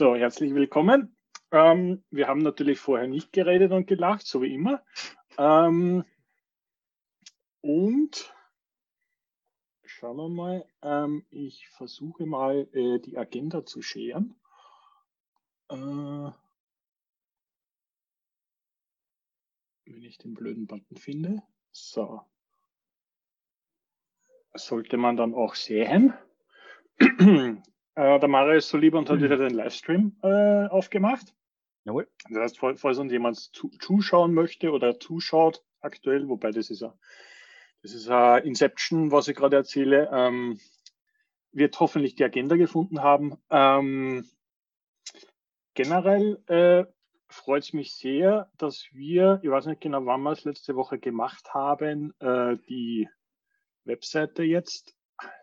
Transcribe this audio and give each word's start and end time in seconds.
So, 0.00 0.16
herzlich 0.16 0.54
willkommen. 0.54 1.14
Ähm, 1.50 2.02
wir 2.10 2.26
haben 2.26 2.38
natürlich 2.38 2.80
vorher 2.80 3.06
nicht 3.06 3.34
geredet 3.34 3.70
und 3.70 3.86
gelacht, 3.86 4.26
so 4.26 4.40
wie 4.40 4.54
immer. 4.54 4.82
Ähm, 5.36 6.06
und 7.60 8.34
schauen 9.84 10.16
wir 10.16 10.28
mal, 10.30 10.64
ähm, 10.80 11.26
ich 11.28 11.68
versuche 11.68 12.24
mal 12.24 12.66
äh, 12.72 12.98
die 13.00 13.18
Agenda 13.18 13.66
zu 13.66 13.82
scheren. 13.82 14.40
Äh, 15.68 15.76
wenn 19.84 20.02
ich 20.02 20.16
den 20.16 20.32
blöden 20.32 20.66
Button 20.66 20.96
finde. 20.96 21.42
So. 21.72 22.22
Sollte 24.54 24.96
man 24.96 25.18
dann 25.18 25.34
auch 25.34 25.54
sehen. 25.54 26.14
Äh, 28.00 28.18
der 28.18 28.30
Mario 28.30 28.56
ist 28.56 28.70
so 28.70 28.78
lieb 28.78 28.94
und 28.94 29.10
hat 29.10 29.18
mhm. 29.18 29.24
wieder 29.24 29.36
den 29.36 29.52
Livestream 29.52 30.16
äh, 30.22 30.68
aufgemacht. 30.68 31.34
Jawohl. 31.84 32.08
Das 32.30 32.38
heißt, 32.38 32.58
falls 32.58 32.98
uns 32.98 33.12
jemand 33.12 33.36
zu, 33.36 33.68
zuschauen 33.78 34.32
möchte 34.32 34.70
oder 34.70 34.98
zuschaut 34.98 35.62
aktuell, 35.82 36.26
wobei 36.28 36.50
das 36.50 36.70
ist 36.70 36.80
ja, 36.80 36.94
das 37.82 37.92
ist 37.92 38.08
ein 38.08 38.44
Inception, 38.44 39.12
was 39.12 39.28
ich 39.28 39.36
gerade 39.36 39.56
erzähle, 39.56 40.08
ähm, 40.12 40.58
wird 41.52 41.78
hoffentlich 41.78 42.14
die 42.14 42.24
Agenda 42.24 42.56
gefunden 42.56 43.02
haben. 43.02 43.36
Ähm, 43.50 44.26
generell 45.74 46.42
äh, 46.46 46.84
freut 47.28 47.64
es 47.64 47.74
mich 47.74 47.94
sehr, 47.94 48.50
dass 48.56 48.88
wir, 48.92 49.40
ich 49.42 49.50
weiß 49.50 49.66
nicht 49.66 49.82
genau, 49.82 50.06
wann 50.06 50.22
wir 50.22 50.32
es 50.32 50.44
letzte 50.44 50.74
Woche 50.74 50.98
gemacht 50.98 51.52
haben, 51.52 52.14
äh, 52.20 52.56
die 52.66 53.10
Webseite 53.84 54.42
jetzt 54.42 54.96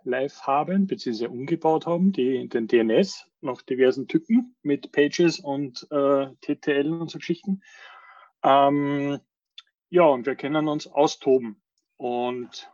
live 0.03 0.41
haben, 0.41 0.87
beziehungsweise 0.87 1.29
umgebaut 1.29 1.85
haben, 1.85 2.11
die, 2.11 2.47
den 2.47 2.67
DNS 2.67 3.29
nach 3.41 3.61
diversen 3.61 4.07
Typen 4.07 4.55
mit 4.61 4.91
Pages 4.91 5.39
und 5.39 5.87
äh, 5.91 6.27
TTL 6.41 6.91
und 6.93 7.09
so 7.09 7.19
Geschichten. 7.19 7.61
Ähm, 8.43 9.19
ja, 9.89 10.03
und 10.03 10.25
wir 10.25 10.35
können 10.35 10.67
uns 10.67 10.87
austoben. 10.87 11.61
Und 11.97 12.71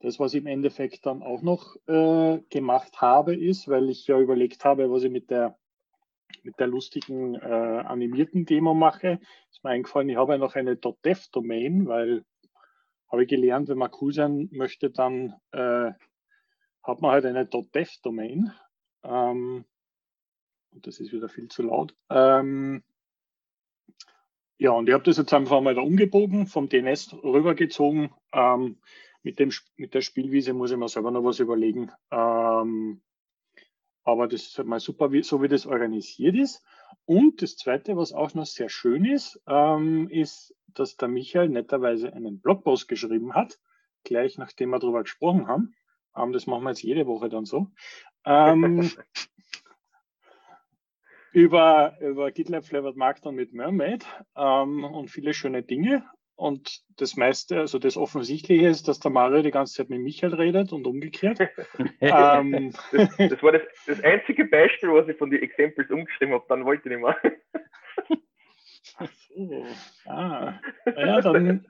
das, 0.00 0.18
was 0.18 0.34
ich 0.34 0.40
im 0.40 0.46
Endeffekt 0.46 1.06
dann 1.06 1.22
auch 1.22 1.42
noch 1.42 1.76
äh, 1.86 2.38
gemacht 2.50 3.00
habe, 3.00 3.34
ist, 3.34 3.68
weil 3.68 3.88
ich 3.88 4.06
ja 4.06 4.18
überlegt 4.18 4.64
habe, 4.64 4.90
was 4.90 5.02
ich 5.02 5.10
mit 5.10 5.30
der 5.30 5.58
mit 6.42 6.58
der 6.58 6.66
lustigen 6.66 7.34
äh, 7.36 7.38
animierten 7.38 8.44
Demo 8.44 8.74
mache, 8.74 9.20
ist 9.50 9.62
mir 9.62 9.70
eingefallen, 9.70 10.08
ich 10.08 10.16
habe 10.16 10.32
ja 10.32 10.38
noch 10.38 10.54
eine 10.56 10.76
.dev-Domain, 10.76 11.86
weil 11.86 12.24
habe 13.10 13.22
ich 13.22 13.28
gelernt, 13.28 13.68
wenn 13.68 13.78
man 13.78 13.90
cool 14.00 14.12
sein 14.12 14.48
möchte, 14.52 14.90
dann 14.90 15.34
äh, 15.52 15.92
hat 16.82 17.00
man 17.00 17.10
halt 17.10 17.24
eine 17.24 17.46
.dev-Domain. 17.46 18.52
Ähm, 19.02 19.64
und 20.72 20.86
das 20.86 21.00
ist 21.00 21.12
wieder 21.12 21.28
viel 21.28 21.48
zu 21.48 21.62
laut. 21.62 21.94
Ähm, 22.10 22.82
ja, 24.58 24.70
und 24.70 24.88
ich 24.88 24.94
habe 24.94 25.04
das 25.04 25.16
jetzt 25.16 25.32
einfach 25.32 25.60
mal 25.60 25.74
da 25.74 25.82
umgebogen, 25.82 26.46
vom 26.46 26.68
DNS 26.68 27.14
rübergezogen. 27.22 28.10
Ähm, 28.32 28.78
mit, 29.22 29.38
dem, 29.38 29.50
mit 29.76 29.94
der 29.94 30.00
Spielwiese 30.00 30.52
muss 30.52 30.70
ich 30.70 30.76
mir 30.76 30.88
selber 30.88 31.10
noch 31.10 31.24
was 31.24 31.40
überlegen. 31.40 31.90
Ähm, 32.10 33.02
aber 34.04 34.28
das 34.28 34.42
ist 34.42 34.58
halt 34.58 34.68
mal 34.68 34.80
super, 34.80 35.12
wie, 35.12 35.22
so 35.22 35.42
wie 35.42 35.48
das 35.48 35.66
organisiert 35.66 36.36
ist. 36.36 36.62
Und 37.06 37.42
das 37.42 37.56
Zweite, 37.56 37.96
was 37.96 38.12
auch 38.12 38.34
noch 38.34 38.46
sehr 38.46 38.68
schön 38.68 39.04
ist, 39.04 39.40
ähm, 39.46 40.08
ist, 40.08 40.54
dass 40.68 40.96
der 40.96 41.08
Michael 41.08 41.48
netterweise 41.48 42.12
einen 42.12 42.40
Blogpost 42.40 42.88
geschrieben 42.88 43.34
hat, 43.34 43.58
gleich 44.04 44.38
nachdem 44.38 44.70
wir 44.70 44.78
darüber 44.78 45.02
gesprochen 45.02 45.48
haben. 45.48 45.74
Ähm, 46.16 46.32
das 46.32 46.46
machen 46.46 46.64
wir 46.64 46.70
jetzt 46.70 46.82
jede 46.82 47.06
Woche 47.06 47.28
dann 47.28 47.44
so. 47.44 47.70
Ähm, 48.24 48.90
über, 51.32 51.98
über 52.00 52.30
GitLab 52.30 52.64
Flavored 52.64 52.96
Markdown 52.96 53.34
mit 53.34 53.52
Mermaid 53.52 54.06
ähm, 54.36 54.84
und 54.84 55.10
viele 55.10 55.34
schöne 55.34 55.62
Dinge. 55.62 56.04
Und 56.36 56.82
das 56.96 57.16
meiste, 57.16 57.60
also 57.60 57.78
das 57.78 57.96
Offensichtliche 57.96 58.66
ist, 58.66 58.88
dass 58.88 58.98
der 58.98 59.12
Mario 59.12 59.42
die 59.42 59.52
ganze 59.52 59.74
Zeit 59.74 59.90
mit 59.90 60.00
Michael 60.00 60.34
redet 60.34 60.72
und 60.72 60.86
umgekehrt. 60.86 61.38
ähm, 62.00 62.72
das, 62.92 63.16
das, 63.16 63.42
war 63.42 63.52
das, 63.52 63.62
das 63.86 64.02
einzige 64.02 64.44
Beispiel, 64.46 64.92
was 64.92 65.08
ich 65.08 65.16
von 65.16 65.30
den 65.30 65.42
Examples 65.42 65.90
umgeschrieben 65.90 66.34
habe, 66.34 66.44
dann 66.48 66.64
wollte 66.64 66.88
ich 66.88 66.96
nicht 66.96 67.02
mehr. 67.02 67.16
Ach 68.96 69.10
so. 69.28 69.66
Ah. 70.06 70.60
Ja, 70.96 71.20
dann. 71.20 71.66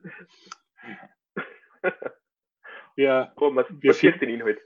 Ja, 2.97 3.33
oh, 3.37 3.51
man, 3.51 3.65
wir 3.81 3.93
man 3.93 4.21
den 4.21 4.31
Inhalt. 4.31 4.61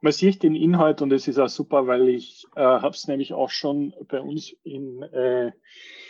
Man 0.00 0.12
sieht 0.12 0.42
den 0.42 0.54
Inhalt 0.54 1.00
und 1.02 1.12
es 1.12 1.26
ist 1.26 1.38
auch 1.38 1.48
super, 1.48 1.86
weil 1.86 2.08
ich 2.08 2.44
äh, 2.54 2.60
habe 2.60 2.94
es 2.94 3.08
nämlich 3.08 3.32
auch 3.32 3.50
schon 3.50 3.94
bei 4.08 4.20
uns 4.20 4.54
in, 4.62 5.02
äh, 5.02 5.52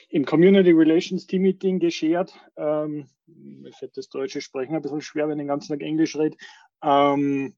im 0.08 0.24
Community 0.24 0.72
Relations 0.72 1.26
Team 1.26 1.42
Meeting 1.42 1.78
geschert. 1.78 2.34
Ähm, 2.56 3.08
mir 3.26 3.72
fällt 3.72 3.96
das 3.96 4.08
deutsche 4.08 4.40
Sprechen 4.40 4.74
ein 4.74 4.82
bisschen 4.82 5.00
schwer, 5.00 5.28
wenn 5.28 5.38
ich 5.38 5.42
den 5.42 5.48
ganzen 5.48 5.72
Tag 5.72 5.82
Englisch 5.82 6.16
rede. 6.16 6.36
Ähm, 6.82 7.54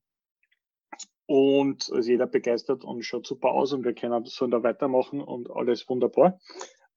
und 1.27 1.91
also 1.93 2.11
jeder 2.11 2.27
begeistert 2.27 2.85
und 2.85 3.03
schaut 3.03 3.27
super 3.27 3.51
aus 3.51 3.73
und 3.73 3.85
wir 3.85 3.95
können 3.95 4.25
so 4.25 4.47
da 4.47 4.63
weitermachen 4.63 5.21
und 5.21 5.51
alles 5.51 5.89
wunderbar. 5.89 6.41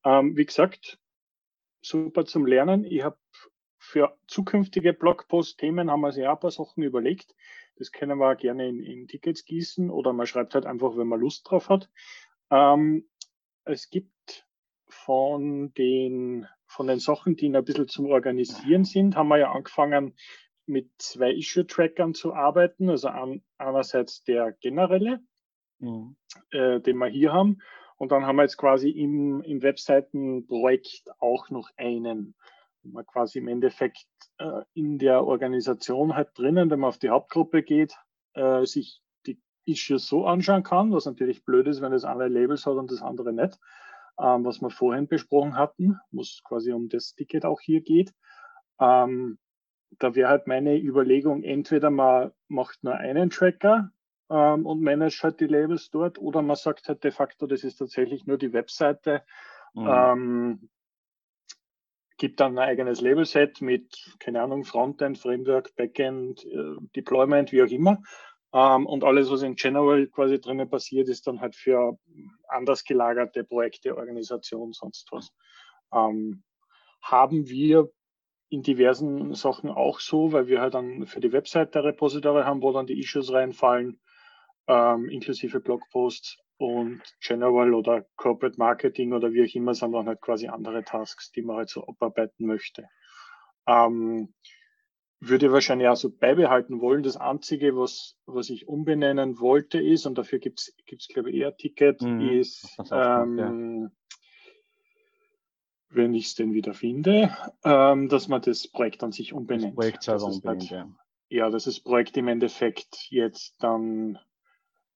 Ähm, 0.05 0.37
wie 0.37 0.45
gesagt, 0.45 0.99
super 1.81 2.25
zum 2.25 2.45
Lernen. 2.45 2.85
Ich 2.85 3.03
habe 3.03 3.17
für 3.91 4.17
zukünftige 4.27 4.93
Blogpost-Themen 4.93 5.91
haben 5.91 6.01
wir 6.01 6.13
sich 6.13 6.25
auch 6.25 6.35
ein 6.35 6.39
paar 6.39 6.51
Sachen 6.51 6.81
überlegt. 6.81 7.35
Das 7.75 7.91
können 7.91 8.19
wir 8.19 8.35
gerne 8.35 8.69
in, 8.69 8.81
in, 8.81 9.07
Tickets 9.07 9.43
gießen 9.43 9.89
oder 9.89 10.13
man 10.13 10.27
schreibt 10.27 10.55
halt 10.55 10.65
einfach, 10.65 10.95
wenn 10.95 11.07
man 11.07 11.19
Lust 11.19 11.49
drauf 11.49 11.67
hat. 11.67 11.89
Ähm, 12.49 13.09
es 13.65 13.89
gibt 13.89 14.47
von 14.87 15.73
den, 15.73 16.47
von 16.67 16.87
den 16.87 16.99
Sachen, 16.99 17.35
die 17.35 17.53
ein 17.53 17.65
bisschen 17.65 17.89
zum 17.89 18.05
Organisieren 18.05 18.85
sind, 18.85 19.17
haben 19.17 19.27
wir 19.27 19.39
ja 19.39 19.51
angefangen 19.51 20.15
mit 20.65 20.89
zwei 20.97 21.33
Issue-Trackern 21.33 22.13
zu 22.13 22.33
arbeiten. 22.33 22.89
Also 22.89 23.09
an, 23.09 23.43
einerseits 23.57 24.23
der 24.23 24.53
generelle, 24.53 25.19
mhm. 25.79 26.15
äh, 26.51 26.79
den 26.79 26.97
wir 26.97 27.07
hier 27.07 27.33
haben, 27.33 27.61
und 27.97 28.11
dann 28.11 28.25
haben 28.25 28.37
wir 28.37 28.43
jetzt 28.43 28.57
quasi 28.57 28.89
im, 28.89 29.41
im 29.41 29.61
Webseitenprojekt 29.61 31.03
auch 31.19 31.49
noch 31.49 31.69
einen, 31.75 32.35
man 32.83 33.05
quasi 33.05 33.39
im 33.39 33.47
Endeffekt 33.47 34.05
äh, 34.37 34.61
in 34.73 34.97
der 34.97 35.25
Organisation 35.25 36.15
halt 36.15 36.29
drinnen, 36.35 36.69
wenn 36.69 36.79
man 36.79 36.89
auf 36.89 36.97
die 36.97 37.09
Hauptgruppe 37.09 37.63
geht, 37.63 37.95
äh, 38.33 38.65
sich 38.65 39.01
die 39.25 39.39
Issues 39.65 40.07
so 40.07 40.25
anschauen 40.25 40.63
kann, 40.63 40.91
was 40.91 41.05
natürlich 41.05 41.45
blöd 41.45 41.67
ist, 41.67 41.81
wenn 41.81 41.91
das 41.91 42.05
eine 42.05 42.27
Labels 42.27 42.65
hat 42.65 42.75
und 42.75 42.91
das 42.91 43.01
andere 43.01 43.33
nicht, 43.33 43.59
ähm, 44.19 44.45
was 44.45 44.61
wir 44.61 44.69
vorhin 44.69 45.07
besprochen 45.07 45.55
hatten, 45.55 45.99
wo 46.11 46.21
es 46.21 46.41
quasi 46.43 46.71
um 46.73 46.89
das 46.89 47.13
Ticket 47.15 47.45
auch 47.45 47.61
hier 47.61 47.81
geht. 47.81 48.13
Ähm, 48.79 49.37
da 49.99 50.15
wäre 50.15 50.29
halt 50.29 50.47
meine 50.47 50.77
Überlegung, 50.79 51.43
entweder 51.43 51.89
man 51.89 52.31
macht 52.47 52.83
nur 52.83 52.95
einen 52.95 53.29
Tracker, 53.29 53.91
ähm, 54.31 54.65
und 54.65 54.81
managt 54.81 55.21
halt 55.23 55.41
die 55.41 55.47
Labels 55.47 55.89
dort 55.89 56.17
oder 56.17 56.41
man 56.41 56.55
sagt 56.55 56.87
halt 56.87 57.03
de 57.03 57.11
facto, 57.11 57.47
das 57.47 57.63
ist 57.65 57.77
tatsächlich 57.77 58.25
nur 58.25 58.37
die 58.37 58.53
Webseite. 58.53 59.23
Mhm. 59.73 59.87
Ähm, 59.87 60.69
gibt 62.21 62.39
dann 62.39 62.59
ein 62.59 62.69
eigenes 62.69 63.01
Labelset 63.01 63.61
mit, 63.61 64.15
keine 64.19 64.43
Ahnung, 64.43 64.63
Frontend, 64.63 65.17
Framework, 65.17 65.75
Backend, 65.75 66.45
äh, 66.45 66.75
Deployment, 66.95 67.51
wie 67.51 67.63
auch 67.63 67.67
immer. 67.67 67.97
Ähm, 68.53 68.85
und 68.85 69.03
alles, 69.03 69.31
was 69.31 69.41
in 69.41 69.55
General 69.55 70.05
quasi 70.05 70.39
drinnen 70.39 70.69
passiert, 70.69 71.09
ist 71.09 71.25
dann 71.25 71.41
halt 71.41 71.55
für 71.55 71.97
anders 72.47 72.83
gelagerte 72.83 73.43
Projekte, 73.43 73.97
Organisation, 73.97 74.71
sonst 74.71 75.11
was. 75.11 75.33
Ähm, 75.91 76.43
haben 77.01 77.49
wir 77.49 77.89
in 78.49 78.61
diversen 78.61 79.33
Sachen 79.33 79.71
auch 79.71 79.99
so, 79.99 80.31
weil 80.31 80.45
wir 80.45 80.61
halt 80.61 80.75
dann 80.75 81.07
für 81.07 81.21
die 81.21 81.31
Webseite 81.31 81.83
Repository 81.83 82.43
haben, 82.43 82.61
wo 82.61 82.71
dann 82.71 82.85
die 82.85 82.99
Issues 82.99 83.33
reinfallen 83.33 83.99
ähm, 84.67 85.09
inklusive 85.09 85.59
Blogposts 85.59 86.37
und 86.61 87.01
General 87.19 87.73
oder 87.73 88.05
Corporate 88.15 88.57
Marketing 88.57 89.13
oder 89.13 89.33
wie 89.33 89.43
auch 89.43 89.55
immer 89.55 89.73
sind 89.73 89.93
dann 89.93 90.07
halt 90.07 90.21
quasi 90.21 90.47
andere 90.47 90.83
Tasks, 90.83 91.31
die 91.31 91.41
man 91.41 91.57
halt 91.57 91.69
so 91.69 91.87
abarbeiten 91.87 92.45
möchte. 92.45 92.87
Ähm, 93.65 94.33
würde 95.19 95.51
wahrscheinlich 95.51 95.87
auch 95.87 95.95
so 95.95 96.09
beibehalten 96.09 96.81
wollen. 96.81 97.03
Das 97.03 97.17
Einzige, 97.17 97.75
was, 97.75 98.17
was 98.25 98.49
ich 98.49 98.67
umbenennen 98.67 99.39
wollte, 99.39 99.79
ist, 99.79 100.05
und 100.05 100.17
dafür 100.17 100.39
gibt 100.39 100.59
es, 100.59 101.07
glaube 101.07 101.31
ich, 101.31 101.37
eher 101.37 101.55
Ticket, 101.55 102.01
mhm, 102.01 102.21
ist, 102.21 102.77
ähm, 102.91 103.91
wenn 105.89 106.13
ich 106.13 106.27
es 106.27 106.35
denn 106.35 106.53
wieder 106.53 106.73
finde, 106.73 107.35
ähm, 107.63 108.07
dass 108.07 108.27
man 108.27 108.41
das 108.41 108.67
Projekt 108.67 109.03
an 109.03 109.11
sich 109.11 109.33
umbenennt. 109.33 109.69
Das 109.69 109.75
Projekt 109.75 110.03
selber 110.03 110.25
umbenennt, 110.25 110.71
halt, 110.71 110.71
ja. 110.71 110.89
Ja, 111.29 111.49
dass 111.49 111.63
das 111.63 111.79
Projekt 111.79 112.17
im 112.17 112.27
Endeffekt 112.27 113.09
jetzt 113.09 113.55
dann 113.63 114.19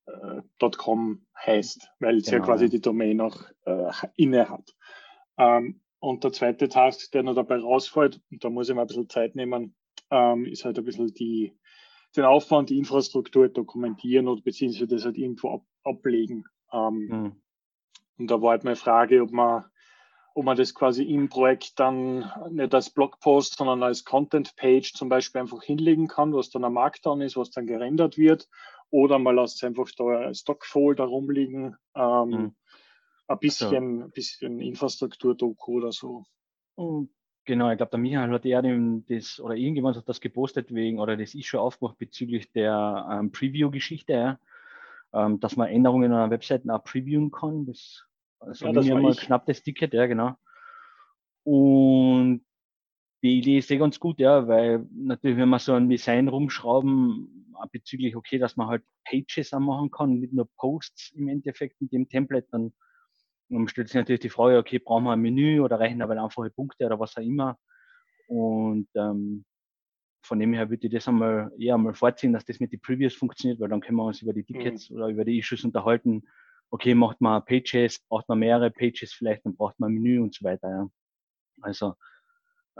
äh, 0.07 0.69
.com 0.77 1.25
heißt, 1.37 1.89
weil 1.99 2.17
es 2.17 2.25
genau. 2.25 2.37
ja 2.37 2.45
quasi 2.45 2.69
die 2.69 2.81
Domain 2.81 3.21
auch 3.21 3.41
äh, 3.65 3.91
inne 4.15 4.49
hat. 4.49 4.75
Ähm, 5.37 5.81
und 5.99 6.23
der 6.23 6.31
zweite 6.31 6.69
Task, 6.69 7.11
der 7.11 7.23
noch 7.23 7.35
dabei 7.35 7.57
rausfällt, 7.57 8.21
und 8.31 8.43
da 8.43 8.49
muss 8.49 8.69
ich 8.69 8.75
mal 8.75 8.81
ein 8.81 8.87
bisschen 8.87 9.09
Zeit 9.09 9.35
nehmen, 9.35 9.75
ähm, 10.11 10.45
ist 10.45 10.65
halt 10.65 10.77
ein 10.77 10.85
bisschen 10.85 11.13
die, 11.13 11.57
den 12.15 12.25
Aufwand, 12.25 12.69
die 12.69 12.77
Infrastruktur 12.77 13.49
dokumentieren 13.49 14.27
oder 14.27 14.41
beziehungsweise 14.41 14.87
das 14.87 15.05
halt 15.05 15.17
irgendwo 15.17 15.49
ab, 15.49 15.65
ablegen. 15.83 16.45
Ähm, 16.71 17.07
mhm. 17.07 17.41
Und 18.17 18.31
da 18.31 18.41
war 18.41 18.51
halt 18.51 18.63
meine 18.63 18.75
Frage, 18.75 19.21
ob 19.21 19.31
man, 19.31 19.65
ob 20.35 20.45
man 20.45 20.57
das 20.57 20.73
quasi 20.73 21.03
im 21.03 21.27
Projekt 21.29 21.79
dann 21.79 22.31
nicht 22.51 22.73
als 22.73 22.89
Blogpost, 22.89 23.57
sondern 23.57 23.83
als 23.83 24.05
Content-Page 24.05 24.93
zum 24.93 25.09
Beispiel 25.09 25.41
einfach 25.41 25.63
hinlegen 25.63 26.07
kann, 26.07 26.33
was 26.33 26.49
dann 26.49 26.63
am 26.63 26.73
Markdown 26.73 27.21
ist, 27.21 27.35
was 27.35 27.51
dann 27.51 27.67
gerendert 27.67 28.17
wird. 28.17 28.47
Oder 28.89 29.19
man 29.19 29.35
lässt 29.35 29.63
einfach 29.63 29.89
da 29.97 30.33
Stockfolder 30.33 31.05
rumliegen. 31.05 31.75
Ähm, 31.95 32.29
mhm. 32.29 32.55
Ein 33.27 33.39
bisschen, 33.39 34.01
also, 34.01 34.11
bisschen 34.11 34.59
Infrastruktur-Doku 34.59 35.77
oder 35.77 35.91
so. 35.91 36.25
Genau, 37.45 37.69
ich 37.69 37.77
glaube, 37.77 37.91
der 37.91 37.99
Michael 37.99 38.31
hat 38.31 38.45
eher 38.45 38.61
dem, 38.63 39.05
das, 39.07 39.39
oder 39.39 39.55
irgendjemand 39.55 39.97
hat 39.97 40.09
das 40.09 40.19
gepostet 40.19 40.73
wegen, 40.73 40.99
oder 40.99 41.15
das 41.15 41.35
ist 41.35 41.45
schon 41.45 41.59
aufgemacht 41.59 41.97
bezüglich 41.97 42.51
der 42.51 43.07
ähm, 43.11 43.31
Preview-Geschichte, 43.31 44.13
ja. 44.13 44.39
ähm, 45.13 45.39
dass 45.39 45.55
man 45.55 45.69
Änderungen 45.69 46.11
an 46.11 46.19
einer 46.19 46.31
Webseite 46.31 46.73
auch 46.73 46.83
previewen 46.83 47.31
kann. 47.31 47.65
Das, 47.65 48.05
also 48.39 48.65
ja, 48.65 48.73
das 48.73 48.89
war 48.89 48.99
mal 48.99 49.15
knapp 49.15 49.45
das 49.45 49.61
Ticket, 49.61 49.93
ja, 49.93 50.07
genau. 50.07 50.35
Und 51.43 52.43
die 53.25 53.39
Idee 53.39 53.57
ist 53.57 53.67
sehr 53.67 53.79
ganz 53.79 53.99
gut, 53.99 54.19
ja, 54.19 54.47
weil 54.47 54.87
natürlich, 54.93 55.37
wenn 55.37 55.49
man 55.49 55.59
so 55.59 55.73
ein 55.73 55.89
Design 55.89 56.27
rumschrauben, 56.27 57.55
bezüglich, 57.71 58.15
okay, 58.15 58.37
dass 58.37 58.55
man 58.55 58.67
halt 58.67 58.83
Pages 59.03 59.51
auch 59.51 59.59
machen 59.59 59.89
kann, 59.89 60.19
nicht 60.19 60.33
nur 60.33 60.47
Posts 60.57 61.13
im 61.15 61.27
Endeffekt 61.27 61.81
mit 61.81 61.91
dem 61.91 62.07
Template, 62.07 62.47
dann 62.51 62.71
man 63.49 63.67
stellt 63.67 63.87
sich 63.87 63.95
natürlich 63.95 64.21
die 64.21 64.29
Frage, 64.29 64.57
okay, 64.57 64.77
brauchen 64.77 65.05
wir 65.05 65.13
ein 65.13 65.21
Menü 65.21 65.61
oder 65.61 65.79
reichen 65.79 66.01
aber 66.01 66.21
einfache 66.21 66.51
Punkte 66.51 66.85
oder 66.85 66.99
was 66.99 67.17
auch 67.17 67.21
immer. 67.21 67.57
Und 68.27 68.87
ähm, 68.95 69.45
von 70.23 70.39
dem 70.39 70.53
her 70.53 70.69
würde 70.69 70.85
ich 70.85 70.93
das 70.93 71.07
einmal 71.07 71.51
eher 71.57 71.75
einmal 71.75 71.93
vorziehen, 71.93 72.33
dass 72.33 72.45
das 72.45 72.59
mit 72.59 72.71
den 72.71 72.81
Previews 72.81 73.15
funktioniert, 73.15 73.59
weil 73.59 73.69
dann 73.69 73.81
können 73.81 73.97
wir 73.97 74.05
uns 74.05 74.21
über 74.21 74.33
die 74.33 74.41
mhm. 74.41 74.45
Tickets 74.45 74.89
mhm. 74.89 74.97
oder 74.97 75.07
über 75.07 75.25
die 75.25 75.39
Issues 75.39 75.63
unterhalten. 75.63 76.23
Okay, 76.69 76.93
macht 76.93 77.21
man 77.21 77.43
Pages, 77.45 77.99
braucht 78.07 78.27
man 78.29 78.39
mehrere 78.39 78.71
Pages 78.71 79.13
vielleicht, 79.13 79.45
dann 79.45 79.55
braucht 79.55 79.79
man 79.79 79.91
ein 79.91 79.93
Menü 79.95 80.21
und 80.21 80.33
so 80.33 80.43
weiter. 80.43 80.69
Ja. 80.69 80.87
Also 81.61 81.95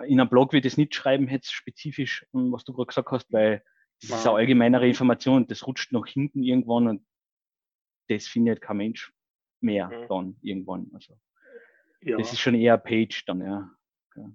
in 0.03 0.19
einem 0.19 0.29
Blog 0.29 0.53
würde 0.53 0.67
ich 0.67 0.73
es 0.73 0.77
nicht 0.77 0.93
schreiben, 0.93 1.29
jetzt 1.29 1.53
spezifisch, 1.53 2.25
was 2.31 2.63
du 2.63 2.73
gerade 2.73 2.87
gesagt 2.87 3.11
hast, 3.11 3.31
weil 3.31 3.63
das 4.01 4.09
wow. 4.11 4.17
ist 4.17 4.27
eine 4.27 4.35
allgemeinere 4.37 4.87
Information, 4.87 5.47
das 5.47 5.65
rutscht 5.65 5.91
nach 5.93 6.05
hinten 6.05 6.43
irgendwann 6.43 6.87
und 6.87 7.05
das 8.09 8.27
findet 8.27 8.61
kein 8.61 8.77
Mensch 8.77 9.13
mehr 9.61 9.87
mhm. 9.87 10.07
dann 10.09 10.35
irgendwann. 10.41 10.91
Also 10.93 11.17
ja. 12.01 12.17
das 12.17 12.33
ist 12.33 12.39
schon 12.39 12.55
eher 12.55 12.77
Page 12.77 13.25
dann, 13.25 13.41
ja. 13.41 13.71
ja. 14.15 14.31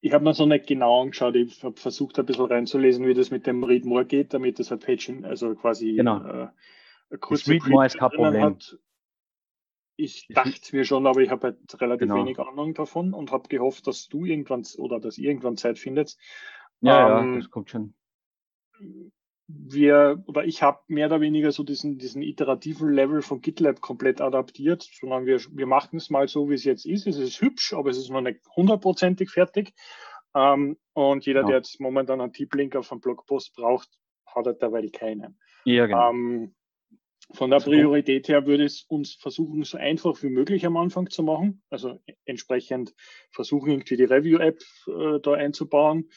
Ich 0.00 0.12
habe 0.12 0.24
mir 0.24 0.34
so 0.34 0.46
nicht 0.46 0.66
genau 0.66 1.02
angeschaut, 1.02 1.36
ich 1.36 1.62
habe 1.62 1.80
versucht 1.80 2.18
ein 2.18 2.26
bisschen 2.26 2.46
reinzulesen, 2.46 3.06
wie 3.06 3.14
das 3.14 3.30
mit 3.30 3.46
dem 3.46 3.64
Read 3.64 3.84
More 3.84 4.04
geht, 4.04 4.34
damit 4.34 4.58
das 4.58 4.70
halt 4.70 4.84
Page, 4.84 5.12
also 5.22 5.54
quasi 5.54 5.94
genau. 5.94 6.24
äh, 7.10 7.18
kurz 7.18 7.48
Read 7.48 7.66
More 7.68 7.86
ist 7.86 7.98
kein 7.98 8.10
Problem. 8.10 8.42
Hat. 8.42 8.78
Ich 9.96 10.26
dachte 10.28 10.58
es 10.60 10.72
mir 10.72 10.84
schon, 10.84 11.06
aber 11.06 11.20
ich 11.20 11.30
habe 11.30 11.48
halt 11.48 11.80
relativ 11.80 12.08
genau. 12.08 12.16
wenig 12.16 12.38
Ahnung 12.38 12.74
davon 12.74 13.12
und 13.14 13.30
habe 13.30 13.48
gehofft, 13.48 13.86
dass 13.86 14.08
du 14.08 14.24
irgendwann 14.24 14.64
oder 14.78 15.00
dass 15.00 15.18
ihr 15.18 15.28
irgendwann 15.28 15.56
Zeit 15.56 15.78
findet. 15.78 16.16
Ja, 16.80 17.20
ähm, 17.20 17.34
ja, 17.34 17.40
das 17.40 17.50
kommt 17.50 17.70
schon 17.70 17.94
wir 19.54 20.22
oder 20.26 20.44
ich 20.44 20.62
habe 20.62 20.80
mehr 20.88 21.06
oder 21.06 21.20
weniger 21.20 21.52
so 21.52 21.62
diesen, 21.62 21.98
diesen 21.98 22.22
iterativen 22.22 22.92
Level 22.92 23.22
von 23.22 23.40
GitLab 23.40 23.80
komplett 23.80 24.20
adaptiert, 24.20 24.88
sondern 25.00 25.26
wir, 25.26 25.40
wir 25.50 25.66
machen 25.66 25.96
es 25.96 26.10
mal 26.10 26.28
so, 26.28 26.48
wie 26.48 26.54
es 26.54 26.64
jetzt 26.64 26.86
ist. 26.86 27.06
Es 27.06 27.18
ist 27.18 27.40
hübsch, 27.40 27.72
aber 27.72 27.90
es 27.90 27.98
ist 27.98 28.10
noch 28.10 28.20
nicht 28.20 28.40
hundertprozentig 28.56 29.30
fertig. 29.30 29.74
Ähm, 30.34 30.78
und 30.94 31.26
jeder, 31.26 31.40
ja. 31.42 31.46
der 31.46 31.56
jetzt 31.56 31.80
momentan 31.80 32.20
einen 32.20 32.32
Tipp-Link 32.32 32.76
auf 32.76 32.90
einen 32.92 33.00
Blogpost 33.00 33.54
braucht, 33.54 33.88
hat 34.26 34.46
halt 34.46 34.62
dabei 34.62 34.88
keinen. 34.88 35.38
Ja, 35.64 35.86
genau. 35.86 36.10
Ähm, 36.10 36.54
von 37.30 37.50
der 37.50 37.60
Priorität 37.60 38.28
her 38.28 38.46
würde 38.46 38.64
es 38.64 38.82
uns 38.88 39.14
versuchen, 39.14 39.64
so 39.64 39.78
einfach 39.78 40.22
wie 40.22 40.28
möglich 40.28 40.66
am 40.66 40.76
Anfang 40.76 41.08
zu 41.08 41.22
machen. 41.22 41.62
Also 41.70 42.00
entsprechend 42.24 42.94
versuchen, 43.30 43.70
irgendwie 43.70 43.96
die 43.96 44.04
Review-App 44.04 44.60
äh, 44.86 45.20
da 45.20 45.32
einzubauen. 45.32 46.10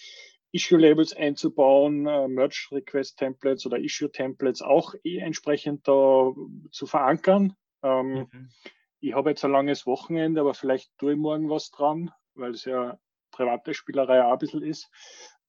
Issue-Labels 0.52 1.14
einzubauen, 1.14 2.08
äh, 2.08 2.28
Merge-Request-Templates 2.28 3.66
oder 3.66 3.78
Issue-Templates 3.78 4.62
auch 4.62 4.96
eh 5.04 5.18
entsprechend 5.18 5.88
da 5.88 6.34
zu 6.72 6.86
verankern. 6.86 7.56
Ähm, 7.84 8.28
mhm. 8.32 8.50
Ich 9.02 9.14
habe 9.14 9.32
jetzt 9.32 9.44
ein 9.44 9.52
langes 9.52 9.86
Wochenende, 9.86 10.42
aber 10.42 10.54
vielleicht 10.54 10.98
tue 10.98 11.14
ich 11.14 11.18
morgen 11.18 11.50
was 11.50 11.72
dran, 11.72 12.12
weil 12.36 12.52
es 12.52 12.66
ja 12.66 12.98
private 13.32 13.74
Spielerei 13.74 14.24
auch 14.24 14.32
ein 14.32 14.40
bisschen 14.40 14.64
ist. 14.64 14.90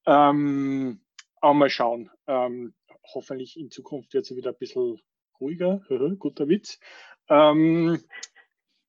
Ähm, 0.06 1.00
aber 1.41 1.55
mal 1.55 1.70
schauen. 1.70 2.11
Ähm, 2.26 2.75
hoffentlich 3.14 3.56
in 3.56 3.70
Zukunft 3.70 4.12
wird 4.12 4.25
es 4.25 4.37
wieder 4.37 4.50
ein 4.50 4.58
bisschen 4.58 5.00
ruhiger. 5.41 5.83
Guter 6.19 6.49
Witz. 6.49 6.79
Ähm, 7.29 8.03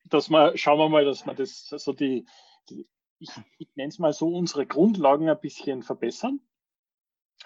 dass 0.06 0.30
man, 0.30 0.58
schauen 0.58 0.80
wir 0.80 0.90
mal, 0.90 1.06
dass 1.06 1.26
man 1.26 1.36
das, 1.36 1.68
so 1.68 1.94
die, 1.94 2.26
die 2.70 2.88
ich, 3.20 3.30
ich 3.58 3.68
nenne 3.76 3.90
es 3.90 4.00
mal 4.00 4.14
so, 4.14 4.28
unsere 4.36 4.66
Grundlagen 4.66 5.30
ein 5.30 5.40
bisschen 5.40 5.84
verbessern 5.84 6.40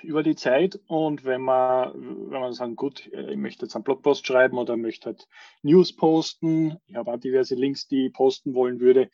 über 0.02 0.24
die 0.24 0.36
Zeit. 0.36 0.80
Und 0.88 1.24
wenn 1.26 1.42
man, 1.42 1.94
wenn 2.32 2.42
man 2.42 2.54
sagen, 2.54 2.76
gut, 2.76 3.08
ich 3.08 3.38
möchte 3.38 3.66
jetzt 3.66 3.76
einen 3.76 3.84
Blogpost 3.84 4.26
schreiben 4.26 4.58
oder 4.58 4.78
möchte 4.78 5.08
halt 5.08 5.28
News 5.62 5.96
posten, 5.96 6.78
ich 6.88 6.96
habe 6.96 7.14
auch 7.14 7.20
diverse 7.20 7.56
Links, 7.56 7.88
die 7.88 8.08
ich 8.08 8.14
posten 8.14 8.54
wollen 8.54 8.80
würde, 8.80 9.10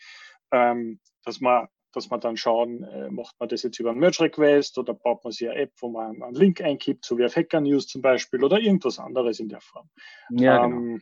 ähm, 0.51 0.99
dass 1.23 1.39
man 1.41 1.67
dass 1.93 2.09
man 2.09 2.19
dann 2.19 2.37
schauen, 2.37 2.83
äh, 2.83 3.09
macht 3.09 3.39
man 3.39 3.49
das 3.49 3.63
jetzt 3.63 3.79
über 3.79 3.91
einen 3.91 3.99
Merge-Request 3.99 4.77
oder 4.77 4.93
baut 4.93 5.23
man 5.23 5.31
sich 5.31 5.49
eine 5.49 5.59
App, 5.59 5.71
wo 5.79 5.89
man 5.89 6.21
einen 6.21 6.35
Link 6.35 6.61
einkippt, 6.61 7.05
so 7.05 7.17
wie 7.17 7.25
auf 7.25 7.35
Hacker 7.35 7.61
News 7.61 7.87
zum 7.87 8.01
Beispiel 8.01 8.43
oder 8.43 8.59
irgendwas 8.59 8.99
anderes 8.99 9.39
in 9.39 9.49
der 9.49 9.61
Form. 9.61 9.89
Ja, 10.29 10.65
genau. 10.65 10.77
ähm, 10.77 11.01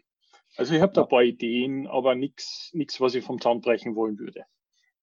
Also 0.58 0.76
ich 0.76 0.82
habe 0.82 0.94
da 0.94 1.04
ein 1.04 1.10
paar 1.10 1.24
Ideen, 1.24 1.88
aber 1.88 2.16
nichts, 2.16 2.72
was 3.00 3.16
ich 3.16 3.26
vom 3.26 3.42
Zaun 3.42 3.62
brechen 3.62 3.96
wollen 3.96 4.20
würde. 4.20 4.46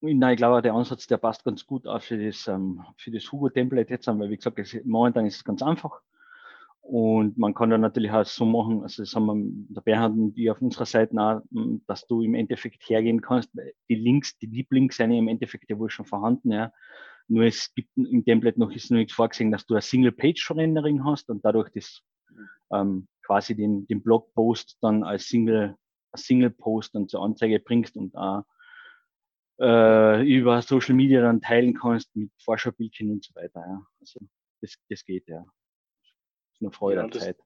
Nein, 0.01 0.33
ich 0.33 0.37
glaube, 0.37 0.61
der 0.61 0.73
Ansatz, 0.73 1.07
der 1.07 1.17
passt 1.17 1.45
ganz 1.45 1.65
gut 1.65 1.87
auch 1.87 2.01
für 2.01 2.17
das, 2.17 2.47
ähm, 2.47 2.83
für 2.97 3.11
das 3.11 3.31
Hugo-Template 3.31 3.89
jetzt, 3.89 4.07
weil 4.07 4.29
wie 4.29 4.35
gesagt, 4.35 4.59
es, 4.59 4.75
momentan 4.83 5.25
ist 5.25 5.37
es 5.37 5.43
ganz 5.45 5.61
einfach. 5.61 6.01
Und 6.83 7.37
man 7.37 7.53
kann 7.53 7.69
dann 7.69 7.79
natürlich 7.79 8.11
auch 8.11 8.25
so 8.25 8.45
machen, 8.45 8.83
also 8.83 9.03
das 9.03 9.15
haben 9.15 9.25
wir, 9.25 9.73
der 9.73 9.81
Bernhard 9.81 10.11
und 10.11 10.33
die 10.35 10.51
auf 10.51 10.61
unserer 10.61 10.85
Seite 10.85 11.17
auch, 11.17 11.41
dass 11.87 12.05
du 12.07 12.21
im 12.21 12.35
Endeffekt 12.35 12.83
hergehen 12.89 13.21
kannst. 13.21 13.49
Die 13.87 13.95
Links, 13.95 14.37
die 14.37 14.47
Deep-Links 14.47 14.97
sind 14.97 15.11
ja 15.11 15.17
im 15.17 15.29
Endeffekt 15.29 15.69
ja 15.69 15.79
wohl 15.79 15.89
schon 15.89 16.05
vorhanden, 16.05 16.51
ja. 16.51 16.73
Nur 17.29 17.45
es 17.45 17.73
gibt 17.73 17.89
im 17.95 18.25
Template 18.25 18.59
noch, 18.59 18.69
ist 18.69 18.91
noch 18.91 18.97
nichts 18.97 19.13
vorgesehen, 19.13 19.49
dass 19.49 19.65
du 19.65 19.75
ein 19.75 19.81
Single-Page-Rendering 19.81 21.05
hast 21.05 21.29
und 21.29 21.45
dadurch 21.45 21.69
das, 21.69 22.01
ähm, 22.69 23.07
quasi 23.21 23.55
den, 23.55 23.87
den 23.87 24.03
Blog-Post 24.03 24.77
dann 24.81 25.03
als 25.03 25.27
Single, 25.29 25.77
als 26.11 26.25
Single-Post 26.25 26.95
dann 26.95 27.07
zur 27.07 27.23
Anzeige 27.23 27.61
bringst 27.61 27.95
und 27.95 28.13
auch 28.17 28.43
äh, 29.61 30.21
über 30.27 30.61
Social 30.61 30.95
Media 30.95 31.21
dann 31.21 31.39
teilen 31.39 31.75
kannst 31.75 32.13
mit 32.13 32.29
Vorschaubildchen 32.43 33.09
und 33.09 33.23
so 33.23 33.33
weiter. 33.35 33.61
Ja. 33.65 33.87
Also 34.01 34.19
das, 34.59 34.75
das 34.89 35.05
geht 35.05 35.29
ja. 35.29 35.45
Nur 36.63 36.71
Freude 36.71 37.01
ja, 37.01 37.11
Zeit. 37.11 37.37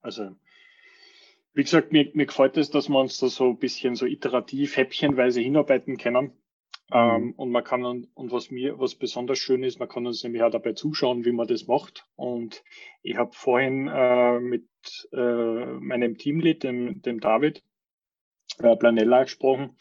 Also 0.00 0.36
wie 1.58 1.64
gesagt, 1.64 1.90
mir, 1.90 2.08
mir 2.14 2.26
gefällt 2.26 2.56
es, 2.56 2.70
dass 2.70 2.88
wir 2.88 3.00
uns 3.00 3.18
da 3.18 3.26
so 3.26 3.48
ein 3.48 3.58
bisschen 3.58 3.96
so 3.96 4.06
iterativ, 4.06 4.76
häppchenweise 4.76 5.40
hinarbeiten 5.40 5.96
können. 5.96 6.26
Mhm. 6.90 6.92
Ähm, 6.92 7.32
und 7.32 7.50
man 7.50 7.64
kann, 7.64 7.84
und 7.84 8.30
was 8.30 8.52
mir, 8.52 8.78
was 8.78 8.94
besonders 8.94 9.38
schön 9.40 9.64
ist, 9.64 9.80
man 9.80 9.88
kann 9.88 10.06
uns 10.06 10.22
nämlich 10.22 10.42
auch 10.44 10.52
dabei 10.52 10.74
zuschauen, 10.74 11.24
wie 11.24 11.32
man 11.32 11.48
das 11.48 11.66
macht. 11.66 12.06
Und 12.14 12.62
ich 13.02 13.16
habe 13.16 13.32
vorhin 13.32 13.88
äh, 13.88 14.38
mit 14.38 14.68
äh, 15.12 15.64
meinem 15.80 16.16
Teamlead, 16.16 16.62
dem, 16.62 17.02
dem 17.02 17.18
David, 17.18 17.64
äh, 18.60 18.76
Planella 18.76 19.24
gesprochen, 19.24 19.76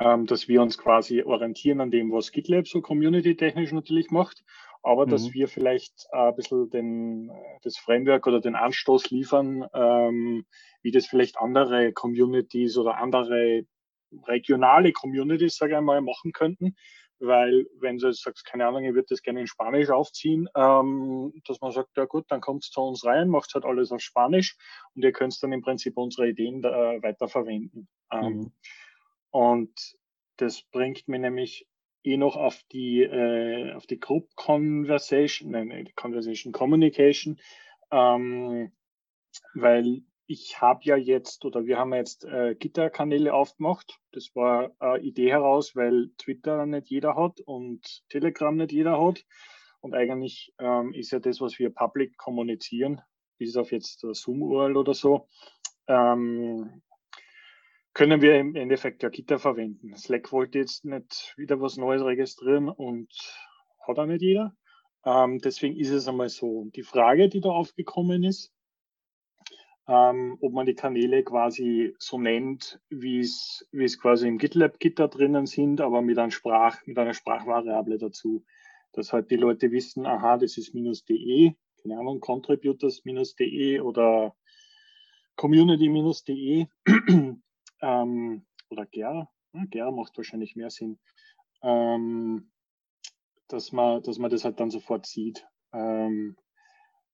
ähm, 0.00 0.26
dass 0.26 0.48
wir 0.48 0.60
uns 0.60 0.78
quasi 0.78 1.22
orientieren 1.22 1.80
an 1.80 1.92
dem, 1.92 2.10
was 2.10 2.32
GitLab 2.32 2.66
so 2.66 2.80
community-technisch 2.80 3.70
natürlich 3.70 4.10
macht, 4.10 4.42
aber 4.82 5.06
mhm. 5.06 5.10
dass 5.10 5.32
wir 5.32 5.48
vielleicht 5.48 6.06
ein 6.12 6.34
bisschen 6.34 6.70
den, 6.70 7.30
das 7.62 7.76
Framework 7.76 8.26
oder 8.26 8.40
den 8.40 8.54
Anstoß 8.54 9.10
liefern, 9.10 9.66
ähm, 9.74 10.46
wie 10.82 10.90
das 10.90 11.06
vielleicht 11.06 11.38
andere 11.38 11.92
Communities 11.92 12.76
oder 12.78 12.96
andere 12.96 13.64
regionale 14.26 14.92
Communities, 14.92 15.56
sage 15.56 15.72
ich 15.72 15.78
einmal, 15.78 16.00
machen 16.00 16.32
könnten. 16.32 16.76
Weil 17.22 17.66
wenn 17.78 17.98
du 17.98 18.06
jetzt 18.06 18.22
sagst, 18.22 18.46
keine 18.46 18.66
Ahnung, 18.66 18.82
ich 18.84 18.94
würde 18.94 19.08
das 19.10 19.20
gerne 19.20 19.40
in 19.40 19.46
Spanisch 19.46 19.90
aufziehen, 19.90 20.48
ähm, 20.56 21.34
dass 21.46 21.60
man 21.60 21.70
sagt, 21.70 21.90
ja 21.98 22.06
gut, 22.06 22.24
dann 22.28 22.40
kommt 22.40 22.64
es 22.64 22.70
zu 22.70 22.80
uns 22.80 23.04
rein, 23.04 23.28
macht 23.28 23.52
halt 23.52 23.66
alles 23.66 23.92
auf 23.92 24.00
Spanisch 24.00 24.56
und 24.94 25.04
ihr 25.04 25.12
könnt 25.12 25.40
dann 25.42 25.52
im 25.52 25.60
Prinzip 25.60 25.98
unsere 25.98 26.30
Ideen 26.30 26.64
äh, 26.64 27.02
weiterverwenden. 27.02 27.88
Ähm, 28.10 28.22
mhm. 28.22 28.52
Und 29.30 29.96
das 30.38 30.62
bringt 30.62 31.08
mir 31.08 31.18
nämlich 31.18 31.68
eh 32.02 32.16
noch 32.16 32.36
auf 32.36 32.62
die, 32.72 33.02
äh, 33.02 33.72
auf 33.74 33.86
die 33.86 34.00
Group 34.00 34.28
Conversation, 34.36 35.50
nein, 35.50 35.88
Conversation 35.94 36.52
Communication, 36.52 37.40
ähm, 37.90 38.72
weil 39.54 40.02
ich 40.26 40.60
habe 40.60 40.80
ja 40.84 40.96
jetzt 40.96 41.44
oder 41.44 41.66
wir 41.66 41.76
haben 41.76 41.92
jetzt 41.92 42.24
äh, 42.24 42.54
Gitterkanäle 42.54 43.34
aufgemacht. 43.34 43.98
Das 44.12 44.30
war 44.36 44.70
eine 44.78 45.02
Idee 45.02 45.30
heraus, 45.30 45.74
weil 45.74 46.10
Twitter 46.18 46.66
nicht 46.66 46.88
jeder 46.88 47.16
hat 47.16 47.40
und 47.40 48.08
Telegram 48.08 48.56
nicht 48.56 48.70
jeder 48.70 49.04
hat. 49.04 49.24
Und 49.80 49.94
eigentlich 49.94 50.54
ähm, 50.58 50.94
ist 50.94 51.10
ja 51.10 51.18
das, 51.18 51.40
was 51.40 51.58
wir 51.58 51.70
public 51.70 52.16
kommunizieren, 52.16 53.00
bis 53.38 53.56
auf 53.56 53.72
jetzt 53.72 54.00
Zoom-URL 54.00 54.76
oder 54.76 54.94
so, 54.94 55.26
ähm, 55.88 56.80
können 58.00 58.22
wir 58.22 58.40
im 58.40 58.56
Endeffekt 58.56 59.02
ja 59.02 59.10
Gitter 59.10 59.38
verwenden. 59.38 59.94
Slack 59.94 60.32
wollte 60.32 60.58
jetzt 60.58 60.86
nicht 60.86 61.34
wieder 61.36 61.60
was 61.60 61.76
Neues 61.76 62.02
registrieren 62.02 62.70
und 62.70 63.12
hat 63.86 63.98
auch 63.98 64.06
nicht 64.06 64.22
jeder. 64.22 64.56
Ähm, 65.04 65.38
deswegen 65.40 65.76
ist 65.76 65.90
es 65.90 66.08
einmal 66.08 66.30
so. 66.30 66.70
Die 66.74 66.82
Frage, 66.82 67.28
die 67.28 67.42
da 67.42 67.50
aufgekommen 67.50 68.24
ist, 68.24 68.54
ähm, 69.86 70.38
ob 70.40 70.54
man 70.54 70.64
die 70.64 70.74
Kanäle 70.74 71.22
quasi 71.24 71.94
so 71.98 72.18
nennt, 72.18 72.80
wie 72.88 73.20
es, 73.20 73.68
wie 73.70 73.84
es 73.84 74.00
quasi 74.00 74.28
im 74.28 74.38
GitLab-Gitter 74.38 75.08
drinnen 75.08 75.44
sind, 75.44 75.82
aber 75.82 76.00
mit, 76.00 76.16
einem 76.16 76.30
Sprach, 76.30 76.78
mit 76.86 76.98
einer 76.98 77.12
Sprachvariable 77.12 77.98
dazu. 77.98 78.46
Dass 78.92 79.12
halt 79.12 79.30
die 79.30 79.36
Leute 79.36 79.72
wissen, 79.72 80.06
aha, 80.06 80.38
das 80.38 80.56
ist 80.56 80.72
minus 80.72 81.04
.de, 81.04 81.52
keine 81.82 81.98
Ahnung, 81.98 82.20
contributors 82.20 83.04
minus 83.04 83.34
.de 83.34 83.80
oder 83.80 84.34
community 85.36 85.90
minus 85.90 86.24
.de 86.24 86.66
ähm, 87.82 88.46
oder 88.68 88.86
GER. 88.86 89.28
Ja, 89.52 89.64
GER 89.70 89.90
macht 89.90 90.16
wahrscheinlich 90.16 90.56
mehr 90.56 90.70
Sinn. 90.70 90.98
Ähm, 91.62 92.50
dass 93.48 93.72
man, 93.72 94.02
dass 94.02 94.18
man 94.18 94.30
das 94.30 94.44
halt 94.44 94.60
dann 94.60 94.70
sofort 94.70 95.06
sieht. 95.06 95.46
Ähm, 95.72 96.36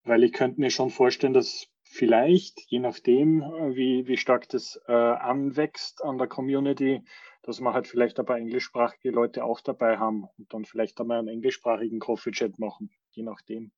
weil 0.04 0.22
ich 0.22 0.32
könnte 0.32 0.60
mir 0.60 0.70
schon 0.70 0.90
vorstellen, 0.90 1.32
dass 1.32 1.68
vielleicht, 1.82 2.60
je 2.68 2.78
nachdem, 2.78 3.42
äh, 3.42 3.74
wie, 3.74 4.06
wie 4.06 4.16
stark 4.16 4.48
das 4.48 4.80
äh, 4.86 4.92
anwächst 4.92 6.02
an 6.04 6.18
der 6.18 6.28
Community, 6.28 7.02
dass 7.42 7.60
man 7.60 7.74
halt 7.74 7.86
vielleicht 7.86 8.18
ein 8.18 8.26
paar 8.26 8.38
englischsprachige 8.38 9.10
Leute 9.10 9.44
auch 9.44 9.60
dabei 9.60 9.98
haben 9.98 10.24
und 10.36 10.52
dann 10.52 10.64
vielleicht 10.64 11.00
einmal 11.00 11.18
einen 11.18 11.28
englischsprachigen 11.28 12.00
Coffee-Chat 12.00 12.58
machen, 12.58 12.90
je 13.10 13.22
nachdem. 13.22 13.72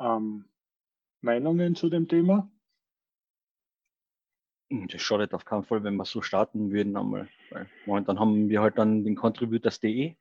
Ähm, 0.00 0.46
Meinungen 1.20 1.74
zu 1.74 1.90
dem 1.90 2.08
Thema? 2.08 2.50
Hm, 4.70 4.88
das 4.88 5.02
schadet 5.02 5.34
auf 5.34 5.44
keinen 5.44 5.64
Fall, 5.64 5.82
wenn 5.84 5.96
wir 5.96 6.04
so 6.04 6.22
starten 6.22 6.70
würden 6.70 6.96
einmal. 6.96 7.28
Weil 7.50 7.68
momentan 7.86 8.18
haben 8.18 8.48
wir 8.48 8.60
halt 8.60 8.78
dann 8.78 9.04
den 9.04 9.16
Contributors.de. 9.16 10.14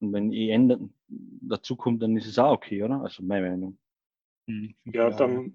Und 0.00 0.12
wenn 0.12 0.32
eh 0.32 0.50
ändern 0.50 0.92
dazu 1.08 1.76
kommt, 1.76 2.02
dann 2.02 2.16
ist 2.16 2.26
es 2.26 2.38
auch 2.38 2.52
okay, 2.52 2.82
oder? 2.82 3.00
Also 3.02 3.22
meine 3.22 3.50
Meinung. 3.50 3.78
Hm, 4.46 4.74
ja, 4.84 5.10
dann, 5.10 5.54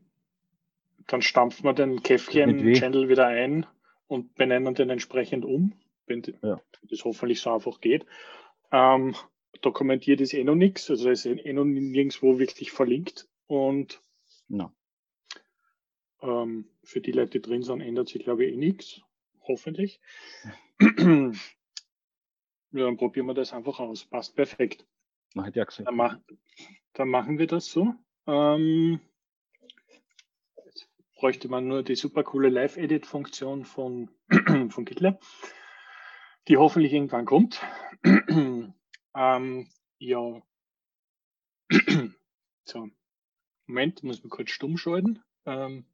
dann 1.08 1.22
stampfen 1.22 1.65
wir 1.65 1.74
den 1.74 2.01
Käffchen-Channel 2.01 3.10
wieder 3.10 3.27
ein 3.27 3.65
und 4.08 4.36
benennen 4.36 4.74
den 4.74 4.89
entsprechend 4.89 5.46
um, 5.46 5.74
wenn 6.08 6.24
ja. 6.41 6.60
das 6.84 7.03
hoffentlich 7.03 7.41
so 7.41 7.53
einfach 7.53 7.82
geht. 7.82 8.06
Ähm, 8.72 9.15
dokumentiert 9.62 10.22
ist 10.22 10.34
eh 10.34 10.44
noch 10.44 10.56
nichts, 10.56 10.89
also 10.89 11.10
ist 11.10 11.25
eh 11.25 11.53
noch 11.53 11.65
nirgendwo 11.65 12.39
wirklich 12.39 12.72
verlinkt 12.72 13.27
und 13.48 14.01
no. 14.48 14.72
Ähm, 16.21 16.65
für 16.83 17.01
die 17.01 17.11
Leute, 17.11 17.39
die 17.39 17.41
drin 17.41 17.63
sind, 17.63 17.81
ändert 17.81 18.09
sich 18.09 18.23
glaube 18.23 18.45
ich 18.45 18.53
eh 18.53 18.57
nichts, 18.57 19.01
hoffentlich. 19.41 19.99
Ja. 22.71 22.85
dann 22.85 22.97
probieren 22.97 23.25
wir 23.25 23.33
das 23.33 23.51
einfach 23.51 23.79
aus. 23.79 24.05
Passt 24.05 24.35
perfekt. 24.35 24.85
Man 25.33 25.47
hat 25.47 25.55
ja 25.55 25.63
gesagt. 25.63 25.88
Dann, 25.88 25.95
mach, 25.95 26.19
dann 26.93 27.09
machen 27.09 27.39
wir 27.39 27.47
das 27.47 27.65
so. 27.65 27.95
Ähm, 28.27 28.99
jetzt 30.65 30.88
bräuchte 31.15 31.49
man 31.49 31.67
nur 31.67 31.81
die 31.81 31.95
super 31.95 32.23
coole 32.23 32.49
Live-Edit-Funktion 32.49 33.65
von, 33.65 34.11
von 34.69 34.85
GitLab, 34.85 35.19
die 36.47 36.57
hoffentlich 36.57 36.93
irgendwann 36.93 37.25
kommt. 37.25 37.59
ähm, 38.03 39.67
ja. 39.97 40.41
so. 42.65 42.89
Moment, 43.65 44.03
muss 44.03 44.23
man 44.23 44.29
kurz 44.29 44.51
stumm 44.51 44.77
schalten. 44.77 45.23
Ähm, 45.45 45.85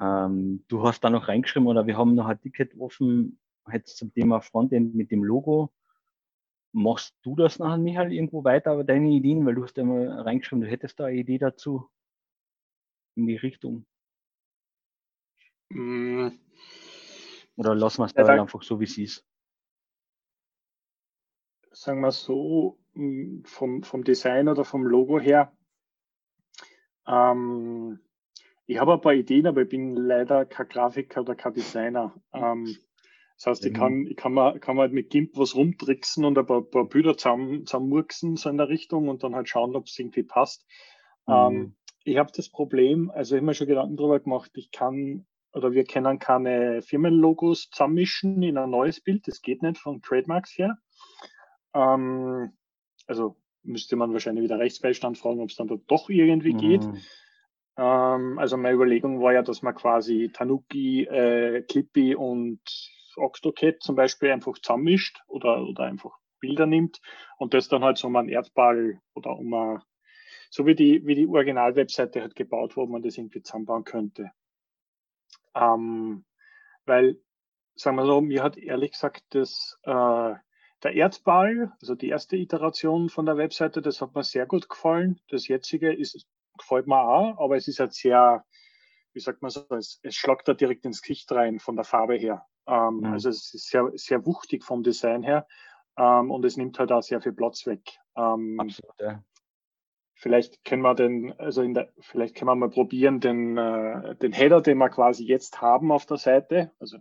ähm, 0.00 0.64
du 0.68 0.82
hast 0.82 1.02
da 1.02 1.10
noch 1.10 1.28
reingeschrieben 1.28 1.68
oder 1.68 1.86
wir 1.86 1.96
haben 1.96 2.14
noch 2.14 2.26
ein 2.26 2.40
Ticket 2.40 2.78
offen 2.78 3.38
jetzt 3.72 3.98
zum 3.98 4.12
Thema 4.12 4.40
Frontend 4.40 4.94
mit 4.94 5.10
dem 5.10 5.22
Logo. 5.22 5.72
Machst 6.72 7.16
du 7.22 7.34
das 7.34 7.58
nachher, 7.58 7.78
Michael, 7.78 8.12
irgendwo 8.12 8.44
weiter, 8.44 8.72
aber 8.72 8.84
deine 8.84 9.10
Ideen, 9.10 9.44
weil 9.44 9.54
du 9.54 9.64
hast 9.64 9.76
ja 9.76 9.84
mal 9.84 10.08
reingeschrieben, 10.20 10.62
du 10.62 10.70
hättest 10.70 11.00
da 11.00 11.06
eine 11.06 11.18
Idee 11.18 11.38
dazu 11.38 11.88
in 13.16 13.26
die 13.26 13.36
Richtung. 13.36 13.86
Mm. 15.70 16.28
Oder 17.56 17.74
lassen 17.74 17.98
wir 17.98 18.06
es 18.06 18.14
da 18.14 18.22
ja, 18.22 18.42
einfach 18.42 18.62
so, 18.62 18.80
wie 18.80 18.84
es 18.84 18.96
ist? 18.96 19.26
Sagen 21.72 22.00
wir 22.00 22.12
so, 22.12 22.78
mm, 22.94 23.42
vom, 23.44 23.82
vom 23.82 24.04
Design 24.04 24.48
oder 24.48 24.64
vom 24.64 24.84
Logo 24.84 25.20
her. 25.20 25.52
Ähm, 27.06 28.00
ich 28.70 28.78
habe 28.78 28.92
ein 28.92 29.00
paar 29.00 29.14
Ideen, 29.14 29.48
aber 29.48 29.62
ich 29.62 29.68
bin 29.68 29.96
leider 29.96 30.44
kein 30.44 30.68
Grafiker 30.68 31.22
oder 31.22 31.34
kein 31.34 31.54
Designer. 31.54 32.14
Ähm, 32.32 32.76
das 33.36 33.46
heißt, 33.46 33.66
ich 33.66 33.74
kann, 33.74 34.06
ich 34.06 34.16
kann 34.16 34.32
mal, 34.32 34.60
kann 34.60 34.76
mal 34.76 34.82
halt 34.82 34.92
mit 34.92 35.10
GIMP 35.10 35.36
was 35.36 35.56
rumtricksen 35.56 36.24
und 36.24 36.38
ein 36.38 36.46
paar, 36.46 36.62
paar 36.62 36.88
Bilder 36.88 37.16
zusammen, 37.16 37.66
zusammenmurksen, 37.66 38.36
so 38.36 38.48
in 38.48 38.58
der 38.58 38.68
Richtung 38.68 39.08
und 39.08 39.24
dann 39.24 39.34
halt 39.34 39.48
schauen, 39.48 39.74
ob 39.74 39.86
es 39.86 39.98
irgendwie 39.98 40.22
passt. 40.22 40.68
Mhm. 41.26 41.34
Ähm, 41.34 41.76
ich 42.04 42.16
habe 42.16 42.30
das 42.32 42.48
Problem, 42.48 43.10
also 43.10 43.34
ich 43.34 43.40
habe 43.40 43.46
mir 43.46 43.54
schon 43.54 43.66
Gedanken 43.66 43.96
darüber 43.96 44.20
gemacht, 44.20 44.52
ich 44.54 44.70
kann 44.70 45.26
oder 45.52 45.72
wir 45.72 45.82
können 45.82 46.20
keine 46.20 46.80
Firmenlogos 46.80 47.70
zusammenmischen 47.70 48.40
in 48.40 48.56
ein 48.56 48.70
neues 48.70 49.00
Bild. 49.00 49.26
Das 49.26 49.42
geht 49.42 49.62
nicht 49.62 49.78
von 49.78 50.00
Trademarks 50.00 50.56
her. 50.56 50.78
Ähm, 51.74 52.52
also 53.08 53.34
müsste 53.64 53.96
man 53.96 54.12
wahrscheinlich 54.12 54.44
wieder 54.44 54.60
Rechtsbeistand 54.60 55.18
fragen, 55.18 55.40
ob 55.40 55.50
es 55.50 55.56
dann 55.56 55.66
da 55.66 55.74
doch 55.88 56.08
irgendwie 56.08 56.52
mhm. 56.52 56.58
geht. 56.58 56.88
Ähm, 57.76 58.38
also 58.38 58.56
meine 58.56 58.74
Überlegung 58.74 59.20
war 59.20 59.32
ja, 59.32 59.42
dass 59.42 59.62
man 59.62 59.74
quasi 59.74 60.30
Tanuki, 60.32 61.04
äh, 61.04 61.62
Clippy 61.62 62.14
und 62.14 62.60
Oxtocat 63.16 63.82
zum 63.82 63.96
Beispiel 63.96 64.30
einfach 64.30 64.58
zusammenmischt 64.58 65.22
oder, 65.26 65.62
oder 65.62 65.84
einfach 65.84 66.18
Bilder 66.40 66.66
nimmt 66.66 67.00
und 67.38 67.54
das 67.54 67.68
dann 67.68 67.84
halt 67.84 67.98
so 67.98 68.06
um 68.06 68.16
einen 68.16 68.28
Erdball 68.28 69.00
oder 69.14 69.36
um 69.36 69.52
eine, 69.52 69.82
so 70.50 70.66
wie 70.66 70.74
die, 70.74 71.06
wie 71.06 71.14
die 71.14 71.26
Original-Webseite 71.26 72.20
halt 72.22 72.34
gebaut, 72.34 72.76
wo 72.76 72.86
man 72.86 73.02
das 73.02 73.18
irgendwie 73.18 73.42
zusammenbauen 73.42 73.84
könnte. 73.84 74.32
Ähm, 75.54 76.24
weil, 76.86 77.20
sagen 77.74 77.96
wir 77.96 78.06
so, 78.06 78.20
mir 78.20 78.42
hat 78.42 78.56
ehrlich 78.56 78.92
gesagt 78.92 79.22
das, 79.30 79.78
äh, 79.82 80.34
der 80.82 80.94
Erdball, 80.94 81.72
also 81.80 81.94
die 81.94 82.08
erste 82.08 82.36
Iteration 82.36 83.10
von 83.10 83.26
der 83.26 83.36
Webseite, 83.36 83.82
das 83.82 84.00
hat 84.00 84.14
mir 84.14 84.24
sehr 84.24 84.46
gut 84.46 84.68
gefallen. 84.68 85.20
Das 85.28 85.46
jetzige 85.46 85.92
ist, 85.92 86.26
gefällt 86.58 86.86
mir 86.86 87.00
auch, 87.00 87.38
aber 87.38 87.56
es 87.56 87.68
ist 87.68 87.80
halt 87.80 87.94
sehr, 87.94 88.44
wie 89.12 89.20
sagt 89.20 89.42
man 89.42 89.50
so, 89.50 89.64
es, 89.70 90.00
es 90.02 90.14
schlagt 90.14 90.48
da 90.48 90.54
direkt 90.54 90.84
ins 90.84 91.02
Gesicht 91.02 91.30
rein 91.32 91.58
von 91.58 91.76
der 91.76 91.84
Farbe 91.84 92.16
her. 92.16 92.46
Ähm, 92.66 92.98
mhm. 92.98 93.12
Also 93.12 93.28
es 93.28 93.52
ist 93.54 93.68
sehr, 93.68 93.90
sehr 93.94 94.24
wuchtig 94.26 94.64
vom 94.64 94.82
Design 94.82 95.22
her 95.22 95.46
ähm, 95.96 96.30
und 96.30 96.44
es 96.44 96.56
nimmt 96.56 96.78
halt 96.78 96.92
auch 96.92 97.02
sehr 97.02 97.20
viel 97.20 97.32
Platz 97.32 97.66
weg. 97.66 97.82
Ähm, 98.16 98.58
Absolut, 98.58 99.00
ja. 99.00 99.22
Vielleicht 100.14 100.64
können 100.66 100.82
wir 100.82 100.94
den, 100.94 101.32
also 101.38 101.62
in 101.62 101.72
der, 101.72 101.92
vielleicht 102.00 102.34
können 102.34 102.50
wir 102.50 102.54
mal 102.54 102.68
probieren, 102.68 103.20
den, 103.20 103.56
äh, 103.56 104.14
den 104.16 104.32
Header, 104.32 104.60
den 104.60 104.76
wir 104.76 104.90
quasi 104.90 105.24
jetzt 105.24 105.62
haben 105.62 105.90
auf 105.90 106.04
der 106.04 106.18
Seite, 106.18 106.72
also 106.78 106.98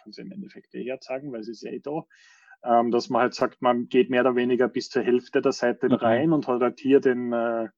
kann 0.00 0.12
sie 0.12 0.22
im 0.22 0.30
Endeffekt 0.30 0.72
eh 0.74 0.82
jetzt 0.82 1.08
sagen, 1.08 1.32
weil 1.32 1.42
sie 1.42 1.50
ist 1.50 1.62
ja 1.62 1.72
eh 1.72 1.80
da, 1.80 2.04
ähm, 2.62 2.92
dass 2.92 3.10
man 3.10 3.22
halt 3.22 3.34
sagt, 3.34 3.60
man 3.60 3.88
geht 3.88 4.08
mehr 4.08 4.20
oder 4.20 4.36
weniger 4.36 4.68
bis 4.68 4.88
zur 4.88 5.02
Hälfte 5.02 5.42
der 5.42 5.50
Seite 5.50 5.88
mhm. 5.88 5.94
rein 5.94 6.32
und 6.32 6.46
hat 6.46 6.60
halt 6.60 6.78
hier 6.78 7.00
den, 7.00 7.32
äh, 7.32 7.68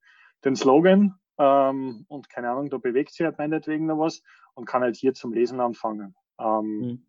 den 0.45 0.55
Slogan 0.55 1.19
ähm, 1.37 2.05
und 2.07 2.29
keine 2.29 2.49
Ahnung, 2.51 2.69
da 2.69 2.77
bewegt 2.77 3.11
sich 3.11 3.25
halt 3.25 3.37
meinetwegen 3.37 3.85
noch 3.85 3.99
was 3.99 4.23
und 4.53 4.65
kann 4.65 4.83
halt 4.83 4.95
hier 4.95 5.13
zum 5.13 5.33
Lesen 5.33 5.59
anfangen. 5.59 6.15
Ähm, 6.39 6.79
mhm. 6.79 7.05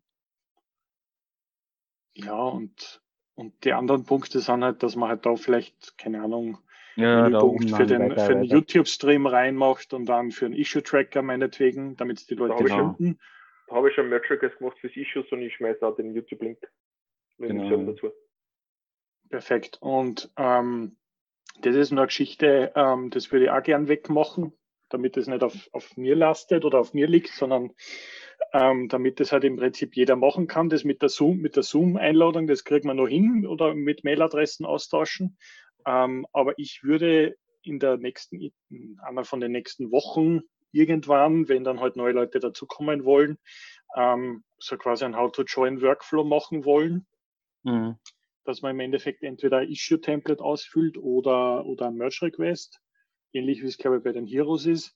Ja, 2.15 2.35
und, 2.35 3.01
und 3.35 3.63
die 3.63 3.73
anderen 3.73 4.05
Punkte 4.05 4.39
sind 4.39 4.63
halt, 4.63 4.81
dass 4.83 4.95
man 4.95 5.09
halt 5.09 5.25
da 5.25 5.35
vielleicht, 5.35 5.97
keine 5.97 6.23
Ahnung, 6.23 6.59
ja, 6.95 7.25
einen 7.25 7.37
Punkt 7.37 7.69
für 7.69 7.85
den, 7.85 8.17
für 8.17 8.35
den 8.35 8.43
YouTube-Stream 8.43 9.27
reinmacht 9.27 9.93
und 9.93 10.05
dann 10.05 10.31
für 10.31 10.45
einen 10.45 10.55
Issue-Tracker 10.55 11.21
meinetwegen, 11.21 11.97
damit 11.97 12.29
die 12.29 12.35
Leute 12.35 12.63
da 12.63 12.75
finden. 12.77 13.19
Da 13.67 13.75
habe 13.75 13.89
ich 13.89 13.95
schon 13.95 14.09
Metrics 14.09 14.57
gemacht 14.57 14.77
fürs 14.79 14.95
Issues 14.95 15.29
und 15.31 15.41
ich 15.41 15.53
schmeiße 15.55 15.85
auch 15.85 15.95
den 15.95 16.13
YouTube-Link 16.13 16.59
genau. 17.37 17.91
dazu. 17.91 18.11
Perfekt. 19.29 19.77
Und 19.81 20.31
ähm, 20.37 20.95
das 21.61 21.75
ist 21.75 21.91
eine 21.91 22.05
Geschichte, 22.05 22.71
ähm, 22.75 23.09
das 23.09 23.31
würde 23.31 23.45
ich 23.45 23.51
auch 23.51 23.63
gern 23.63 23.87
wegmachen, 23.87 24.53
damit 24.89 25.17
es 25.17 25.27
nicht 25.27 25.43
auf, 25.43 25.69
auf 25.71 25.97
mir 25.97 26.15
lastet 26.15 26.65
oder 26.65 26.79
auf 26.79 26.93
mir 26.93 27.07
liegt, 27.07 27.29
sondern 27.29 27.71
ähm, 28.53 28.87
damit 28.87 29.19
das 29.19 29.31
halt 29.31 29.43
im 29.43 29.57
Prinzip 29.57 29.95
jeder 29.95 30.15
machen 30.15 30.47
kann. 30.47 30.69
Das 30.69 30.83
mit 30.83 31.01
der 31.01 31.09
Zoom, 31.09 31.37
mit 31.37 31.55
der 31.55 31.63
Zoom-Einladung, 31.63 32.47
das 32.47 32.63
kriegt 32.63 32.85
man 32.85 32.97
noch 32.97 33.07
hin 33.07 33.45
oder 33.47 33.73
mit 33.73 34.03
Mailadressen 34.03 34.65
austauschen. 34.65 35.37
Ähm, 35.85 36.25
aber 36.33 36.53
ich 36.57 36.83
würde 36.83 37.35
in 37.61 37.79
der 37.79 37.97
nächsten, 37.97 38.51
in 38.69 38.99
einer 39.01 39.25
von 39.25 39.39
den 39.39 39.51
nächsten 39.51 39.91
Wochen 39.91 40.41
irgendwann, 40.71 41.47
wenn 41.47 41.63
dann 41.63 41.79
halt 41.79 41.95
neue 41.95 42.13
Leute 42.13 42.39
dazukommen 42.39 43.05
wollen, 43.05 43.37
ähm, 43.95 44.43
so 44.57 44.77
quasi 44.77 45.05
ein 45.05 45.15
How-to-Join-Workflow 45.15 46.23
machen 46.23 46.65
wollen. 46.65 47.05
Mhm. 47.63 47.95
Dass 48.45 48.61
man 48.61 48.71
im 48.71 48.79
Endeffekt 48.79 49.23
entweder 49.23 49.57
ein 49.57 49.69
Issue-Template 49.69 50.43
ausfüllt 50.43 50.97
oder, 50.97 51.65
oder 51.65 51.87
ein 51.87 51.95
Merge-Request, 51.95 52.79
ähnlich 53.33 53.61
wie 53.61 53.67
es, 53.67 53.77
glaube 53.77 53.97
ich, 53.97 54.03
bei 54.03 54.11
den 54.11 54.27
Heroes 54.27 54.65
ist. 54.65 54.95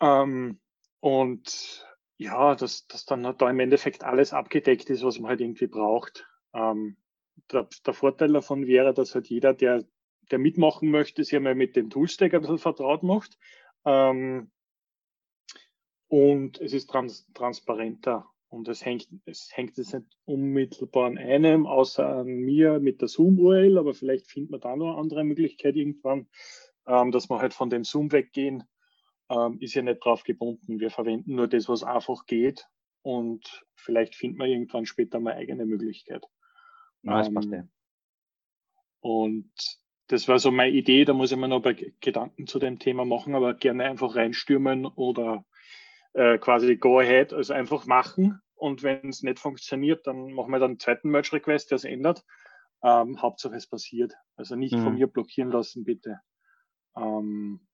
Ähm, 0.00 0.60
und 1.00 1.86
ja, 2.16 2.54
dass, 2.54 2.86
dass 2.86 3.04
dann 3.04 3.22
da 3.22 3.50
im 3.50 3.60
Endeffekt 3.60 4.04
alles 4.04 4.32
abgedeckt 4.32 4.90
ist, 4.90 5.04
was 5.04 5.18
man 5.18 5.30
halt 5.30 5.40
irgendwie 5.40 5.66
braucht. 5.66 6.26
Ähm, 6.54 6.96
der, 7.50 7.68
der, 7.86 7.94
Vorteil 7.94 8.32
davon 8.32 8.66
wäre, 8.66 8.94
dass 8.94 9.14
halt 9.14 9.28
jeder, 9.28 9.54
der, 9.54 9.84
der 10.30 10.38
mitmachen 10.38 10.90
möchte, 10.90 11.24
sich 11.24 11.36
einmal 11.36 11.54
mit 11.54 11.76
dem 11.76 11.90
Toolstack 11.90 12.34
ein 12.34 12.40
bisschen 12.40 12.58
vertraut 12.58 13.02
macht. 13.02 13.38
Ähm, 13.84 14.50
und 16.08 16.60
es 16.60 16.72
ist 16.72 16.90
trans 16.90 17.26
transparenter 17.32 18.31
und 18.52 18.68
es 18.68 18.84
hängt, 18.84 19.08
es 19.24 19.50
hängt 19.54 19.78
jetzt 19.78 19.94
nicht 19.94 20.06
unmittelbar 20.26 21.06
an 21.06 21.16
einem, 21.16 21.66
außer 21.66 22.06
an 22.06 22.26
mir 22.26 22.80
mit 22.80 23.00
der 23.00 23.08
Zoom-URL, 23.08 23.78
aber 23.78 23.94
vielleicht 23.94 24.30
findet 24.30 24.50
man 24.50 24.60
da 24.60 24.76
noch 24.76 24.90
eine 24.90 24.98
andere 24.98 25.24
Möglichkeit 25.24 25.74
irgendwann, 25.74 26.28
ähm, 26.86 27.12
dass 27.12 27.30
wir 27.30 27.38
halt 27.38 27.54
von 27.54 27.70
dem 27.70 27.82
Zoom 27.82 28.12
weggehen. 28.12 28.64
Ähm, 29.30 29.56
ist 29.60 29.72
ja 29.72 29.80
nicht 29.80 30.04
drauf 30.04 30.22
gebunden. 30.22 30.80
Wir 30.80 30.90
verwenden 30.90 31.34
nur 31.34 31.48
das, 31.48 31.66
was 31.70 31.82
einfach 31.82 32.26
geht 32.26 32.68
und 33.00 33.64
vielleicht 33.74 34.14
findet 34.14 34.38
man 34.38 34.50
irgendwann 34.50 34.84
später 34.84 35.18
mal 35.18 35.32
eigene 35.32 35.64
Möglichkeit. 35.64 36.26
Ja, 37.02 37.22
ja. 37.22 37.66
Und 39.00 39.50
das 40.08 40.28
war 40.28 40.38
so 40.38 40.50
meine 40.50 40.76
Idee, 40.76 41.06
da 41.06 41.14
muss 41.14 41.32
ich 41.32 41.38
mir 41.38 41.48
noch 41.48 41.56
ein 41.56 41.62
paar 41.62 41.90
Gedanken 42.00 42.46
zu 42.46 42.58
dem 42.58 42.78
Thema 42.78 43.06
machen, 43.06 43.34
aber 43.34 43.54
gerne 43.54 43.84
einfach 43.84 44.14
reinstürmen 44.14 44.84
oder 44.84 45.46
äh, 46.14 46.38
quasi 46.38 46.76
go 46.76 46.98
ahead, 46.98 47.32
also 47.32 47.52
einfach 47.52 47.86
machen. 47.86 48.40
Und 48.54 48.82
wenn 48.82 49.08
es 49.08 49.22
nicht 49.22 49.38
funktioniert, 49.40 50.06
dann 50.06 50.32
machen 50.32 50.52
wir 50.52 50.60
dann 50.60 50.72
einen 50.72 50.78
zweiten 50.78 51.10
Merge-Request, 51.10 51.70
der 51.70 51.76
es 51.76 51.84
ändert. 51.84 52.24
Ähm, 52.82 53.20
Hauptsache 53.20 53.56
es 53.56 53.66
passiert. 53.66 54.14
Also 54.36 54.54
nicht 54.56 54.74
mhm. 54.74 54.84
von 54.84 54.94
mir 54.94 55.06
blockieren 55.06 55.50
lassen, 55.50 55.84
bitte. 55.84 56.20
Ähm, 56.96 57.66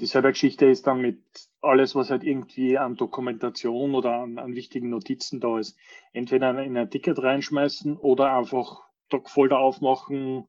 dieselbe 0.00 0.30
Geschichte 0.30 0.66
ist 0.66 0.86
dann 0.86 1.00
mit 1.00 1.22
alles, 1.60 1.94
was 1.94 2.10
halt 2.10 2.24
irgendwie 2.24 2.78
an 2.78 2.96
Dokumentation 2.96 3.94
oder 3.94 4.14
an, 4.14 4.38
an 4.38 4.54
wichtigen 4.54 4.88
Notizen 4.88 5.40
da 5.40 5.58
ist. 5.58 5.78
Entweder 6.12 6.62
in 6.62 6.76
ein 6.76 6.90
Ticket 6.90 7.22
reinschmeißen 7.22 7.96
oder 7.96 8.34
einfach 8.34 8.80
Doc-Folder 9.10 9.58
aufmachen, 9.58 10.48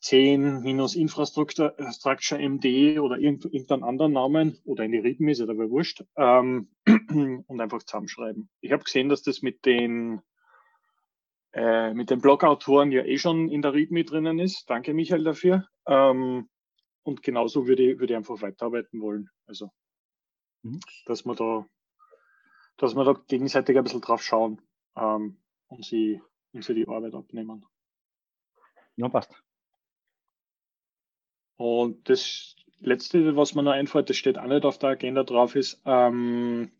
10 0.00 0.62
minus 0.62 0.94
Infrastructure 0.94 1.74
Structure 1.90 2.40
MD 2.40 3.00
oder 3.00 3.18
irgendeinen 3.18 3.82
anderen 3.82 4.12
Namen 4.12 4.58
oder 4.64 4.84
in 4.84 4.92
die 4.92 4.98
README, 4.98 5.32
ist 5.32 5.40
ja 5.40 5.46
dabei 5.46 5.68
wurscht, 5.68 6.04
ähm, 6.16 6.68
und 7.46 7.60
einfach 7.60 7.82
zusammenschreiben. 7.82 8.48
Ich 8.60 8.70
habe 8.72 8.84
gesehen, 8.84 9.08
dass 9.08 9.22
das 9.22 9.42
mit 9.42 9.64
den 9.64 10.22
äh, 11.52 11.92
mit 11.94 12.10
den 12.10 12.20
Blog-Autoren 12.20 12.92
ja 12.92 13.04
eh 13.04 13.18
schon 13.18 13.48
in 13.48 13.60
der 13.60 13.74
README 13.74 14.04
drinnen 14.04 14.38
ist. 14.38 14.70
Danke, 14.70 14.94
Michael, 14.94 15.24
dafür. 15.24 15.66
Ähm, 15.86 16.48
und 17.02 17.22
genauso 17.22 17.66
würde 17.66 17.82
ich, 17.82 17.98
würde 17.98 18.12
ich 18.12 18.16
einfach 18.16 18.40
weiterarbeiten 18.40 19.00
wollen. 19.00 19.30
Also, 19.46 19.70
mhm. 20.62 20.78
dass 21.06 21.24
wir 21.24 21.34
da, 21.34 21.66
dass 22.76 22.94
wir 22.94 23.04
da 23.04 23.14
gegenseitig 23.26 23.76
ein 23.76 23.82
bisschen 23.82 24.00
drauf 24.00 24.22
schauen 24.22 24.60
ähm, 24.96 25.38
und 25.66 25.84
sie, 25.84 26.22
und 26.52 26.62
sie 26.62 26.74
die 26.74 26.86
Arbeit 26.86 27.14
abnehmen. 27.14 27.66
Ja, 29.00 29.08
passt. 29.08 29.42
Und 31.56 32.08
das 32.10 32.54
Letzte, 32.80 33.34
was 33.34 33.54
mir 33.54 33.62
noch 33.62 33.72
einfällt, 33.72 34.10
das 34.10 34.18
steht 34.18 34.38
auch 34.38 34.46
nicht 34.46 34.64
auf 34.66 34.78
der 34.78 34.90
Agenda 34.90 35.24
drauf, 35.24 35.56
ist, 35.56 35.80
ähm, 35.86 36.70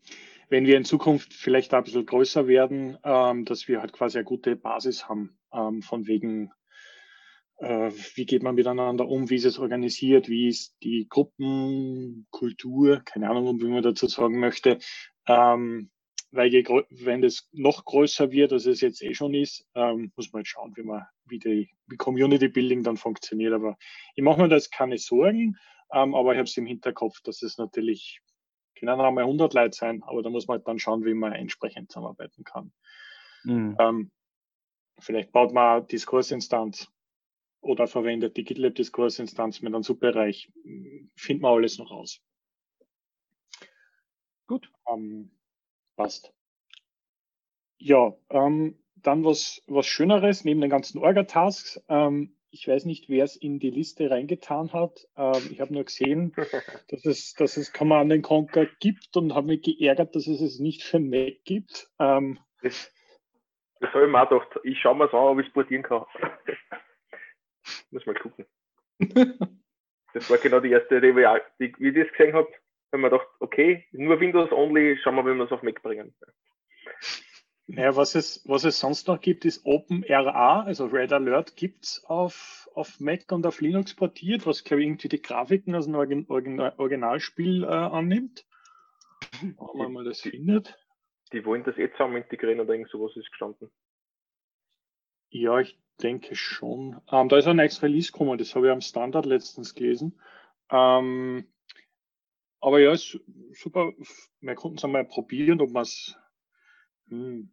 wenn 0.49 0.67
wir 0.67 0.77
in 0.77 0.85
Zukunft 0.85 1.33
vielleicht 1.33 1.73
ein 1.73 1.83
bisschen 1.83 2.05
größer 2.05 2.47
werden, 2.47 2.97
ähm, 3.03 3.45
dass 3.45 3.67
wir 3.67 3.81
halt 3.81 3.93
quasi 3.93 4.19
eine 4.19 4.25
gute 4.25 4.55
Basis 4.55 5.09
haben, 5.09 5.35
ähm, 5.51 5.81
von 5.81 6.05
wegen, 6.05 6.51
äh, 7.57 7.91
wie 8.15 8.25
geht 8.27 8.43
man 8.43 8.53
miteinander 8.53 9.07
um, 9.07 9.31
wie 9.31 9.35
ist 9.35 9.45
es 9.45 9.57
organisiert, 9.57 10.29
wie 10.29 10.47
ist 10.47 10.75
die 10.83 11.07
Gruppenkultur, 11.09 13.01
keine 13.03 13.31
Ahnung, 13.31 13.59
wie 13.61 13.67
man 13.67 13.81
dazu 13.81 14.07
sagen 14.07 14.39
möchte, 14.39 14.77
ähm, 15.27 15.89
weil 16.31 16.51
je, 16.51 16.63
wenn 16.89 17.21
das 17.21 17.49
noch 17.51 17.85
größer 17.85 18.31
wird, 18.31 18.53
als 18.53 18.65
es 18.65 18.81
jetzt 18.81 19.01
eh 19.01 19.13
schon 19.13 19.33
ist, 19.33 19.67
ähm, 19.75 20.11
muss 20.15 20.31
man 20.31 20.39
halt 20.39 20.47
schauen, 20.47 20.73
wie 20.75 20.83
man, 20.83 21.05
wie 21.25 21.39
die 21.39 21.69
wie 21.87 21.97
Community 21.97 22.47
Building 22.47 22.83
dann 22.83 22.97
funktioniert. 22.97 23.53
Aber 23.53 23.77
ich 24.15 24.23
mache 24.23 24.41
mir 24.41 24.49
da 24.49 24.55
jetzt 24.55 24.71
keine 24.71 24.97
Sorgen, 24.97 25.57
ähm, 25.93 26.15
aber 26.15 26.31
ich 26.31 26.37
habe 26.37 26.47
es 26.47 26.57
im 26.57 26.65
Hinterkopf, 26.65 27.21
dass 27.21 27.41
es 27.41 27.57
natürlich 27.57 28.21
können 28.75 28.99
auch 28.99 29.11
mal 29.11 29.21
100 29.21 29.53
Leute 29.53 29.77
sein, 29.77 30.01
aber 30.03 30.23
da 30.23 30.29
muss 30.29 30.47
man 30.47 30.57
halt 30.57 30.67
dann 30.67 30.79
schauen, 30.79 31.05
wie 31.05 31.13
man 31.13 31.33
entsprechend 31.33 31.91
zusammenarbeiten 31.91 32.43
kann. 32.43 32.73
Mhm. 33.43 33.77
Ähm, 33.79 34.11
vielleicht 34.97 35.31
baut 35.31 35.53
man 35.53 35.85
Diskursinstanz 35.87 36.91
oder 37.61 37.87
verwendet 37.87 38.37
die 38.37 38.43
GitLab 38.43 38.73
Diskursinstanz 38.73 39.61
mit 39.61 39.73
einem 39.73 39.83
Subbereich. 39.83 40.51
Findet 41.15 41.41
man 41.43 41.53
alles 41.53 41.77
noch 41.77 41.91
aus. 41.91 42.21
Gut. 44.47 44.71
Ähm, 44.91 45.31
Passt. 46.01 46.33
Ja, 47.77 48.15
ähm, 48.31 48.79
dann 48.95 49.23
was, 49.23 49.61
was 49.67 49.85
Schöneres 49.85 50.43
neben 50.43 50.61
den 50.61 50.69
ganzen 50.71 50.97
Orga-Tasks. 50.97 51.83
Ähm, 51.89 52.35
ich 52.49 52.67
weiß 52.67 52.85
nicht, 52.85 53.07
wer 53.07 53.23
es 53.23 53.35
in 53.35 53.59
die 53.59 53.69
Liste 53.69 54.09
reingetan 54.09 54.73
hat. 54.73 55.07
Ähm, 55.15 55.49
ich 55.51 55.61
habe 55.61 55.73
nur 55.73 55.83
gesehen, 55.83 56.33
dass 56.89 57.05
es, 57.05 57.33
dass 57.35 57.57
es 57.57 57.71
Command 57.71 58.23
Conquer 58.23 58.65
gibt 58.79 59.15
und 59.15 59.35
habe 59.35 59.47
mich 59.47 59.61
geärgert, 59.61 60.15
dass 60.15 60.25
es 60.25 60.41
es 60.41 60.59
nicht 60.59 60.83
für 60.83 60.99
Mac 60.99 61.43
gibt. 61.45 61.89
Ähm, 61.99 62.39
das, 62.63 62.91
das 63.79 63.93
habe 63.93 64.05
ich 64.05 64.11
mir 64.11 64.23
auch 64.23 64.29
gedacht. 64.29 64.59
Ich 64.63 64.79
schaue 64.79 64.95
mir 64.95 65.05
es 65.05 65.13
an, 65.13 65.19
ob 65.19 65.39
ich 65.39 65.47
es 65.47 65.53
portieren 65.53 65.83
kann. 65.83 66.05
Muss 67.91 68.05
mal 68.07 68.15
gucken. 68.15 68.45
das 70.13 70.29
war 70.31 70.37
genau 70.39 70.61
die 70.61 70.71
erste 70.71 70.97
Idee, 70.97 71.15
wie 71.15 71.87
ich 71.89 71.95
das 71.95 72.11
gesehen 72.17 72.33
habe 72.33 72.51
wenn 72.91 73.01
man 73.01 73.11
dachte, 73.11 73.27
okay, 73.39 73.85
nur 73.91 74.19
Windows 74.19 74.51
only, 74.51 74.97
schauen 75.01 75.15
wir, 75.15 75.25
wie 75.25 75.37
wir 75.37 75.45
es 75.45 75.51
auf 75.51 75.63
Mac 75.63 75.81
bringen. 75.81 76.13
Ja, 77.67 77.95
was 77.95 78.15
es, 78.15 78.43
was 78.45 78.65
es 78.65 78.79
sonst 78.79 79.07
noch 79.07 79.21
gibt, 79.21 79.45
ist 79.45 79.65
OpenRA, 79.65 80.63
also 80.63 80.87
Red 80.87 81.13
Alert 81.13 81.55
gibt 81.55 81.85
es 81.85 82.03
auf, 82.05 82.69
auf 82.73 82.99
Mac 82.99 83.31
und 83.31 83.45
auf 83.45 83.61
Linux 83.61 83.95
portiert, 83.95 84.45
was 84.45 84.63
glaube 84.65 84.81
ich 84.81 84.87
irgendwie 84.87 85.07
die 85.07 85.21
Grafiken 85.21 85.75
aus 85.75 85.87
einem 85.87 85.95
Origin 85.95 86.59
Originalspiel 86.59 87.63
äh, 87.63 87.67
annimmt. 87.67 88.45
Ob 89.57 89.75
man 89.75 89.93
mal 89.93 90.03
das 90.03 90.21
findet. 90.21 90.77
Die 91.31 91.45
wollen 91.45 91.63
das 91.63 91.77
jetzt 91.77 91.95
zusammen 91.95 92.17
integrieren 92.17 92.59
oder 92.59 92.73
irgend 92.73 92.89
sowas 92.89 93.15
ist 93.15 93.29
gestanden. 93.29 93.71
Ja, 95.29 95.59
ich 95.59 95.79
denke 96.03 96.35
schon. 96.35 96.99
Ähm, 97.09 97.29
da 97.29 97.37
ist 97.37 97.47
ein 97.47 97.55
neues 97.55 97.81
Release 97.81 98.11
gekommen, 98.11 98.37
das 98.37 98.53
habe 98.53 98.67
ich 98.67 98.71
am 98.73 98.81
Standard 98.81 99.25
letztens 99.25 99.75
gelesen. 99.75 100.19
Ähm, 100.69 101.47
aber 102.61 102.79
ja, 102.79 102.93
ist 102.93 103.19
super. 103.53 103.91
Wir 104.39 104.55
konnten 104.55 104.77
es 104.77 104.85
einmal 104.85 105.05
probieren, 105.05 105.61
ob 105.61 105.71
wir 105.71 105.81
es. 105.81 106.15
Hm. 107.09 107.51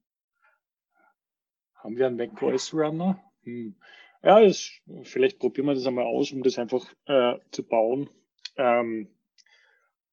Haben 1.75 1.97
wir 1.97 2.07
einen 2.07 2.17
macOS 2.17 2.75
Runner? 2.75 3.21
Hm. 3.43 3.77
Ja, 4.23 4.41
das, 4.41 4.71
vielleicht 5.05 5.39
probieren 5.39 5.67
wir 5.67 5.75
das 5.75 5.87
einmal 5.87 6.05
aus, 6.05 6.33
um 6.33 6.43
das 6.43 6.59
einfach 6.59 6.85
äh, 7.07 7.39
zu 7.51 7.63
bauen. 7.63 8.11
Ähm, 8.57 9.09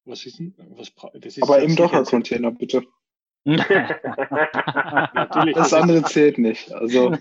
was 0.06 0.26
ist 0.26 0.40
denn? 0.40 0.56
Was, 0.78 0.94
das 1.14 1.38
ist 1.38 1.44
Aber 1.44 1.62
im 1.62 1.76
Docker-Container, 1.76 2.52
bitte. 2.52 2.84
Natürlich, 3.46 5.56
das 5.56 5.74
andere 5.74 6.04
zählt 6.04 6.38
nicht. 6.38 6.72
Also. 6.72 7.16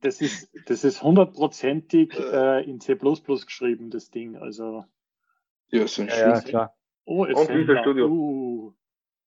Das 0.00 0.22
ist, 0.22 0.50
das 0.66 0.84
ist 0.84 1.02
hundertprozentig 1.02 2.18
äh, 2.18 2.64
in 2.64 2.80
C 2.80 2.96
geschrieben, 2.96 3.90
das 3.90 4.10
Ding. 4.10 4.36
Also 4.36 4.84
ja, 5.68 5.84
ist 5.84 5.98
ein 5.98 6.08
ja, 6.08 6.34
ja, 6.34 6.40
klar. 6.40 6.76
Oh, 7.04 7.24
ist 7.24 7.36
Und 7.36 7.48
Visual 7.48 7.78
Studio. 7.82 8.06
Uh, 8.08 8.74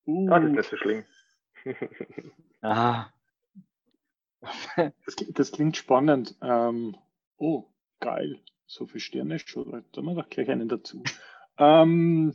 uh. 0.06 0.30
Ah, 0.30 0.40
das 0.40 0.50
ist 0.50 0.56
nicht 0.56 0.70
so 0.70 0.78
schlimm. 0.78 1.06
ah. 2.62 3.08
Das, 5.06 5.16
das, 5.34 5.52
klingt 5.52 5.76
spannend. 5.76 6.38
Ähm, 6.42 6.96
oh, 7.38 7.66
geil. 8.00 8.40
So 8.66 8.86
viele 8.86 9.02
Sterne 9.02 9.40
schon. 9.40 9.84
Da 9.92 9.98
haben 9.98 10.06
wir 10.06 10.16
doch 10.16 10.30
gleich 10.30 10.50
einen 10.50 10.70
dazu. 10.70 11.04
Ähm, 11.62 12.34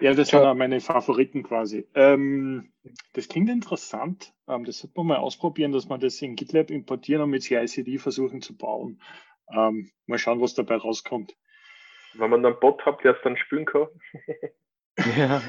ja, 0.00 0.14
das 0.14 0.28
sind 0.28 0.40
auch 0.40 0.54
meine 0.54 0.80
Favoriten 0.80 1.42
quasi. 1.42 1.86
Ähm, 1.94 2.72
das 3.12 3.28
klingt 3.28 3.50
interessant. 3.50 4.32
Ähm, 4.46 4.64
das 4.64 4.78
sollte 4.78 4.94
man 4.96 5.08
mal 5.08 5.16
ausprobieren, 5.18 5.72
dass 5.72 5.86
man 5.86 6.00
das 6.00 6.22
in 6.22 6.34
GitLab 6.34 6.70
importieren 6.70 7.20
und 7.20 7.28
mit 7.28 7.42
CICD 7.42 7.98
versuchen 7.98 8.40
zu 8.40 8.56
bauen. 8.56 9.02
Ähm, 9.52 9.90
mal 10.06 10.18
schauen, 10.18 10.40
was 10.40 10.54
dabei 10.54 10.76
rauskommt. 10.76 11.34
Wenn 12.14 12.30
man 12.30 12.44
einen 12.44 12.58
Bot 12.58 12.84
hat, 12.84 13.04
der 13.04 13.12
es 13.12 13.22
dann 13.22 13.36
spülen 13.36 13.64
kann. 13.64 13.88
ja, 15.16 15.42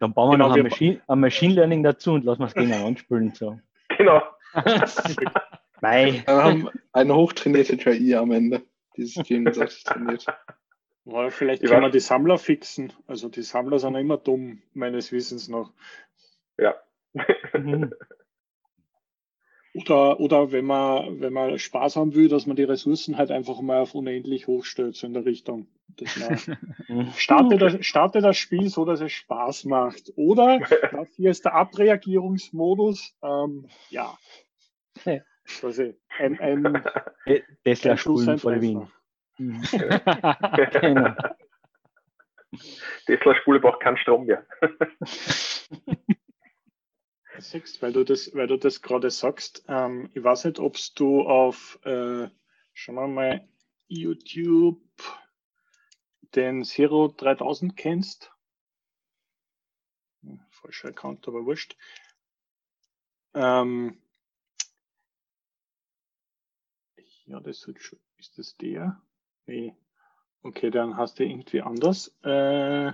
dann 0.00 0.14
bauen 0.14 0.30
wir 0.30 0.36
genau, 0.36 0.48
noch 0.48 0.56
ein 0.56 0.62
Machine, 0.62 1.00
ein 1.06 1.20
Machine, 1.20 1.54
Learning 1.54 1.82
dazu 1.82 2.12
und 2.12 2.24
lassen 2.24 2.40
wir 2.40 2.46
es 2.46 2.54
gegeneinander 2.54 2.98
spülen. 2.98 3.34
So. 3.34 3.58
Genau. 3.96 4.22
Mei. 5.80 6.22
Wir 6.24 6.34
haben 6.34 6.68
eine 6.92 7.14
hochtrainierte 7.14 7.76
KI 7.76 8.14
am 8.14 8.30
Ende. 8.30 8.62
Dieses 8.96 9.24
Team 9.24 9.46
ist 9.46 9.86
trainiert. 9.86 10.26
Ja, 11.04 11.30
vielleicht 11.30 11.64
können 11.64 11.82
wir 11.82 11.90
die 11.90 12.00
Sammler 12.00 12.38
fixen. 12.38 12.92
Also 13.06 13.28
die 13.28 13.42
Sammler 13.42 13.78
sind 13.78 13.94
immer 13.94 14.18
dumm, 14.18 14.62
meines 14.74 15.10
Wissens 15.10 15.48
noch. 15.48 15.72
Ja. 16.58 16.74
Mhm. 17.54 17.92
Oder, 19.78 20.18
oder 20.18 20.50
wenn 20.50 20.64
man, 20.64 21.20
wenn 21.20 21.32
man 21.32 21.56
Spaß 21.56 21.96
haben 21.96 22.14
will, 22.14 22.28
dass 22.28 22.46
man 22.46 22.56
die 22.56 22.64
Ressourcen 22.64 23.16
halt 23.16 23.30
einfach 23.30 23.60
mal 23.60 23.80
auf 23.80 23.94
unendlich 23.94 24.48
hochstellt, 24.48 24.96
so 24.96 25.06
in 25.06 25.12
der 25.12 25.24
Richtung. 25.24 25.68
startet, 27.16 27.62
das, 27.62 27.76
startet 27.86 28.24
das 28.24 28.36
Spiel 28.36 28.68
so, 28.70 28.84
dass 28.84 29.00
es 29.00 29.12
Spaß 29.12 29.66
macht. 29.66 30.12
Oder 30.16 30.58
das 30.92 31.14
hier 31.14 31.30
ist 31.30 31.44
der 31.44 31.54
Abreagierungsmodus. 31.54 33.14
Ähm, 33.22 33.68
ja. 33.90 34.18
Also 35.62 35.94
ein, 36.18 36.40
ein 36.40 36.82
Tesla 37.64 37.96
spulen 37.96 38.38
vor 38.38 38.60
Wien. 38.60 38.88
genau. 39.36 41.14
Tesla 43.06 43.34
Spule 43.36 43.60
braucht 43.60 43.80
keinen 43.80 43.96
Strom 43.98 44.26
mehr. 44.26 44.44
Siehst, 47.40 47.82
weil 47.82 47.92
du 47.92 48.04
das, 48.04 48.34
weil 48.34 48.46
du 48.46 48.58
das 48.58 48.82
gerade 48.82 49.10
sagst, 49.10 49.64
ähm, 49.68 50.10
ich 50.14 50.24
weiß 50.24 50.44
nicht, 50.44 50.58
ob 50.58 50.76
du 50.96 51.22
auf, 51.22 51.78
äh, 51.84 52.28
wir 52.96 53.08
mal, 53.08 53.48
YouTube 53.86 54.80
den 56.34 56.64
Zero 56.64 57.08
3000 57.08 57.76
kennst. 57.76 58.32
Hm, 60.22 60.40
falscher 60.50 60.88
Account, 60.88 61.26
aber 61.28 61.44
wurscht. 61.44 61.76
Ähm, 63.34 64.02
ja, 67.26 67.40
das 67.40 67.68
ist 68.18 68.38
das 68.38 68.56
der? 68.56 69.00
Nee. 69.46 69.76
Okay, 70.42 70.70
dann 70.70 70.96
hast 70.96 71.18
du 71.18 71.24
irgendwie 71.24 71.62
anders. 71.62 72.16
Äh, 72.22 72.92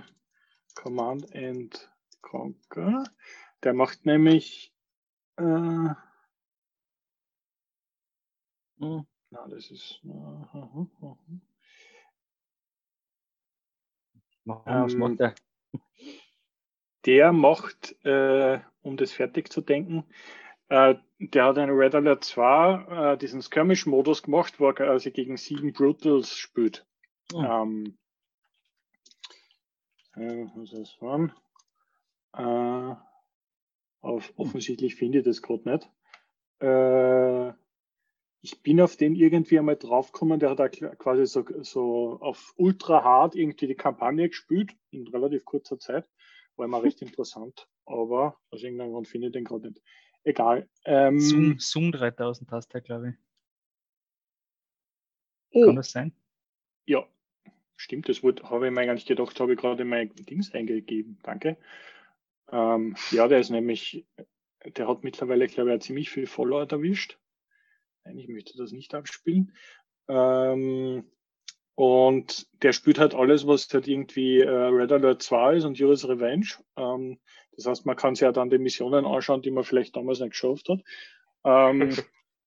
Command 0.75 1.33
and 1.35 1.89
Conquer. 2.21 3.03
Der 3.65 3.73
macht 3.73 4.05
nämlich. 4.05 4.71
Äh, 5.37 5.43
hm. 5.43 5.95
Na, 9.31 9.47
das 9.49 9.71
ist. 9.71 9.99
Uh, 10.03 10.87
uh, 10.99 11.17
was 14.45 14.93
ähm, 14.93 14.99
macht 14.99 15.19
der? 15.19 15.35
Der 17.05 17.33
macht, 17.33 17.95
äh, 18.05 18.59
um 18.83 18.97
das 18.97 19.11
fertig 19.11 19.51
zu 19.51 19.61
denken, 19.61 20.05
äh, 20.69 20.95
der 21.17 21.45
hat 21.45 21.57
einen 21.57 21.75
Red 21.75 21.95
Alert 21.95 22.23
2 22.23 23.13
äh, 23.13 23.17
diesen 23.17 23.41
Skirmish-Modus 23.41 24.21
gemacht, 24.21 24.59
wo 24.59 24.67
er 24.67 24.73
quasi 24.75 25.09
gegen 25.09 25.37
sieben 25.37 25.73
Brutals 25.73 26.37
spielt. 26.37 26.85
Oh. 27.33 27.41
Ähm, 27.41 27.97
äh, 30.15 30.45
was 30.55 30.71
ist 30.71 30.97
das? 31.01 31.31
Äh, 32.33 33.14
auf, 34.05 34.33
offensichtlich 34.37 34.95
finde 34.95 35.19
ich 35.19 35.25
das 35.25 35.41
gerade 35.41 35.69
nicht. 35.69 35.89
Äh, 36.61 37.53
ich 38.41 38.61
bin 38.61 38.79
auf 38.79 38.95
den 38.95 39.15
irgendwie 39.15 39.57
einmal 39.57 39.75
draufgekommen, 39.75 40.39
der 40.39 40.51
hat 40.51 40.59
da 40.59 40.69
quasi 40.69 41.25
so, 41.25 41.43
so 41.63 42.19
auf 42.21 42.53
ultra 42.57 43.03
hart 43.03 43.35
irgendwie 43.35 43.67
die 43.67 43.75
Kampagne 43.75 44.29
gespielt 44.29 44.71
in 44.91 45.07
relativ 45.07 45.45
kurzer 45.45 45.79
Zeit. 45.79 46.07
War 46.55 46.65
immer 46.65 46.83
recht 46.83 47.01
interessant, 47.01 47.67
aber 47.85 48.37
aus 48.51 48.61
irgendeinem 48.61 48.91
Grund 48.91 49.07
finde 49.07 49.27
ich 49.27 49.33
den 49.33 49.45
gerade 49.45 49.69
nicht. 49.69 49.81
Egal. 50.23 50.69
Ähm, 50.85 51.19
Zoom, 51.19 51.59
Zoom 51.59 51.91
3000 51.91 52.51
hast 52.51 52.73
du, 52.73 52.81
glaube 52.81 53.09
ich. 53.09 53.15
Oh. 55.51 55.65
Kann 55.65 55.75
das 55.75 55.91
sein? 55.91 56.13
Ja, 56.85 57.07
stimmt. 57.75 58.09
Das 58.09 58.21
habe 58.21 58.67
ich 58.67 58.73
mir 58.73 58.85
gar 58.85 58.93
nicht 58.93 59.07
gedacht, 59.07 59.39
habe 59.39 59.53
ich 59.53 59.59
gerade 59.59 59.85
mein 59.85 60.13
Dings 60.15 60.51
eingegeben. 60.53 61.17
Danke. 61.23 61.57
Ähm, 62.51 62.95
ja, 63.11 63.27
der 63.27 63.39
ist 63.39 63.49
nämlich, 63.49 64.05
der 64.65 64.87
hat 64.87 65.03
mittlerweile, 65.03 65.47
glaube 65.47 65.73
ich, 65.75 65.81
ziemlich 65.81 66.09
viel 66.09 66.27
Follower 66.27 66.69
erwischt. 66.69 67.17
Nein, 68.03 68.17
ich 68.17 68.27
möchte 68.27 68.57
das 68.57 68.71
nicht 68.71 68.93
abspielen. 68.93 69.55
Ähm, 70.07 71.09
und 71.75 72.47
der 72.63 72.71
spielt 72.71 72.99
halt 72.99 73.15
alles, 73.15 73.45
was 73.47 73.67
halt 73.73 73.87
irgendwie 73.87 74.39
äh, 74.39 74.49
Red 74.49 74.91
Alert 74.91 75.21
2 75.21 75.57
ist 75.57 75.65
und 75.65 75.77
Yuri's 75.77 76.07
Revenge. 76.07 76.47
Ähm, 76.77 77.19
das 77.51 77.65
heißt, 77.65 77.85
man 77.85 77.95
kann 77.95 78.15
sich 78.15 78.21
ja 78.21 78.31
dann 78.31 78.49
die 78.49 78.57
Missionen 78.57 79.05
anschauen, 79.05 79.41
die 79.41 79.51
man 79.51 79.63
vielleicht 79.63 79.95
damals 79.95 80.19
nicht 80.19 80.31
geschafft 80.31 80.69
hat. 80.69 80.81
Ähm, 81.43 81.95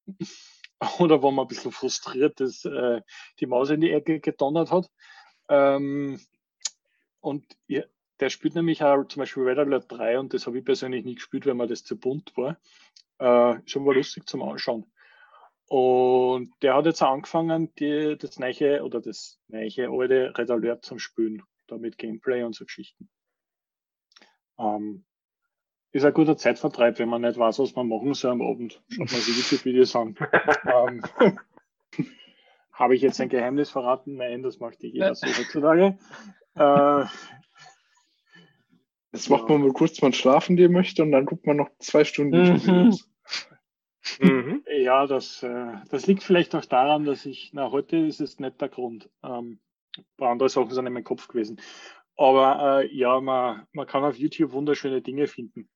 oder 0.98 1.22
wo 1.22 1.30
man 1.30 1.44
ein 1.44 1.48
bisschen 1.48 1.72
frustriert 1.72 2.40
ist, 2.40 2.64
äh, 2.64 3.02
die 3.40 3.46
Maus 3.46 3.70
in 3.70 3.80
die 3.80 3.92
Ecke 3.92 4.20
gedonnert 4.20 4.70
hat. 4.70 4.90
Ähm, 5.48 6.20
und 7.20 7.44
ja, 7.66 7.82
der 8.20 8.30
spielt 8.30 8.54
nämlich 8.54 8.82
auch 8.82 9.04
zum 9.04 9.20
Beispiel 9.20 9.44
Red 9.44 9.58
Alert 9.58 9.90
3 9.90 10.18
und 10.18 10.34
das 10.34 10.46
habe 10.46 10.58
ich 10.58 10.64
persönlich 10.64 11.04
nie 11.04 11.14
gespielt, 11.14 11.46
weil 11.46 11.54
mir 11.54 11.66
das 11.66 11.84
zu 11.84 11.98
bunt 11.98 12.32
war. 12.36 12.58
Äh, 13.18 13.60
schon 13.66 13.84
mal 13.84 13.94
lustig 13.94 14.26
zum 14.26 14.42
Anschauen. 14.42 14.86
Und 15.68 16.50
der 16.62 16.74
hat 16.74 16.86
jetzt 16.86 17.02
angefangen, 17.02 17.74
die, 17.78 18.16
das 18.18 18.38
neue 18.38 18.82
oder 18.82 19.00
das 19.00 19.38
neue 19.48 19.90
alte 19.90 20.32
Red 20.36 20.50
Alert 20.50 20.84
zum 20.84 20.98
Spielen, 20.98 21.42
da 21.66 21.76
mit 21.76 21.98
Gameplay 21.98 22.42
und 22.42 22.54
so 22.54 22.64
Geschichten. 22.64 23.10
Ähm, 24.58 25.04
ist 25.92 26.04
ein 26.04 26.12
guter 26.14 26.36
Zeitvertreib, 26.36 26.98
wenn 26.98 27.08
man 27.08 27.22
nicht 27.22 27.38
weiß, 27.38 27.58
was 27.58 27.74
man 27.74 27.88
machen 27.88 28.14
soll 28.14 28.32
am 28.32 28.42
Abend. 28.42 28.82
Schaut 28.88 29.10
man 29.10 29.20
sich 29.20 29.36
YouTube-Videos 29.36 29.94
an. 29.96 30.16
ähm, 30.64 31.02
Habe 32.72 32.94
ich 32.94 33.02
jetzt 33.02 33.20
ein 33.20 33.28
Geheimnis 33.28 33.70
verraten? 33.70 34.16
Nein, 34.16 34.42
das 34.42 34.60
macht 34.60 34.82
jeder 34.82 35.14
so 35.14 35.26
heutzutage. 35.26 35.98
Äh, 36.54 37.04
Jetzt 39.12 39.30
macht 39.30 39.48
man 39.48 39.62
mal 39.62 39.72
kurz 39.72 40.00
mal 40.02 40.12
schlafen 40.12 40.56
gehen 40.56 40.72
möchte 40.72 41.02
und 41.02 41.12
dann 41.12 41.24
guckt 41.26 41.46
man 41.46 41.56
noch 41.56 41.70
zwei 41.78 42.04
Stunden. 42.04 42.36
Mhm. 42.36 42.98
Mhm. 44.20 44.64
Ja, 44.80 45.06
das, 45.06 45.42
äh, 45.42 45.74
das 45.90 46.06
liegt 46.06 46.22
vielleicht 46.22 46.54
auch 46.54 46.64
daran, 46.64 47.04
dass 47.04 47.26
ich, 47.26 47.50
na, 47.52 47.70
heute 47.70 47.96
ist 47.96 48.20
es 48.20 48.38
nicht 48.38 48.60
der 48.60 48.68
Grund. 48.68 49.10
Ähm, 49.22 49.60
ein 49.98 50.04
paar 50.16 50.30
andere 50.30 50.48
Sachen 50.48 50.70
sind 50.70 50.86
in 50.86 50.92
meinem 50.92 51.04
Kopf 51.04 51.28
gewesen. 51.28 51.60
Aber 52.16 52.82
äh, 52.82 52.94
ja, 52.94 53.20
man, 53.20 53.66
man 53.72 53.86
kann 53.86 54.04
auf 54.04 54.16
YouTube 54.16 54.52
wunderschöne 54.52 55.02
Dinge 55.02 55.26
finden. 55.26 55.68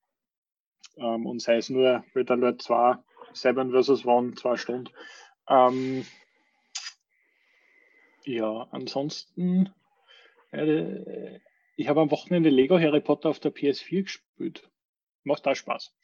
Ähm, 0.97 1.27
und 1.27 1.41
sei 1.41 1.57
es 1.57 1.69
nur 1.69 2.05
Red 2.15 2.31
Alert 2.31 2.63
2, 2.63 2.97
7 3.33 3.71
versus 3.71 4.07
1, 4.07 4.41
2 4.41 4.57
Stunden. 4.57 4.91
Ähm, 5.49 6.05
ja, 8.25 8.69
ansonsten, 8.71 9.73
äh, 10.53 11.39
ich 11.77 11.89
habe 11.89 12.01
am 12.01 12.11
Wochenende 12.11 12.51
Lego 12.51 12.79
Harry 12.79 13.01
Potter 13.01 13.29
auf 13.29 13.41
der 13.41 13.53
PS4 13.53 14.03
gespielt. 14.03 14.69
Macht 15.25 15.47
da 15.47 15.55
Spaß. 15.55 15.95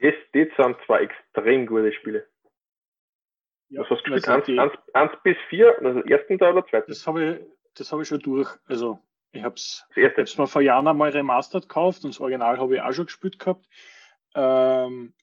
Das, 0.00 0.14
das 0.32 0.48
sind 0.56 0.76
zwei 0.86 1.00
extrem 1.00 1.66
gute 1.66 1.92
Spiele. 1.92 2.28
Ja, 3.68 3.82
Was 3.82 3.90
hast 3.90 4.06
du 4.06 4.12
gespielt? 4.12 4.70
1, 4.94 5.12
bis 5.24 5.36
4, 5.48 5.82
also 5.82 6.00
ersten 6.00 6.38
Teil 6.38 6.52
oder 6.52 6.66
zweiten? 6.66 6.86
Das 6.88 7.06
habe 7.06 7.24
ich, 7.24 7.46
das 7.74 7.92
ich 7.92 8.08
schon 8.08 8.20
durch. 8.20 8.48
Also 8.66 9.00
ich 9.32 9.42
habe 9.42 9.54
es 9.56 10.38
mir 10.38 10.46
vor 10.46 10.62
Jahren 10.62 10.86
einmal 10.86 11.10
remastered 11.10 11.68
gekauft 11.68 12.04
und 12.04 12.14
das 12.14 12.20
Original 12.20 12.58
habe 12.58 12.76
ich 12.76 12.80
auch 12.80 12.92
schon 12.92 13.06
gespielt 13.06 13.38
gehabt. 13.38 13.66
Ähm, 14.34 15.14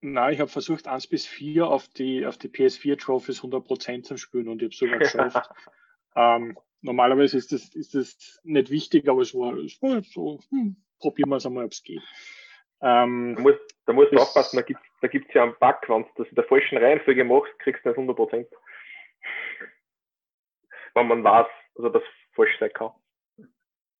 nein, 0.00 0.34
ich 0.34 0.40
habe 0.40 0.50
versucht, 0.50 0.86
1 0.86 1.06
bis 1.08 1.26
4 1.26 1.66
auf 1.66 1.88
die, 1.88 2.26
auf 2.26 2.36
die 2.36 2.48
PS4 2.48 2.98
Trophies 2.98 3.42
100% 3.42 4.02
zu 4.02 4.16
spielen 4.16 4.48
und 4.48 4.62
ich 4.62 4.66
habe 4.66 4.72
es 4.72 4.78
sogar 4.78 4.98
geschafft. 4.98 5.50
ähm, 6.16 6.58
normalerweise 6.86 7.36
ist 7.36 7.52
das, 7.52 7.74
ist 7.74 7.94
das 7.94 8.40
nicht 8.44 8.70
wichtig, 8.70 9.08
aber 9.08 9.20
es 9.20 9.34
war, 9.34 9.54
es 9.58 9.80
war 9.82 10.02
so, 10.02 10.40
hm, 10.50 10.76
probieren 10.98 11.28
wir 11.28 11.36
es 11.36 11.46
einmal, 11.46 11.66
ob 11.66 11.72
es 11.72 11.82
geht. 11.82 12.02
Ähm, 12.80 13.34
da 13.36 13.42
musst, 13.42 13.58
da 13.86 13.92
musst 13.92 14.12
du 14.12 14.16
aufpassen, 14.16 14.56
da 14.56 14.62
gibt 14.62 14.80
es 14.80 14.86
da 15.00 15.08
gibt's 15.08 15.34
ja 15.34 15.42
einen 15.42 15.56
Bug, 15.60 15.76
wenn 15.88 16.02
du 16.02 16.08
das 16.16 16.28
in 16.28 16.34
der 16.34 16.44
falschen 16.44 16.78
Reihenfolge 16.78 17.24
machst, 17.24 17.58
kriegst 17.58 17.84
du 17.84 17.90
nicht 17.90 17.98
100%. 17.98 18.46
Wenn 20.94 21.08
man 21.08 21.24
weiß, 21.24 21.46
also 21.74 21.88
das 21.90 22.02
falsch 22.34 22.58
sein 22.58 22.72
kann. 22.72 22.92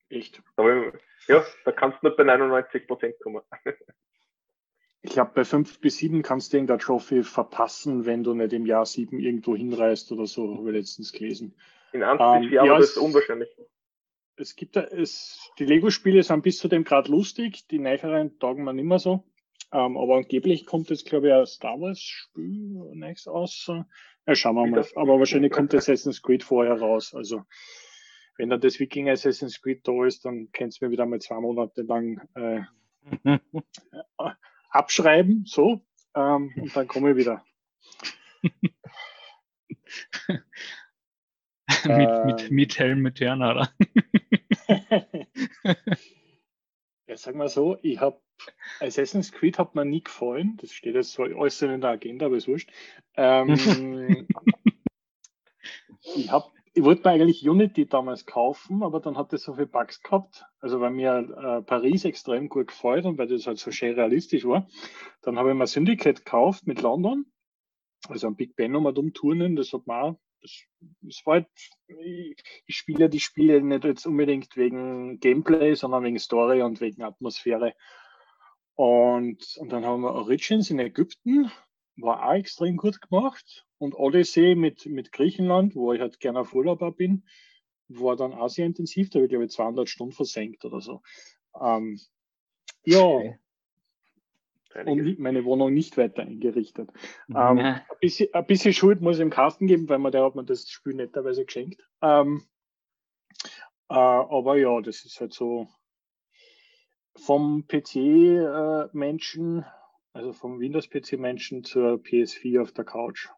Echt? 0.08 0.42
Aber, 0.56 0.92
ja, 1.26 1.44
da 1.64 1.72
kannst 1.72 2.02
du 2.02 2.06
nicht 2.06 2.16
bei 2.16 2.22
99% 2.22 3.22
kommen. 3.22 3.42
Ich 5.02 5.12
glaube, 5.12 5.30
bei 5.34 5.44
5 5.44 5.80
bis 5.80 5.98
7 5.98 6.22
kannst 6.22 6.52
du 6.52 6.56
irgendein 6.56 6.80
Trophy 6.80 7.22
verpassen, 7.22 8.06
wenn 8.06 8.24
du 8.24 8.34
nicht 8.34 8.52
im 8.52 8.66
Jahr 8.66 8.86
7 8.86 9.20
irgendwo 9.20 9.54
hinreist 9.54 10.10
oder 10.10 10.26
so, 10.26 10.56
habe 10.56 10.70
ich 10.70 10.76
letztens 10.76 11.12
gelesen. 11.12 11.54
In 11.96 12.02
1 12.02 12.20
ähm, 12.20 12.48
4, 12.48 12.60
aber 12.60 12.68
ja, 12.68 12.78
das 12.78 12.90
ist 12.90 12.98
unwahrscheinlich 12.98 13.48
es 14.36 14.54
gibt 14.54 14.76
es, 14.76 15.50
die 15.58 15.64
Lego-Spiele 15.64 16.22
sind 16.22 16.42
bis 16.42 16.58
zu 16.58 16.68
dem 16.68 16.84
Grad 16.84 17.08
lustig, 17.08 17.66
die 17.68 17.78
neueren 17.78 18.38
taugen 18.38 18.64
man 18.64 18.78
immer 18.78 18.98
so. 18.98 19.24
Ähm, 19.72 19.96
aber 19.96 20.16
angeblich 20.16 20.66
kommt 20.66 20.90
jetzt, 20.90 21.06
glaube 21.06 21.28
ich, 21.28 21.34
ein 21.34 21.46
Star 21.46 21.80
Wars-Spiel 21.80 22.92
nächstes 22.94 23.32
aus. 23.32 23.70
Ja, 24.26 24.34
schauen 24.34 24.56
wir 24.56 24.66
mal. 24.66 24.86
Aber 24.94 25.18
wahrscheinlich 25.18 25.52
kommt 25.52 25.74
Assassin's 25.74 26.22
Creed 26.22 26.44
vorher 26.44 26.78
raus. 26.78 27.14
Also, 27.14 27.44
wenn 28.36 28.50
dann 28.50 28.60
das 28.60 28.78
Viking 28.78 29.08
Assassin's 29.08 29.60
Creed 29.60 29.86
da 29.88 30.04
ist, 30.04 30.24
dann 30.24 30.50
kannst 30.52 30.80
du 30.80 30.84
mir 30.84 30.90
wieder 30.90 31.06
mal 31.06 31.20
zwei 31.20 31.40
Monate 31.40 31.82
lang 31.82 32.20
äh, 32.34 32.60
abschreiben, 34.68 35.44
so, 35.46 35.80
ähm, 36.14 36.52
und 36.56 36.76
dann 36.76 36.86
komme 36.86 37.12
ich 37.12 37.16
wieder. 37.16 37.44
mit, 41.84 42.24
mit, 42.24 42.50
mit 42.50 42.78
Helm 42.78 43.00
mit 43.00 43.20
oder? 43.20 43.68
Ja, 47.08 47.16
sag 47.16 47.36
mal 47.36 47.48
so, 47.48 47.78
ich 47.82 48.00
habe 48.00 48.20
Assassin's 48.80 49.30
Creed 49.30 49.60
hat 49.60 49.76
mir 49.76 49.84
nie 49.84 50.02
gefallen. 50.02 50.56
Das 50.60 50.72
steht 50.72 50.96
jetzt 50.96 51.12
zwar 51.12 51.28
alles 51.36 51.62
in 51.62 51.80
der 51.80 51.90
Agenda, 51.90 52.26
aber 52.26 52.36
ist 52.36 52.48
wurscht. 52.48 52.68
Ähm, 53.14 53.54
ich 56.16 56.30
habe 56.32 56.46
ich 56.74 56.82
wollte 56.82 57.08
mir 57.08 57.14
eigentlich 57.14 57.48
Unity 57.48 57.86
damals 57.86 58.26
kaufen, 58.26 58.82
aber 58.82 59.00
dann 59.00 59.16
hat 59.16 59.32
es 59.32 59.44
so 59.44 59.54
viele 59.54 59.66
Bugs 59.66 60.02
gehabt. 60.02 60.44
Also 60.58 60.80
weil 60.80 60.90
mir 60.90 61.16
äh, 61.18 61.62
Paris 61.62 62.04
extrem 62.04 62.50
gut 62.50 62.66
gefällt 62.66 63.06
und 63.06 63.16
weil 63.16 63.28
das 63.28 63.46
halt 63.46 63.58
so 63.58 63.70
schön 63.70 63.94
realistisch 63.94 64.44
war. 64.44 64.68
Dann 65.22 65.38
habe 65.38 65.50
ich 65.50 65.56
mir 65.56 65.66
Syndicate 65.66 66.24
gekauft 66.24 66.66
mit 66.66 66.82
London. 66.82 67.24
Also 68.08 68.26
am 68.26 68.36
Big 68.36 68.56
Ben 68.56 68.72
nochmal 68.72 68.98
umturnen, 68.98 69.56
das 69.56 69.72
hat 69.72 69.86
man 69.86 69.96
das, 70.06 70.18
das 70.40 71.22
war 71.24 71.34
halt, 71.34 71.48
ich, 71.86 72.76
spiele 72.76 73.08
die 73.08 73.20
Spiele 73.20 73.60
nicht 73.62 73.84
jetzt 73.84 74.06
unbedingt 74.06 74.56
wegen 74.56 75.18
Gameplay, 75.20 75.74
sondern 75.74 76.04
wegen 76.04 76.18
Story 76.18 76.62
und 76.62 76.80
wegen 76.80 77.02
Atmosphäre. 77.02 77.74
Und, 78.74 79.56
und 79.56 79.72
dann 79.72 79.84
haben 79.84 80.02
wir 80.02 80.12
Origins 80.12 80.70
in 80.70 80.78
Ägypten, 80.78 81.50
war 81.96 82.28
auch 82.28 82.34
extrem 82.34 82.76
gut 82.76 83.00
gemacht. 83.00 83.66
Und 83.78 83.94
Odyssey 83.94 84.54
mit, 84.54 84.86
mit 84.86 85.12
Griechenland, 85.12 85.74
wo 85.74 85.92
ich 85.92 86.00
halt 86.00 86.20
gerne 86.20 86.40
auf 86.40 86.54
Urlaub 86.54 86.96
bin, 86.96 87.26
war 87.88 88.16
dann 88.16 88.32
auch 88.32 88.48
sehr 88.48 88.66
intensiv. 88.66 89.10
Da 89.10 89.18
habe 89.18 89.26
ich, 89.26 89.30
glaube 89.30 89.44
ich, 89.44 89.52
200 89.52 89.88
Stunden 89.88 90.12
versenkt 90.12 90.64
oder 90.64 90.80
so. 90.80 91.02
Ähm, 91.60 92.00
ja. 92.84 93.00
Okay. 93.00 93.38
Und 94.84 95.18
meine 95.18 95.44
Wohnung 95.44 95.72
nicht 95.72 95.96
weiter 95.96 96.22
eingerichtet. 96.22 96.90
Ja. 97.28 97.50
Ähm, 97.52 97.58
ein, 97.58 97.82
bisschen, 98.00 98.32
ein, 98.34 98.46
bisschen, 98.46 98.72
Schuld 98.72 99.00
muss 99.00 99.16
ich 99.16 99.22
im 99.22 99.30
Kasten 99.30 99.66
geben, 99.66 99.88
weil 99.88 99.98
man 99.98 100.12
der 100.12 100.24
hat 100.24 100.34
mir 100.34 100.44
das 100.44 100.68
Spiel 100.68 100.94
netterweise 100.94 101.44
geschenkt. 101.44 101.86
Ähm, 102.02 102.42
äh, 103.88 103.94
aber 103.94 104.56
ja, 104.56 104.80
das 104.80 105.04
ist 105.04 105.20
halt 105.20 105.32
so 105.32 105.68
vom 107.16 107.66
PC-Menschen, 107.66 109.60
äh, 109.60 109.64
also 110.12 110.32
vom 110.32 110.60
Windows-PC-Menschen 110.60 111.64
zur 111.64 111.94
PS4 111.94 112.62
auf 112.62 112.72
der 112.72 112.84
Couch. 112.84 113.28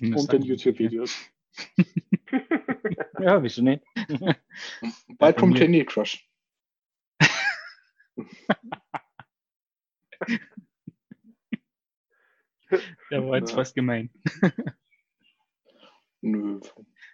Und 0.00 0.32
den 0.32 0.42
YouTube-Videos. 0.42 1.16
ja, 3.20 3.42
wieso 3.42 3.62
nicht? 3.62 3.84
Bald 5.18 5.38
vom 5.38 5.54
Candy 5.54 5.84
Crush. 5.84 6.28
Der 13.10 13.26
war 13.26 13.36
jetzt 13.38 13.50
Na. 13.50 13.56
fast 13.56 13.74
gemein. 13.74 14.10
Nö. 16.20 16.60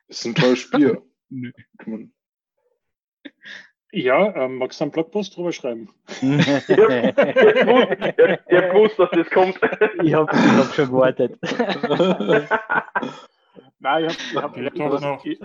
Ist 0.08 0.26
ein 0.26 0.34
tolles 0.34 0.60
Spiel. 0.60 1.02
Nö. 1.28 1.52
Ja, 3.92 4.34
ähm, 4.36 4.58
magst 4.58 4.78
du 4.80 4.84
einen 4.84 4.92
Blogpost 4.92 5.36
drüber 5.36 5.50
schreiben? 5.52 5.88
ich 6.06 6.22
habe 6.22 6.62
gewusst, 8.48 8.98
dass 9.00 9.10
das 9.10 9.28
kommt. 9.30 9.58
ich 10.02 10.14
habe 10.14 10.30
hab 10.30 10.72
schon 10.74 10.86
gewartet. 10.86 11.36
Nein, 13.80 14.04
ich 14.04 14.36
habe 14.36 14.64
hab, 14.64 14.78
hab, 14.78 15.00
noch. 15.00 15.24
Ich, 15.24 15.40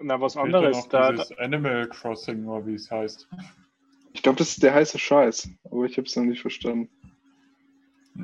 na, 0.00 0.20
was 0.20 0.36
anderes. 0.36 0.88
Da, 0.88 1.12
da, 1.12 1.24
Animal 1.38 1.88
Crossing, 1.88 2.44
oder 2.46 2.66
wie 2.66 2.74
es 2.74 2.90
heißt. 2.90 3.28
Ich 4.24 4.26
glaube, 4.26 4.38
das 4.38 4.52
ist 4.52 4.62
der 4.62 4.72
heiße 4.72 4.98
Scheiß, 4.98 5.50
aber 5.64 5.84
ich 5.84 5.98
habe 5.98 6.06
es 6.06 6.16
noch 6.16 6.24
nicht 6.24 6.40
verstanden. 6.40 6.88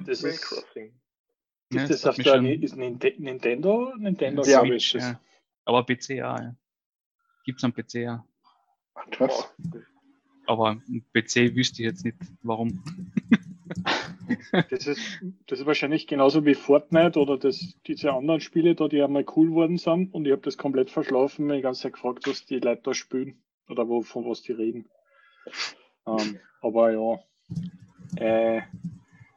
Das 0.07 0.23
ist 0.23 0.41
Crossing. 0.41 0.95
Ist 1.69 1.79
ja, 1.79 1.87
das 1.89 2.07
auf 2.07 2.17
der 2.17 2.43
ist 2.43 2.75
Nintendo? 2.75 3.93
Nintendo, 3.99 4.43
ja. 4.45 4.61
Switch, 4.61 4.95
ja. 4.95 5.21
Aber 5.67 5.85
PC 5.85 6.09
ja. 6.09 6.41
ja. 6.41 6.57
Gibt 7.45 7.59
es 7.59 7.65
am 7.65 7.75
PC 7.75 7.97
ja. 7.97 8.25
Krass. 9.11 9.55
Aber 10.47 10.71
ein 10.71 11.05
PC 11.13 11.55
wüsste 11.55 11.83
ich 11.83 11.89
jetzt 11.89 12.07
nicht, 12.07 12.17
warum. 12.41 12.83
das, 14.71 14.87
ist, 14.87 15.21
das 15.49 15.61
ist 15.61 15.67
wahrscheinlich 15.67 16.07
genauso 16.07 16.47
wie 16.47 16.55
Fortnite 16.55 17.21
oder 17.21 17.37
das, 17.37 17.75
diese 17.87 18.15
anderen 18.15 18.41
Spiele 18.41 18.75
da, 18.75 18.89
die 18.89 19.03
einmal 19.03 19.27
cool 19.37 19.51
worden 19.51 19.77
sind 19.77 20.15
und 20.15 20.25
ich 20.25 20.33
habe 20.33 20.41
das 20.41 20.57
komplett 20.57 20.91
verschlafen, 20.91 21.45
mir 21.45 21.57
die 21.57 21.61
ganze 21.61 21.83
Zeit 21.83 21.93
gefragt, 21.93 22.27
was 22.27 22.47
die 22.47 22.59
Leute 22.59 22.81
da 22.85 22.95
spielen 22.95 23.43
oder 23.69 23.87
wo, 23.87 24.01
von 24.01 24.25
was 24.25 24.41
die 24.41 24.53
reden. 24.53 24.89
Ähm, 26.07 26.39
aber 26.61 26.93
ja. 26.93 27.19
Äh, 28.17 28.63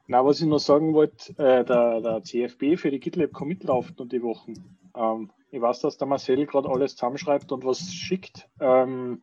na, 0.07 0.25
was 0.25 0.41
ich 0.41 0.47
noch 0.47 0.59
sagen 0.59 0.93
wollte, 0.93 1.31
äh, 1.37 1.63
der, 1.63 2.01
der 2.01 2.23
CFB 2.23 2.77
für 2.77 2.91
die 2.91 2.99
GitLab 2.99 3.31
Commit 3.31 3.63
läuft 3.63 3.99
und 4.01 4.11
die 4.11 4.21
Wochen. 4.21 4.53
Ähm, 4.95 5.31
ich 5.51 5.61
weiß, 5.61 5.81
dass 5.81 5.97
der 5.97 6.07
Marcel 6.07 6.45
gerade 6.45 6.69
alles 6.69 6.95
zusammenschreibt 6.95 7.51
und 7.51 7.63
was 7.63 7.93
schickt. 7.93 8.49
Ähm, 8.59 9.21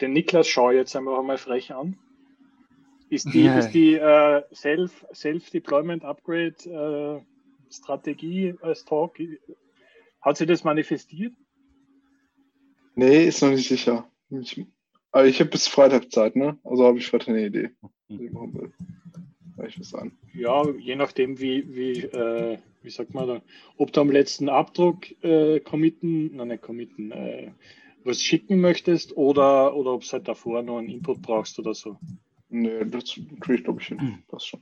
den 0.00 0.12
Niklas 0.12 0.48
schaue 0.48 0.74
ich 0.74 0.78
jetzt 0.78 0.96
einfach 0.96 1.22
mal 1.22 1.38
frech 1.38 1.72
an. 1.72 1.98
Ist 3.08 3.32
die, 3.32 3.46
ist 3.46 3.70
die 3.70 3.94
äh, 3.94 4.42
Self, 4.52 5.06
Self-Deployment 5.14 6.04
Upgrade 6.04 6.56
äh, 6.66 7.72
Strategie 7.72 8.54
als 8.60 8.84
Talk, 8.84 9.18
hat 10.20 10.36
sie 10.36 10.46
das 10.46 10.64
manifestiert? 10.64 11.34
Nee, 12.96 13.26
ist 13.26 13.42
noch 13.42 13.50
nicht 13.50 13.68
sicher. 13.68 14.10
Ich, 14.30 14.66
aber 15.12 15.26
ich 15.26 15.40
habe 15.40 15.50
bis 15.50 15.68
Freitag 15.68 16.10
Zeit, 16.12 16.36
ne? 16.36 16.58
Also 16.64 16.84
habe 16.84 16.98
ich 16.98 17.12
heute 17.12 17.28
eine 17.28 17.46
Idee. 17.46 17.70
Mhm. 18.08 18.72
Ich 19.66 19.80
was 19.80 19.94
an. 19.94 20.12
Ja, 20.34 20.68
je 20.78 20.96
nachdem, 20.96 21.40
wie, 21.40 21.74
wie, 21.74 22.02
äh, 22.02 22.58
wie 22.82 22.90
sagt 22.90 23.14
man 23.14 23.26
da, 23.26 23.42
ob 23.78 23.92
du 23.92 24.00
am 24.02 24.10
letzten 24.10 24.48
Abdruck 24.48 25.10
äh, 25.24 25.60
committen, 25.60 26.36
nein, 26.36 26.48
nicht 26.48 26.62
committen, 26.62 27.10
äh, 27.10 27.52
was 28.04 28.22
schicken 28.22 28.60
möchtest 28.60 29.16
oder, 29.16 29.74
oder 29.74 29.92
ob 29.92 30.02
es 30.02 30.12
halt 30.12 30.28
davor 30.28 30.62
noch 30.62 30.78
einen 30.78 30.90
Input 30.90 31.22
brauchst 31.22 31.58
oder 31.58 31.74
so. 31.74 31.98
Nee, 32.48 32.84
das 32.84 33.18
kriege 33.40 33.54
ich, 33.54 33.64
glaube 33.64 33.80
ich, 33.80 33.88
hin. 33.88 34.00
Hm. 34.00 34.22
Passt 34.28 34.48
schon. 34.48 34.60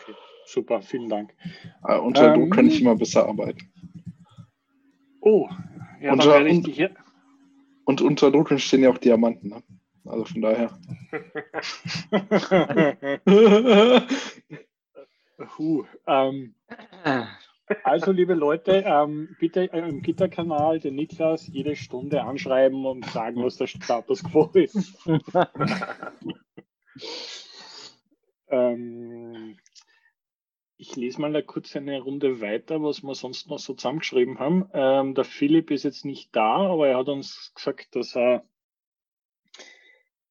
Okay, 0.00 0.14
super, 0.46 0.80
vielen 0.80 1.08
Dank. 1.08 1.34
Ah, 1.82 1.96
unter 1.96 2.32
ähm, 2.32 2.40
Druck 2.40 2.54
kann 2.54 2.68
ich 2.68 2.80
immer 2.80 2.96
besser 2.96 3.28
arbeiten. 3.28 3.68
Oh, 5.20 5.48
ja, 6.00 6.12
unter, 6.12 6.24
dann 6.26 6.46
werde 6.46 6.68
ich 6.68 6.74
hier. 6.74 6.94
Und 7.84 8.00
unter 8.00 8.30
Druck 8.30 8.50
entstehen 8.50 8.82
ja 8.82 8.90
auch 8.90 8.98
Diamanten. 8.98 9.50
Ne? 9.50 9.62
Also 10.04 10.24
von 10.24 10.40
daher. 10.42 10.78
Puh, 15.56 15.84
ähm, 16.06 16.54
also, 17.82 18.12
liebe 18.12 18.34
Leute, 18.34 18.84
ähm, 18.86 19.34
bitte 19.40 19.64
im 19.64 20.02
Gitterkanal 20.02 20.80
den 20.80 20.96
Niklas 20.96 21.46
jede 21.46 21.76
Stunde 21.76 22.22
anschreiben 22.22 22.84
und 22.84 23.06
sagen, 23.06 23.42
was 23.42 23.56
der 23.56 23.66
Status 23.66 24.22
quo 24.22 24.50
ist. 24.52 24.98
ähm, 28.48 29.23
ich 30.84 30.96
lese 30.96 31.20
mal 31.20 31.42
kurz 31.42 31.74
eine 31.76 32.00
Runde 32.02 32.42
weiter, 32.42 32.82
was 32.82 33.02
wir 33.02 33.14
sonst 33.14 33.48
noch 33.48 33.58
so 33.58 33.72
zusammengeschrieben 33.72 34.38
haben. 34.38 34.68
Ähm, 34.74 35.14
der 35.14 35.24
Philipp 35.24 35.70
ist 35.70 35.84
jetzt 35.84 36.04
nicht 36.04 36.36
da, 36.36 36.68
aber 36.68 36.88
er 36.88 36.98
hat 36.98 37.08
uns 37.08 37.52
gesagt, 37.54 37.96
dass 37.96 38.14
er 38.14 38.44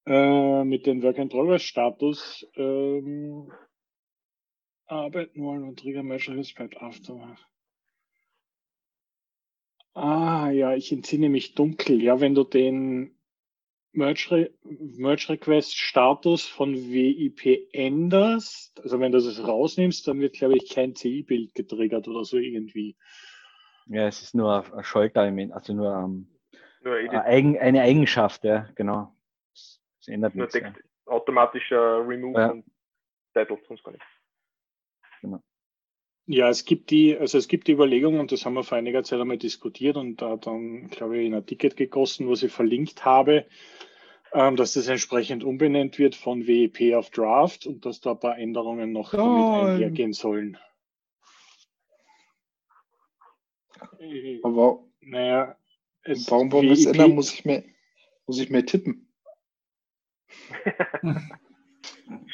äh, 0.06 0.63
mit 0.63 0.86
dem 0.86 1.02
Work 1.02 1.18
and 1.18 1.32
Progress 1.32 1.63
Status 1.63 2.48
ähm, 2.56 3.52
arbeiten 4.86 5.44
wollen 5.44 5.63
und 5.63 5.80
Trigger 5.80 6.04
Measure 6.04 6.38
Respect 6.38 6.78
Aftermath. 6.78 7.48
Ah, 9.96 10.52
ja, 10.52 10.76
ich 10.76 10.92
entsinne 10.92 11.30
mich 11.30 11.56
dunkel. 11.56 12.02
Ja, 12.02 12.20
wenn 12.20 12.36
du 12.36 12.44
den 12.44 13.18
Merge, 13.93 14.32
Re 14.32 14.51
Merge 14.97 15.29
Request 15.29 15.77
Status 15.77 16.47
von 16.47 16.73
WIP 16.73 17.69
änderst, 17.73 18.79
also 18.82 18.99
wenn 18.99 19.12
du 19.12 19.19
das 19.19 19.47
rausnimmst, 19.47 20.08
dann 20.08 20.19
wird, 20.19 20.34
glaube 20.34 20.58
ich, 20.58 20.69
kein 20.69 20.95
CI-Bild 20.95 21.53
getriggert 21.53 22.08
oder 22.08 22.25
so 22.25 22.38
irgendwie. 22.38 22.95
Ja, 23.86 24.08
es 24.08 24.21
ist 24.21 24.34
nur 24.34 24.65
ein 24.75 24.84
Schaltelement, 24.84 25.53
also 25.53 25.73
nur, 25.73 25.95
um, 25.95 26.27
nur 26.84 26.95
eine, 26.95 27.60
eine 27.60 27.82
Eigenschaft, 27.82 28.43
ja, 28.43 28.69
genau. 28.75 29.15
Es 29.53 29.79
ändert 30.08 30.36
nichts. 30.36 30.56
Ja. 30.56 30.73
Automatischer 31.06 32.08
Remove 32.08 32.39
ja. 32.39 32.51
und 32.51 32.65
Title, 33.34 33.60
sonst 33.67 33.84
gar 33.84 33.91
nichts. 33.91 34.08
Genau. 35.21 35.41
Ja, 36.25 36.47
es 36.47 36.63
gibt 36.63 36.89
die, 36.89 37.17
also 37.17 37.38
es 37.38 37.49
gibt 37.49 37.67
die 37.67 37.73
Überlegung, 37.73 38.19
und 38.19 38.31
das 38.31 38.45
haben 38.45 38.53
wir 38.53 38.63
vor 38.63 38.77
einiger 38.77 39.03
Zeit 39.03 39.19
einmal 39.19 39.38
diskutiert 39.38 39.97
und 39.97 40.21
da 40.21 40.38
dann, 40.38 40.88
glaube 40.88 41.17
ich, 41.17 41.25
in 41.25 41.33
ein 41.33 41.45
Ticket 41.45 41.75
gegossen, 41.75 42.27
wo 42.27 42.33
ich 42.33 42.51
verlinkt 42.51 43.03
habe, 43.03 43.45
ähm, 44.31 44.55
dass 44.55 44.73
das 44.73 44.88
entsprechend 44.88 45.43
umbenannt 45.43 45.99
wird 45.99 46.15
von 46.15 46.47
WEP 46.47 46.95
auf 46.95 47.09
Draft 47.09 47.67
und 47.67 47.86
dass 47.86 47.99
da 47.99 48.12
ein 48.12 48.19
paar 48.19 48.38
Änderungen 48.38 48.93
noch 48.93 49.13
oh. 49.13 49.17
mit 49.17 49.69
einhergehen 49.69 50.13
sollen. 50.13 50.57
Aber 54.43 54.83
naja, 55.01 55.57
es, 56.03 56.29
warum 56.31 56.51
wollen 56.51 56.67
wir 56.67 56.73
es 56.73 56.86
ändern? 56.86 57.15
Muss 57.15 57.33
ich 57.33 57.43
mehr, 57.45 57.63
muss 58.27 58.39
ich 58.39 58.49
mehr 58.49 58.65
tippen? 58.65 59.13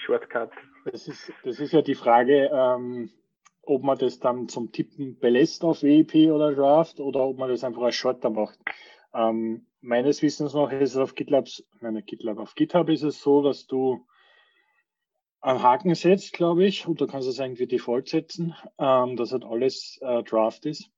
Shortcut. 0.06 0.52
Das 0.86 1.08
ist, 1.08 1.32
das 1.44 1.60
ist 1.60 1.74
ja 1.74 1.82
die 1.82 1.96
Frage, 1.96 2.50
ähm, 2.54 3.12
ob 3.70 3.84
man 3.84 3.98
das 4.00 4.20
dann 4.20 4.50
zum 4.50 4.72
Tippen 4.72 5.20
belässt 5.20 5.64
auf 5.64 5.84
WEP 5.84 6.32
oder 6.32 6.54
Draft 6.54 7.00
oder 7.00 7.26
ob 7.26 7.38
man 7.38 7.50
das 7.50 7.64
einfach 7.64 7.84
als 7.84 7.96
Shorter 7.96 8.32
macht. 8.32 8.60
Ähm, 9.14 9.68
meines 9.80 10.22
Wissens 10.24 10.54
nach 10.54 10.72
ist 10.72 10.92
es 10.92 10.98
auf 10.98 11.14
GitLab, 11.14 11.48
nein, 11.80 12.04
GitLab, 12.06 12.40
auf 12.40 12.56
GitHub 12.56 12.90
ist 12.90 13.04
es 13.04 13.22
so, 13.22 13.44
dass 13.44 13.68
du 13.68 14.06
einen 15.42 15.62
Haken 15.62 15.94
setzt, 15.94 16.34
glaube 16.34 16.66
ich, 16.66 16.88
und 16.88 17.00
du 17.00 17.06
kannst 17.06 17.28
es 17.28 17.40
irgendwie 17.40 17.68
default 17.68 18.10
setzen, 18.10 18.56
ähm, 18.80 19.16
dass 19.16 19.32
halt 19.32 19.46
alles 19.46 20.00
äh, 20.02 20.24
Draft 20.24 20.66
ist. 20.66 20.90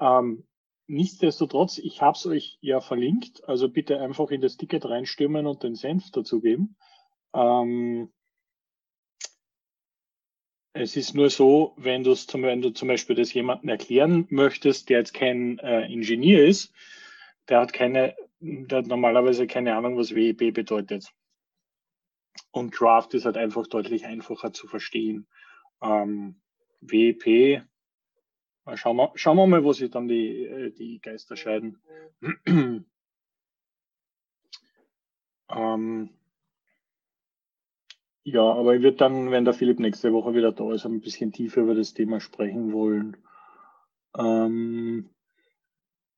Ähm, 0.00 0.46
nichtsdestotrotz, 0.86 1.78
ich 1.78 2.00
habe 2.00 2.16
es 2.16 2.26
euch 2.26 2.58
ja 2.60 2.80
verlinkt, 2.80 3.42
also 3.48 3.68
bitte 3.68 4.00
einfach 4.00 4.30
in 4.30 4.40
das 4.40 4.56
Ticket 4.56 4.86
reinstürmen 4.86 5.46
und 5.46 5.64
den 5.64 5.74
Senf 5.74 6.12
dazugeben. 6.12 6.76
Ähm, 7.34 8.12
es 10.74 10.96
ist 10.96 11.14
nur 11.14 11.30
so, 11.30 11.72
wenn, 11.76 12.04
zum, 12.04 12.42
wenn 12.42 12.60
du 12.60 12.70
zum 12.70 12.88
Beispiel 12.88 13.14
das 13.14 13.32
jemandem 13.32 13.68
erklären 13.68 14.26
möchtest, 14.28 14.88
der 14.88 14.98
jetzt 14.98 15.14
kein 15.14 15.58
äh, 15.60 15.86
Ingenieur 15.86 16.44
ist, 16.44 16.74
der 17.48 17.60
hat 17.60 17.72
keine, 17.72 18.16
der 18.40 18.78
hat 18.78 18.86
normalerweise 18.86 19.46
keine 19.46 19.76
Ahnung, 19.76 19.96
was 19.96 20.14
WEB 20.14 20.52
bedeutet. 20.52 21.12
Und 22.50 22.78
Draft 22.78 23.14
ist 23.14 23.24
halt 23.24 23.36
einfach 23.36 23.68
deutlich 23.68 24.04
einfacher 24.04 24.52
zu 24.52 24.66
verstehen. 24.66 25.28
Ähm, 25.80 26.40
WEP, 26.80 27.62
schauen 28.74 28.96
wir, 28.96 29.12
schauen 29.14 29.36
wir 29.36 29.46
mal, 29.46 29.62
wo 29.62 29.72
sich 29.72 29.92
dann 29.92 30.08
die, 30.08 30.44
äh, 30.44 30.72
die 30.72 30.98
Geister 31.00 31.36
scheiden. 31.36 31.80
ähm, 35.48 36.10
ja, 38.24 38.42
aber 38.42 38.74
ich 38.74 38.82
würde 38.82 38.96
dann, 38.96 39.30
wenn 39.30 39.44
der 39.44 39.54
Philipp 39.54 39.78
nächste 39.78 40.12
Woche 40.12 40.34
wieder 40.34 40.50
da 40.50 40.72
ist, 40.72 40.86
ein 40.86 41.00
bisschen 41.00 41.32
tiefer 41.32 41.60
über 41.60 41.74
das 41.74 41.92
Thema 41.92 42.20
sprechen 42.20 42.72
wollen. 42.72 43.18
Ähm, 44.18 45.10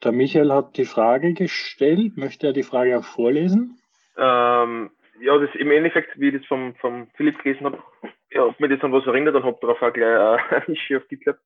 der 0.04 0.12
Michael 0.12 0.52
hat 0.52 0.76
die 0.76 0.84
Frage 0.84 1.34
gestellt. 1.34 2.16
Möchte 2.16 2.46
er 2.46 2.52
die 2.52 2.62
Frage 2.62 2.96
auch 2.96 3.04
vorlesen? 3.04 3.80
Ähm, 4.16 4.90
ja, 5.20 5.38
das 5.38 5.50
im 5.54 5.70
Endeffekt, 5.72 6.18
wie 6.20 6.28
ich 6.28 6.38
das 6.38 6.46
vom, 6.46 6.76
vom 6.76 7.08
Philipp 7.16 7.42
gelesen 7.42 7.66
habe, 7.66 7.82
ja, 8.30 8.44
ob 8.44 8.60
mir 8.60 8.68
das 8.68 8.82
an 8.82 8.92
was 8.92 9.06
erinnert 9.06 9.34
und 9.34 9.44
habe 9.44 9.58
darauf 9.60 9.82
auch 9.82 9.92
gleich 9.92 10.40
äh, 10.40 10.54
ein 10.54 10.72
Issue 10.74 10.98
auf 10.98 11.08
GitLab 11.08 11.38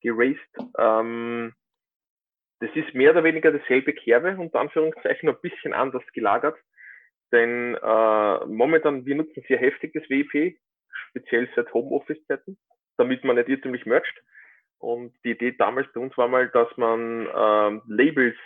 geraced. 0.00 0.38
Ähm, 0.78 1.54
das 2.60 2.70
ist 2.76 2.94
mehr 2.94 3.10
oder 3.10 3.24
weniger 3.24 3.50
dasselbe 3.50 3.92
Kerbe, 3.92 4.36
unter 4.38 4.60
Anführungszeichen, 4.60 5.28
ein 5.28 5.40
bisschen 5.40 5.72
anders 5.72 6.04
gelagert. 6.12 6.56
Denn 7.32 7.74
äh, 7.76 8.46
momentan, 8.46 9.06
wir 9.06 9.16
nutzen 9.16 9.42
sehr 9.48 9.58
heftig 9.58 9.92
das 9.94 10.08
WIP, 10.08 10.58
speziell 11.08 11.48
seit 11.56 11.72
Homeoffice-Zeiten, 11.72 12.58
damit 12.98 13.24
man 13.24 13.36
nicht 13.36 13.48
irrtümlich 13.48 13.86
mercht. 13.86 14.22
Und 14.78 15.14
die 15.24 15.30
Idee 15.30 15.52
damals 15.52 15.90
bei 15.92 16.00
uns 16.00 16.16
war 16.18 16.28
mal, 16.28 16.48
dass 16.48 16.68
man 16.76 17.28
ähm, 17.34 17.82
Labels 17.86 18.36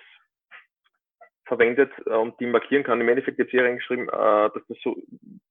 verwendet 1.47 1.93
äh, 2.07 2.11
und 2.11 2.39
die 2.41 2.47
markieren 2.47 2.85
kann. 2.85 3.01
Im 3.01 3.09
Endeffekt 3.09 3.39
jetzt 3.39 3.51
hier 3.51 3.65
reingeschrieben, 3.65 4.09
äh, 4.09 4.51
dass 4.53 4.63
das 4.69 4.79
so 4.83 4.97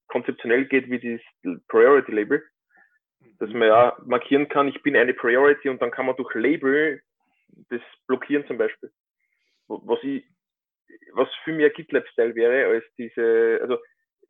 konzeptionell 0.08 0.66
geht 0.66 0.88
wie 0.88 0.98
dieses 0.98 1.22
Priority 1.68 2.12
Label. 2.12 2.42
Dass 3.38 3.50
man 3.50 3.68
ja 3.68 3.96
markieren 4.06 4.48
kann, 4.48 4.68
ich 4.68 4.82
bin 4.82 4.96
eine 4.96 5.12
Priority 5.12 5.68
und 5.68 5.82
dann 5.82 5.90
kann 5.90 6.06
man 6.06 6.16
durch 6.16 6.34
Label 6.34 7.02
das 7.70 7.80
blockieren 8.06 8.46
zum 8.46 8.56
Beispiel. 8.56 8.90
Was 9.68 9.98
ich 10.02 10.24
was 11.12 11.28
für 11.44 11.52
ein 11.52 11.72
GitLab-Style 11.72 12.34
wäre, 12.34 12.66
als 12.66 12.84
diese, 12.98 13.58
also 13.60 13.78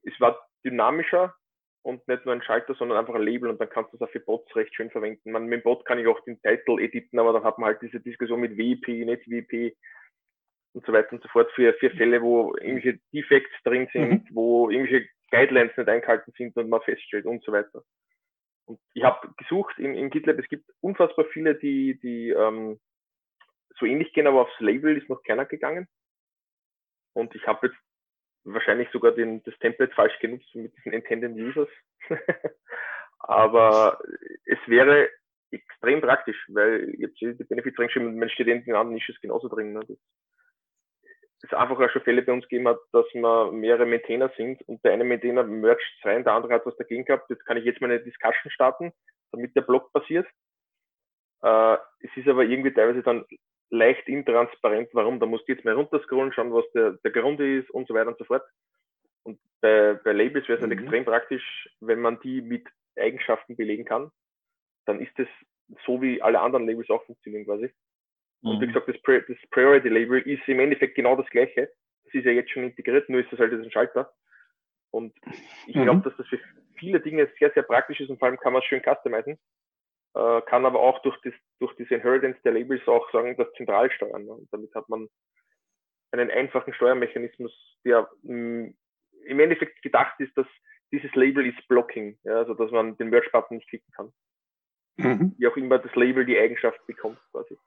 es 0.02 0.18
war 0.20 0.38
dynamischer 0.64 1.34
und 1.82 2.06
nicht 2.08 2.24
nur 2.24 2.34
ein 2.34 2.42
Schalter, 2.42 2.74
sondern 2.74 2.98
einfach 2.98 3.14
ein 3.14 3.22
Label 3.22 3.48
und 3.50 3.60
dann 3.60 3.70
kannst 3.70 3.92
du 3.92 3.96
es 3.96 4.02
auch 4.02 4.10
für 4.10 4.20
Bots 4.20 4.54
recht 4.56 4.74
schön 4.74 4.90
verwenden. 4.90 5.30
Man, 5.30 5.46
mit 5.46 5.60
dem 5.60 5.62
Bot 5.62 5.84
kann 5.84 5.98
ich 5.98 6.06
auch 6.06 6.20
den 6.24 6.40
Titel 6.42 6.80
editen, 6.80 7.18
aber 7.18 7.32
dann 7.32 7.44
hat 7.44 7.58
man 7.58 7.68
halt 7.68 7.82
diese 7.82 8.00
Diskussion 8.00 8.40
mit 8.40 8.56
WP, 8.58 9.04
nicht 9.04 9.30
WP 9.30 9.76
und 10.72 10.84
so 10.84 10.92
weiter 10.92 11.12
und 11.12 11.22
so 11.22 11.28
fort 11.28 11.50
für, 11.52 11.72
für 11.74 11.90
Fälle, 11.90 12.20
wo 12.22 12.54
irgendwelche 12.56 12.98
Defects 13.12 13.54
drin 13.64 13.88
sind, 13.92 14.30
mhm. 14.30 14.34
wo 14.34 14.68
irgendwelche 14.68 15.08
Guidelines 15.30 15.76
nicht 15.76 15.88
eingehalten 15.88 16.32
sind 16.36 16.56
und 16.56 16.68
man 16.68 16.82
feststellt 16.82 17.24
und 17.24 17.42
so 17.44 17.52
weiter. 17.52 17.82
Und 18.66 18.80
ich 18.94 19.04
habe 19.04 19.28
gesucht 19.36 19.78
in, 19.78 19.94
in 19.94 20.10
GitLab, 20.10 20.38
es 20.38 20.48
gibt 20.48 20.68
unfassbar 20.80 21.24
viele, 21.26 21.54
die, 21.54 21.98
die 22.00 22.30
ähm, 22.30 22.80
so 23.78 23.86
ähnlich 23.86 24.12
gehen, 24.12 24.26
aber 24.26 24.42
aufs 24.42 24.60
Label 24.60 24.96
ist 24.96 25.08
noch 25.08 25.22
keiner 25.22 25.46
gegangen. 25.46 25.86
Und 27.16 27.34
ich 27.34 27.46
habe 27.46 27.68
jetzt 27.68 27.78
wahrscheinlich 28.44 28.90
sogar 28.92 29.12
den, 29.12 29.42
das 29.44 29.58
Template 29.58 29.94
falsch 29.94 30.18
genutzt 30.20 30.54
mit 30.54 30.76
diesen 30.76 30.92
Intended 30.92 31.32
Users. 31.32 31.68
Aber 33.18 33.98
es 34.44 34.58
wäre 34.66 35.08
extrem 35.50 36.02
praktisch, 36.02 36.36
weil 36.48 36.94
habe 37.04 37.14
die 37.34 37.44
Benefits 37.44 37.78
reingeschrieben 37.78 38.08
und 38.08 38.18
man 38.18 38.28
steht 38.28 38.48
in 38.48 38.62
den 38.62 38.74
anderen 38.74 38.94
Nisches 38.94 39.18
genauso 39.22 39.48
drin. 39.48 39.72
Ne? 39.72 39.80
Das, 39.88 39.96
es 41.42 41.52
einfach 41.54 41.80
auch 41.80 41.90
schon 41.90 42.02
Fälle 42.02 42.20
bei 42.20 42.32
uns 42.32 42.46
gegeben 42.46 42.68
dass 42.92 43.06
wir 43.14 43.50
mehrere 43.50 43.86
Maintainer 43.86 44.30
sind 44.36 44.60
und 44.68 44.84
der 44.84 44.92
eine 44.92 45.04
Maintainer 45.04 45.42
mercht 45.44 46.04
rein, 46.04 46.22
der 46.22 46.34
andere 46.34 46.52
hat 46.52 46.66
was 46.66 46.76
dagegen 46.76 47.06
gehabt. 47.06 47.30
Jetzt 47.30 47.46
kann 47.46 47.56
ich 47.56 47.64
jetzt 47.64 47.80
meine 47.80 48.00
Discussion 48.00 48.50
starten, 48.50 48.92
damit 49.32 49.56
der 49.56 49.62
Blog 49.62 49.90
passiert. 49.94 50.26
Äh, 51.42 51.78
es 52.00 52.14
ist 52.14 52.28
aber 52.28 52.44
irgendwie 52.44 52.74
teilweise 52.74 53.02
dann 53.02 53.24
leicht 53.70 54.08
intransparent, 54.08 54.90
warum. 54.92 55.20
Da 55.20 55.26
musst 55.26 55.48
du 55.48 55.52
jetzt 55.52 55.64
mal 55.64 55.74
runterscrollen, 55.74 56.32
schauen, 56.32 56.52
was 56.52 56.70
der, 56.72 56.92
der 57.04 57.10
Grund 57.10 57.40
ist 57.40 57.70
und 57.70 57.88
so 57.88 57.94
weiter 57.94 58.08
und 58.08 58.18
so 58.18 58.24
fort. 58.24 58.44
Und 59.24 59.38
bei, 59.60 59.94
bei 60.04 60.12
Labels 60.12 60.48
wäre 60.48 60.58
es 60.58 60.62
halt 60.62 60.72
mhm. 60.72 60.78
extrem 60.78 61.04
praktisch, 61.04 61.68
wenn 61.80 62.00
man 62.00 62.20
die 62.20 62.40
mit 62.40 62.66
Eigenschaften 62.96 63.56
belegen 63.56 63.84
kann. 63.84 64.10
Dann 64.86 65.00
ist 65.00 65.18
es 65.18 65.28
so, 65.84 66.00
wie 66.00 66.22
alle 66.22 66.40
anderen 66.40 66.66
Labels 66.66 66.90
auch 66.90 67.04
funktionieren 67.04 67.44
quasi. 67.44 67.72
Mhm. 68.42 68.50
Und 68.50 68.60
wie 68.60 68.66
mhm. 68.66 68.72
gesagt, 68.72 68.88
das, 68.88 68.96
das 69.28 69.50
Priority 69.50 69.88
Label 69.88 70.20
ist 70.20 70.46
im 70.46 70.60
Endeffekt 70.60 70.94
genau 70.94 71.16
das 71.16 71.28
gleiche. 71.30 71.70
Das 72.04 72.14
ist 72.14 72.24
ja 72.24 72.32
jetzt 72.32 72.50
schon 72.50 72.64
integriert, 72.64 73.08
nur 73.08 73.20
ist 73.20 73.32
das 73.32 73.40
halt 73.40 73.52
jetzt 73.52 73.64
ein 73.64 73.72
Schalter. 73.72 74.12
Und 74.92 75.12
ich 75.66 75.74
mhm. 75.74 75.82
glaube, 75.82 76.08
dass 76.08 76.16
das 76.16 76.26
für 76.28 76.38
viele 76.78 77.00
Dinge 77.00 77.28
sehr, 77.38 77.50
sehr 77.52 77.64
praktisch 77.64 78.00
ist 78.00 78.10
und 78.10 78.18
vor 78.18 78.28
allem 78.28 78.38
kann 78.38 78.52
man 78.52 78.62
es 78.62 78.68
schön 78.68 78.82
customizen 78.82 79.38
äh, 80.16 80.40
kann 80.42 80.64
aber 80.64 80.80
auch 80.80 81.00
durch, 81.02 81.16
das, 81.22 81.34
durch 81.58 81.74
diese 81.76 81.94
Inheritance 81.96 82.40
der 82.42 82.52
Labels 82.52 82.86
auch 82.88 83.10
sagen, 83.12 83.36
das 83.36 83.52
zentral 83.52 83.90
steuern. 83.90 84.24
Ne? 84.24 84.32
Und 84.32 84.48
damit 84.50 84.74
hat 84.74 84.88
man 84.88 85.08
einen 86.10 86.30
einfachen 86.30 86.72
Steuermechanismus, 86.72 87.52
der 87.84 88.08
mh, 88.22 88.34
mm, 88.34 88.74
im 89.26 89.40
Endeffekt 89.40 89.82
gedacht 89.82 90.18
ist, 90.20 90.36
dass 90.36 90.46
dieses 90.92 91.12
Label 91.14 91.44
ist 91.46 91.68
Blocking, 91.68 92.16
ja, 92.22 92.36
also 92.36 92.54
dass 92.54 92.70
man 92.70 92.96
den 92.96 93.10
Merge-Button 93.10 93.56
nicht 93.56 93.68
klicken 93.68 93.92
kann. 93.92 94.12
Mhm. 94.96 95.34
Wie 95.36 95.48
auch 95.48 95.56
immer 95.56 95.78
das 95.78 95.94
Label 95.96 96.24
die 96.24 96.38
Eigenschaft 96.38 96.86
bekommt 96.86 97.18
quasi. 97.32 97.58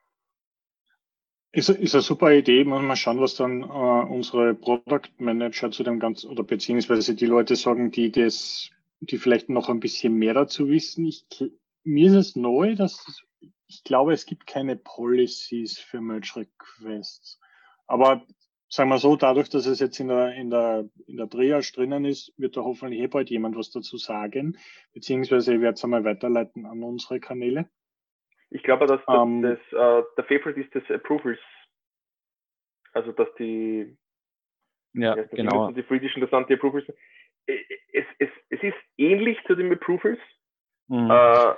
Ist, 1.52 1.70
ist 1.70 1.94
eine 1.94 2.02
super 2.02 2.32
Idee. 2.32 2.64
Mal 2.64 2.96
schauen, 2.96 3.20
was 3.20 3.36
dann 3.36 3.62
äh, 3.62 3.66
unsere 3.66 4.56
Product 4.56 5.10
Manager 5.18 5.70
zu 5.70 5.84
dem 5.84 6.00
Ganzen 6.00 6.32
oder 6.32 6.44
beziehungsweise 6.44 7.14
die 7.14 7.26
Leute 7.26 7.56
sagen, 7.56 7.92
die 7.92 8.12
das, 8.12 8.72
die 9.02 9.18
vielleicht 9.18 9.50
noch 9.50 9.68
ein 9.70 9.82
bisschen 9.82 10.16
mehr 10.16 10.34
dazu 10.34 10.70
wissen. 10.70 11.06
Ich 11.06 11.26
mir 11.84 12.08
ist 12.08 12.16
es 12.16 12.36
neu, 12.36 12.76
dass 12.76 13.24
ich 13.68 13.84
glaube, 13.84 14.14
es 14.14 14.26
gibt 14.26 14.48
keine 14.48 14.76
Policies 14.76 15.80
für 15.80 16.02
Merge 16.02 16.32
Requests. 16.36 17.40
Aber 17.88 18.26
sagen 18.68 18.90
wir 18.90 18.98
so, 18.98 19.16
dadurch, 19.16 19.50
dass 19.50 19.66
es 19.66 19.80
jetzt 19.80 20.00
in 20.00 20.08
der, 20.08 20.34
in 20.34 20.50
der, 20.50 20.90
in 21.08 21.18
der 21.18 21.30
Triage 21.30 21.72
drinnen 21.74 22.06
ist, 22.06 22.34
wird 22.38 22.58
da 22.58 22.62
hoffentlich 22.62 23.02
eh 23.02 23.08
bald 23.08 23.30
jemand 23.30 23.56
was 23.56 23.72
dazu 23.72 23.98
sagen. 23.98 24.58
Beziehungsweise 24.94 25.54
ich 25.56 25.62
werde 25.62 25.76
es 25.76 25.84
einmal 25.84 26.04
weiterleiten 26.04 26.66
an 26.66 26.84
unsere 26.84 27.20
Kanäle. 27.20 27.70
Ich 28.50 28.64
glaube, 28.64 28.88
dass 28.88 29.02
das, 29.06 29.16
ähm, 29.16 29.44
das 29.44 29.60
äh, 29.72 30.04
der 30.18 30.24
Favorite 30.24 30.60
ist 30.60 30.74
des 30.74 30.90
Approvals. 30.90 31.40
Also, 32.94 33.12
dass 33.12 33.28
die, 33.36 33.96
ja, 34.94 35.14
genau. 35.14 35.72
die 35.72 35.84
Friedischen, 35.84 36.22
das 36.22 36.32
sind 36.32 36.50
die 36.50 36.56
Approvals. 36.56 36.88
Es, 37.46 38.06
es, 38.18 38.30
es 38.50 38.64
ist 38.64 38.78
ähnlich 38.98 39.38
zu 39.46 39.54
den 39.54 39.72
Approvals. 39.72 40.20
Mhm. 40.88 41.12
Äh, 41.12 41.56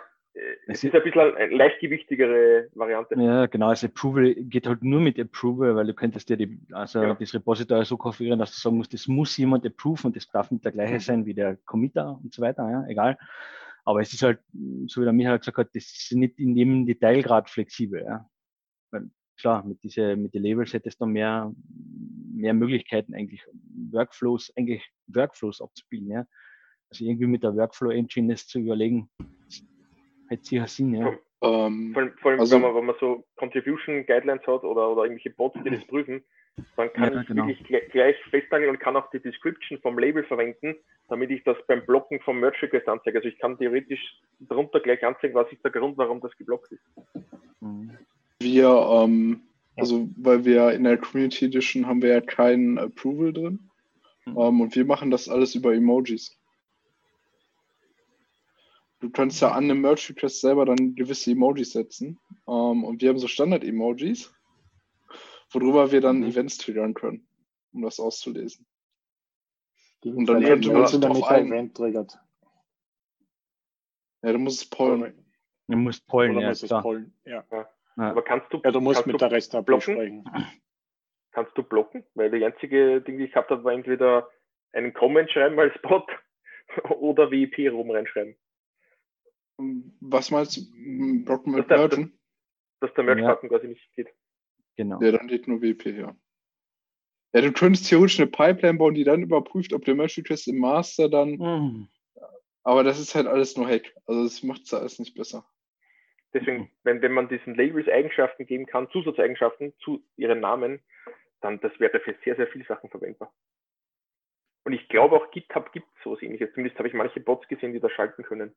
es 0.68 0.84
ist 0.84 0.96
ein 0.96 1.04
bisschen 1.04 1.36
eine 1.36 1.56
leichtgewichtigere 1.56 2.70
Variante. 2.74 3.16
Ja, 3.16 3.48
genau. 3.48 3.68
Also 3.68 3.88
Approval 3.88 4.34
geht 4.36 4.66
halt 4.66 4.84
nur 4.84 5.02
mit 5.02 5.20
Approval, 5.20 5.76
weil 5.76 5.88
du 5.88 5.94
könntest 5.94 6.30
ja 6.30 6.38
die, 6.38 6.60
also 6.72 7.02
ja. 7.02 7.14
das 7.14 7.34
Repository 7.34 7.84
so 7.84 7.98
konfigurieren, 7.98 8.40
dass 8.40 8.54
du 8.54 8.60
sagen 8.60 8.78
musst, 8.78 8.94
das 8.94 9.08
muss 9.08 9.36
jemand 9.38 9.66
approven 9.66 10.08
und 10.08 10.16
das 10.16 10.30
darf 10.30 10.50
nicht 10.52 10.64
der 10.64 10.72
gleiche 10.72 10.96
mhm. 10.96 11.00
sein 11.00 11.26
wie 11.26 11.34
der 11.34 11.58
Committer 11.66 12.20
und 12.24 12.34
so 12.34 12.42
weiter, 12.42 12.70
ja, 12.70 12.86
egal. 12.88 13.18
Aber 13.84 14.02
es 14.02 14.14
ist 14.14 14.22
halt, 14.24 14.40
so 14.88 15.02
wie 15.02 15.06
der 15.06 15.14
Michael 15.14 15.40
gesagt 15.40 15.58
hat, 15.58 15.70
das 15.74 15.84
ist 15.86 16.12
nicht 16.14 16.40
in 16.40 16.56
jedem 16.56 16.86
Detailgrad 16.86 17.50
flexibel, 17.50 18.04
ja. 18.04 18.30
Weil, 18.92 19.10
klar, 19.38 19.66
mit 19.66 19.84
diese, 19.84 20.16
mit 20.16 20.34
den 20.34 20.44
Labels 20.44 20.74
hättest 20.74 21.02
du 21.02 21.08
mehr, 21.08 21.52
mehr 22.34 22.54
Möglichkeiten 22.54 23.16
eigentlich, 23.16 23.44
Workflows, 23.92 24.54
eigentlich 24.56 24.88
Workflows 25.08 25.62
abzubilden, 25.62 26.12
ja. 26.12 26.26
Also 26.90 27.06
irgendwie 27.06 27.28
mit 27.28 27.44
der 27.44 27.56
Workflow 27.56 27.90
Engine 27.90 28.34
das 28.34 28.48
zu 28.48 28.60
überlegen, 28.60 29.10
Hätte 30.32 30.46
sicher 30.46 30.68
Sinn, 30.68 30.94
ja. 30.94 31.14
Ähm, 31.42 31.92
vor, 31.92 32.04
allem, 32.04 32.14
vor 32.22 32.32
allem 32.32 32.40
also, 32.40 32.56
wenn, 32.56 32.62
man, 32.62 32.76
wenn 32.76 32.86
man 32.86 32.96
so 33.02 33.26
Contribution 33.36 34.06
Guidelines 34.06 34.48
hat 34.48 34.64
oder, 34.64 34.92
oder 34.92 35.04
irgendwelche 35.04 35.32
Bots, 35.32 35.60
die 35.66 35.70
das 35.70 35.86
prüfen, 35.88 36.24
dann 36.78 36.94
kann 36.94 37.14
ja, 37.14 37.22
ich 37.22 37.28
genau. 37.28 37.48
wirklich 37.48 37.68
gleich, 37.68 37.90
gleich 37.90 38.16
festnageln 38.30 38.70
und 38.70 38.80
kann 38.80 38.96
auch 38.96 39.10
die 39.10 39.20
Description 39.20 39.80
vom 39.82 40.00
Label 40.00 40.24
verwenden, 40.24 40.76
damit 41.10 41.32
ich 41.32 41.44
das 41.44 41.58
beim 41.68 41.86
Blocken 41.86 42.22
vom 42.22 42.40
Merge 42.40 42.62
Request 42.62 42.88
anzeige. 42.88 43.18
Also 43.18 43.28
ich 43.28 43.40
kann 43.40 43.58
theoretisch 43.58 44.22
darunter 44.40 44.80
gleich 44.80 45.04
anzeigen, 45.04 45.34
was 45.34 45.52
ist 45.52 45.64
der 45.66 45.72
Grund, 45.72 45.98
warum 45.98 46.22
das 46.22 46.32
geblockt 46.38 46.72
ist. 46.72 46.84
Wir 48.40 48.70
ähm, 48.70 49.42
Also, 49.76 50.10
weil 50.18 50.46
wir 50.46 50.72
in 50.72 50.84
der 50.86 50.98
Community 50.98 51.46
Edition 51.46 51.88
haben 51.88 52.02
wir 52.02 52.10
ja 52.10 52.22
keinen 52.22 52.78
Approval 52.78 53.34
drin. 53.34 53.60
Mhm. 54.26 54.38
Ähm, 54.38 54.62
und 54.62 54.76
wir 54.76 54.86
machen 54.86 55.12
das 55.12 55.28
alles 55.28 55.56
über 55.56 55.74
Emojis. 55.74 56.38
Du 59.02 59.10
kannst 59.10 59.42
ja 59.42 59.52
an 59.52 59.64
einem 59.66 59.82
Merch 59.82 60.10
Request 60.10 60.42
selber 60.42 60.66
dann 60.66 60.96
gewisse 60.96 61.32
Emojis 61.32 61.72
setzen. 61.72 62.20
Ähm, 62.48 62.84
und 62.84 63.02
wir 63.02 63.10
haben 63.10 63.18
so 63.18 63.28
Standard-Emojis, 63.28 64.32
worüber 65.50 65.92
wir 65.92 66.02
dann 66.02 66.20
Mhm. 66.20 66.28
Events 66.28 66.58
triggern 66.60 66.94
können, 66.94 67.28
um 67.74 67.82
das 67.82 68.00
auszulesen. 68.00 68.68
Die 70.04 70.12
Und 70.12 70.28
dann 70.28 70.44
könnte 70.44 70.72
man 70.72 70.88
sind, 70.88 71.04
drauf 71.04 71.24
ein 71.24 71.48
Event 71.48 71.76
triggert. 71.76 72.18
Ja, 74.22 74.34
du 74.34 74.38
musst 74.40 74.62
es 74.62 74.70
pollen. 74.70 75.26
Du 75.68 75.78
musst 75.78 76.06
pollen, 76.08 76.32
Oder 76.32 76.42
ja, 76.42 76.50
muss 76.50 76.64
es 76.64 76.70
pollen. 76.70 77.14
Ja. 77.26 77.44
Ja. 77.52 77.68
Aber 77.96 78.24
kannst 78.24 78.54
du, 78.54 78.62
ja, 78.64 78.72
du 78.72 78.82
musst 78.82 78.98
kannst 78.98 79.08
mit 79.08 79.14
du, 79.16 79.18
der 79.18 79.32
Rest 79.32 79.52
blocken? 79.66 79.94
sprechen. 79.96 80.30
kannst 81.32 81.58
du 81.58 81.64
blocken? 81.64 82.04
Weil 82.14 82.30
die 82.32 82.46
einzige 82.46 83.02
Ding, 83.02 83.18
die 83.18 83.26
ich 83.26 83.32
gehabt 83.32 83.50
habe, 83.50 83.64
war 83.64 83.74
entweder 83.74 84.30
einen 84.74 84.94
Comment 84.94 85.30
schreiben 85.30 85.60
als 85.60 85.74
Bot 85.82 86.08
oder 87.00 87.32
WIP 87.32 87.72
rum 87.72 87.90
reinschreiben. 87.92 88.36
Was 90.02 90.32
meinst 90.32 90.58
du? 90.58 90.62
M, 90.76 91.24
Blocken 91.26 91.52
mit 91.54 91.62
Das 91.62 91.68
darf- 91.68 91.92
Mergen? 91.98 92.18
Dass 92.80 92.94
der 92.96 93.04
Merch-Button 93.04 93.50
quasi 93.50 93.68
nicht 93.68 93.94
geht. 93.96 94.10
Genau. 94.76 95.00
Ja, 95.02 95.12
dann 95.12 95.28
geht 95.28 95.48
nur 95.48 95.62
WP, 95.62 95.86
ja. 95.98 96.16
Ja, 97.34 97.42
du 97.42 97.52
könntest 97.52 97.88
theoretisch 97.88 98.20
eine 98.20 98.30
Pipeline 98.30 98.78
bauen, 98.78 98.94
die 98.96 99.04
dann 99.04 99.22
überprüft, 99.22 99.72
ob 99.74 99.86
der 99.86 99.96
Merch 99.96 100.18
Request 100.18 100.48
im 100.48 100.58
Master 100.60 101.08
dann. 101.10 101.32
Mhm. 101.38 101.88
Aber 102.64 102.84
das 102.84 103.00
ist 103.00 103.16
halt 103.16 103.28
alles 103.28 103.56
nur 103.58 103.68
Hack. 103.68 103.94
Also 104.06 104.24
das 104.24 104.44
macht 104.44 104.64
es 104.64 104.74
alles 104.74 105.00
nicht 105.00 105.16
besser. 105.16 105.46
Deswegen, 106.34 106.72
wenn, 106.84 107.02
wenn 107.02 107.12
man 107.12 107.28
diesen 107.30 107.56
Labels 107.56 107.88
Eigenschaften 107.88 108.46
geben 108.46 108.66
kann, 108.66 108.90
Zusatzeigenschaften 108.92 109.74
zu 109.84 110.04
ihren 110.16 110.40
Namen, 110.40 110.80
dann 111.42 111.60
das 111.62 111.78
wäre 111.80 112.00
für 112.00 112.16
sehr, 112.24 112.36
sehr 112.36 112.48
viele 112.48 112.66
Sachen 112.66 112.90
verwendbar. 112.90 113.34
Und 114.64 114.74
ich 114.74 114.88
glaube 114.90 115.16
auch 115.16 115.32
GitHub 115.32 115.72
gibt 115.72 115.88
sowas 116.04 116.22
ähnliches. 116.22 116.50
Zumindest 116.54 116.78
habe 116.78 116.88
ich 116.88 116.94
manche 116.94 117.20
Bots 117.20 117.48
gesehen, 117.48 117.74
die 117.74 117.80
das 117.80 117.92
schalten 117.92 118.24
können. 118.24 118.56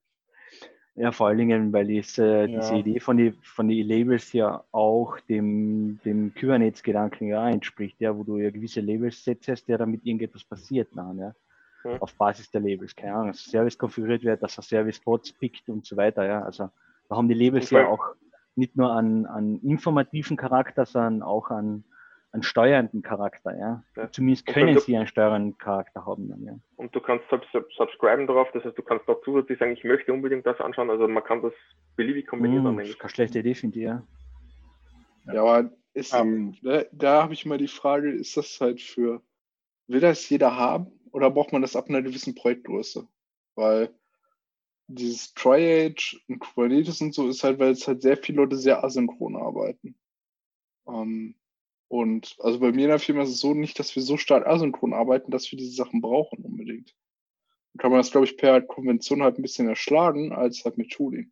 Ja, 0.97 1.11
vor 1.11 1.27
allen 1.27 1.39
Dingen, 1.39 1.73
weil 1.73 1.87
dies, 1.87 2.19
äh, 2.19 2.47
Ja. 2.47 2.61
diese 2.61 2.77
Idee 2.77 3.01
von 3.01 3.17
den 3.17 3.35
von 3.43 3.67
die 3.69 3.83
Labels 3.83 4.33
ja 4.33 4.63
auch 4.71 5.19
dem, 5.29 5.99
dem 6.05 6.33
Kubernetes-Gedanken 6.35 7.27
ja 7.29 7.49
entspricht, 7.49 8.01
ja, 8.01 8.17
wo 8.17 8.23
du 8.23 8.39
ja 8.39 8.51
gewisse 8.51 8.81
Labels 8.81 9.25
setzt, 9.25 9.69
der 9.69 9.79
damit 9.79 10.07
irgendetwas 10.07 10.45
passiert, 10.45 10.95
nachher, 10.95 11.35
ja. 11.85 11.91
Ja. 11.91 11.99
Auf 12.01 12.15
Basis 12.15 12.51
der 12.51 12.61
Labels, 12.61 12.95
keine 12.97 13.15
Ahnung, 13.15 13.27
dass 13.29 13.45
Service 13.45 13.77
konfiguriert 13.77 14.23
wird, 14.23 14.43
dass 14.43 14.57
er 14.57 14.63
Service-Bots 14.63 15.33
pickt 15.33 15.69
und 15.69 15.85
so 15.85 15.97
weiter, 15.97 16.25
ja. 16.25 16.43
Also 16.43 16.71
da 17.09 17.17
haben 17.17 17.29
die 17.29 17.35
Labels 17.35 17.69
vor 17.71 17.81
ja 17.81 17.89
auch 17.89 18.15
nicht 18.57 18.77
nur 18.77 18.93
an, 18.93 19.27
an 19.27 19.59
informativen 19.63 20.37
Charakter, 20.37 20.87
sondern 20.87 21.23
auch 21.23 21.51
an, 21.51 21.85
an 22.35 22.43
steuernden 22.43 23.03
Charakter, 23.03 23.57
ja. 23.57 23.85
Ja. 23.97 24.11
Zumindest 24.11 24.47
können 24.47 24.77
sie 24.77 24.97
einen 24.97 25.07
steuernden 25.07 25.57
Charakter 25.57 26.05
haben 26.05 26.29
dann, 26.29 26.43
ja. 26.43 26.59
Und 26.75 26.95
du 26.95 27.01
kannst 27.01 27.25
sub 27.31 27.45
sub 27.53 27.73
subscriben 27.73 28.27
darauf, 28.27 28.51
das 28.53 28.65
heißt, 28.65 28.77
du 28.77 28.83
kannst 28.83 29.09
auch 29.09 29.23
zusätzlich 29.25 29.61
sagen, 29.61 29.73
ich 29.73 29.85
möchte 29.85 30.13
unbedingt 30.13 30.45
das 30.45 30.61
anschauen. 30.61 30.91
Also 30.91 31.07
man 31.07 31.23
kann 31.23 31.43
das 31.43 31.53
beliebig 31.95 32.27
kombinieren. 32.27 32.65
Mm, 32.65 32.67
dann 32.67 32.77
das 32.79 32.89
ist 32.89 32.99
keine 32.99 33.13
schlechte 33.13 33.39
Idee, 33.39 33.55
finde 33.55 33.79
ich, 33.79 33.85
ja. 33.85 34.03
Ja, 35.33 35.43
aber 35.43 35.71
ist, 35.95 36.13
Ähm, 36.13 36.57
da, 36.63 36.83
da 36.91 37.23
habe 37.23 37.35
ich 37.35 37.47
mal 37.47 37.57
die 37.57 37.69
Frage, 37.69 38.11
ist 38.11 38.37
das 38.37 38.61
halt 38.61 38.81
für, 38.81 39.23
will 39.87 40.01
das 40.01 40.29
jeder 40.29 40.57
haben 40.57 40.89
oder 41.13 41.31
braucht 41.31 41.53
man 41.53 41.63
das 41.63 41.77
ab 41.77 41.89
einer 41.89 42.03
gewissen 42.03 42.35
Projektgröße? 42.35 43.07
Weil 43.55 43.95
dieses 44.89 45.33
Triage 45.35 46.17
und 46.29 46.41
Kubernetes 46.41 47.01
und 47.01 47.15
so 47.15 47.29
ist 47.29 47.45
halt, 47.45 47.61
weil 47.61 47.71
es 47.71 47.87
halt 47.87 48.03
sehr 48.03 48.17
viele 48.17 48.39
Leute 48.43 48.57
sehr 48.57 48.83
asynchron 48.83 49.37
arbeiten. 49.37 49.95
Ähm, 50.89 51.37
und 51.95 52.35
also 52.41 52.59
bei 52.59 52.73
mir 52.73 52.87
in 52.87 52.91
der 52.91 52.99
Firma 52.99 53.23
ist 53.23 53.29
es 53.29 53.39
so 53.39 53.55
nicht, 53.55 53.79
dass 53.79 53.95
wir 53.95 54.03
so 54.03 54.17
stark 54.17 54.49
asynchron 54.49 54.93
arbeiten, 54.93 55.31
dass 55.31 55.53
wir 55.53 55.57
diese 55.57 55.77
Sachen 55.77 56.01
brauchen 56.01 56.45
unbedingt. 56.45 56.93
Dann 57.73 57.79
kann 57.79 57.93
man 57.93 58.01
das, 58.01 58.11
glaube 58.11 58.27
ich, 58.27 58.37
per 58.37 58.63
Konvention 58.63 59.23
halt 59.23 59.39
ein 59.39 59.43
bisschen 59.43 59.69
erschlagen, 59.69 60.33
als 60.33 60.65
halt 60.65 60.77
mit 60.77 60.91
Tooling. 60.91 61.31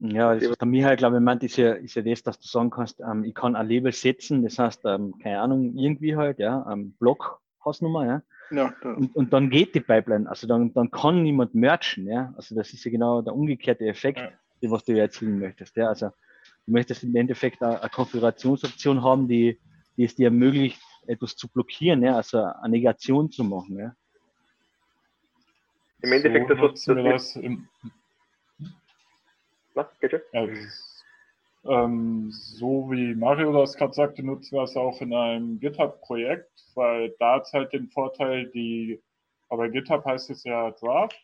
Ja, 0.00 0.34
das, 0.34 0.46
was 0.50 0.58
der 0.58 0.68
Michael, 0.68 0.98
glaube 0.98 1.16
ich, 1.16 1.22
meint, 1.22 1.42
ist 1.42 1.56
ja, 1.56 1.72
ist 1.72 1.94
ja 1.94 2.02
das, 2.02 2.22
dass 2.22 2.38
du 2.38 2.46
sagen 2.46 2.68
kannst, 2.68 3.00
ähm, 3.00 3.24
ich 3.24 3.34
kann 3.34 3.56
ein 3.56 3.66
Label 3.66 3.92
setzen, 3.92 4.42
das 4.42 4.58
heißt, 4.58 4.82
ähm, 4.84 5.14
keine 5.22 5.40
Ahnung, 5.40 5.74
irgendwie 5.74 6.14
halt, 6.14 6.38
ja, 6.38 6.70
ähm, 6.70 6.92
Block-Hausnummer, 6.98 8.04
ja, 8.04 8.22
Ja, 8.50 8.74
da- 8.82 8.92
und, 8.92 9.16
und 9.16 9.32
dann 9.32 9.48
geht 9.48 9.74
die 9.74 9.80
Pipeline, 9.80 10.28
also 10.28 10.46
dann, 10.46 10.74
dann 10.74 10.90
kann 10.90 11.22
niemand 11.22 11.54
merchen, 11.54 12.06
ja, 12.08 12.34
also 12.36 12.54
das 12.54 12.74
ist 12.74 12.84
ja 12.84 12.90
genau 12.90 13.22
der 13.22 13.34
umgekehrte 13.34 13.86
Effekt, 13.86 14.18
Ja. 14.18 14.32
den, 14.60 14.70
was 14.70 14.84
du 14.84 14.92
ja 14.92 15.04
erzielen 15.04 15.38
möchtest, 15.38 15.76
ja, 15.76 15.88
also 15.88 16.10
du 16.66 16.72
möchtest 16.72 17.04
im 17.04 17.14
Endeffekt 17.16 17.62
eine, 17.62 17.80
eine 17.80 17.90
Konfigurationsoption 17.90 19.02
haben, 19.02 19.28
die, 19.28 19.58
die 19.96 20.04
es 20.04 20.14
dir 20.14 20.26
ermöglicht, 20.26 20.80
etwas 21.06 21.36
zu 21.36 21.48
blockieren, 21.48 22.02
ja, 22.02 22.16
also 22.16 22.38
eine 22.38 22.70
Negation 22.70 23.30
zu 23.30 23.44
machen, 23.44 23.78
ja. 23.78 23.94
Im 26.02 26.12
Endeffekt, 26.12 26.48
so 26.48 26.54
das, 26.54 26.62
was 26.62 26.70
nutzen 26.70 26.96
wir 26.96 27.12
das, 27.12 27.34
das 27.34 27.42
im, 27.42 27.68
na, 29.74 29.88
geht 30.00 30.12
ja, 30.12 30.18
das 30.32 30.58
ist, 30.58 31.04
ähm, 31.64 32.30
so 32.32 32.90
wie 32.90 33.14
Mario 33.14 33.52
das 33.52 33.76
gerade 33.76 33.92
sagte, 33.92 34.22
nutzen 34.22 34.56
wir 34.56 34.64
es 34.64 34.76
auch 34.76 35.00
in 35.00 35.14
einem 35.14 35.60
GitHub-Projekt, 35.60 36.50
weil 36.74 37.14
da 37.18 37.36
hat 37.36 37.44
es 37.44 37.52
halt 37.52 37.72
den 37.72 37.88
Vorteil, 37.88 38.50
die, 38.50 39.00
aber 39.48 39.68
GitHub 39.68 40.04
heißt 40.04 40.30
es 40.30 40.42
ja 40.44 40.72
Draft 40.72 41.20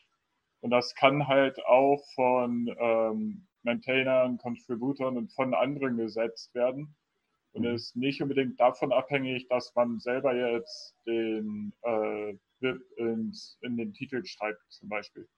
und 0.60 0.70
das 0.70 0.94
kann 0.94 1.26
halt 1.26 1.64
auch 1.66 2.00
von 2.14 2.72
ähm, 2.78 3.47
Maintainern, 3.68 4.38
Contributern 4.38 5.16
und 5.18 5.32
von 5.32 5.54
anderen 5.54 5.96
gesetzt 5.98 6.54
werden 6.54 6.96
und 7.52 7.64
Mhm. 7.64 7.74
ist 7.74 7.96
nicht 7.96 8.22
unbedingt 8.22 8.58
davon 8.58 8.92
abhängig, 8.92 9.46
dass 9.48 9.74
man 9.74 10.00
selber 10.00 10.34
jetzt 10.34 10.94
den 11.06 11.72
äh, 11.82 12.34
VIP 12.60 12.82
ins, 12.96 13.58
in 13.60 13.76
den 13.76 13.92
Titel 13.92 14.24
schreibt 14.24 14.60
zum 14.70 14.88
Beispiel. 14.88 15.28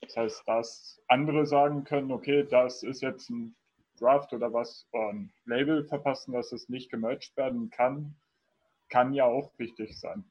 Das 0.00 0.16
heißt, 0.16 0.42
dass 0.46 1.02
andere 1.08 1.46
sagen 1.46 1.84
können, 1.84 2.12
okay, 2.12 2.46
das 2.48 2.82
ist 2.82 3.02
jetzt 3.02 3.30
ein 3.30 3.56
Draft 3.98 4.32
oder 4.32 4.52
was, 4.52 4.86
ein 4.92 5.32
Label 5.46 5.84
verpassen, 5.84 6.32
dass 6.32 6.52
es 6.52 6.68
nicht 6.68 6.90
gemerged 6.90 7.36
werden 7.36 7.70
kann, 7.70 8.14
kann 8.88 9.12
ja 9.14 9.24
auch 9.24 9.50
wichtig 9.58 9.98
sein. 9.98 10.24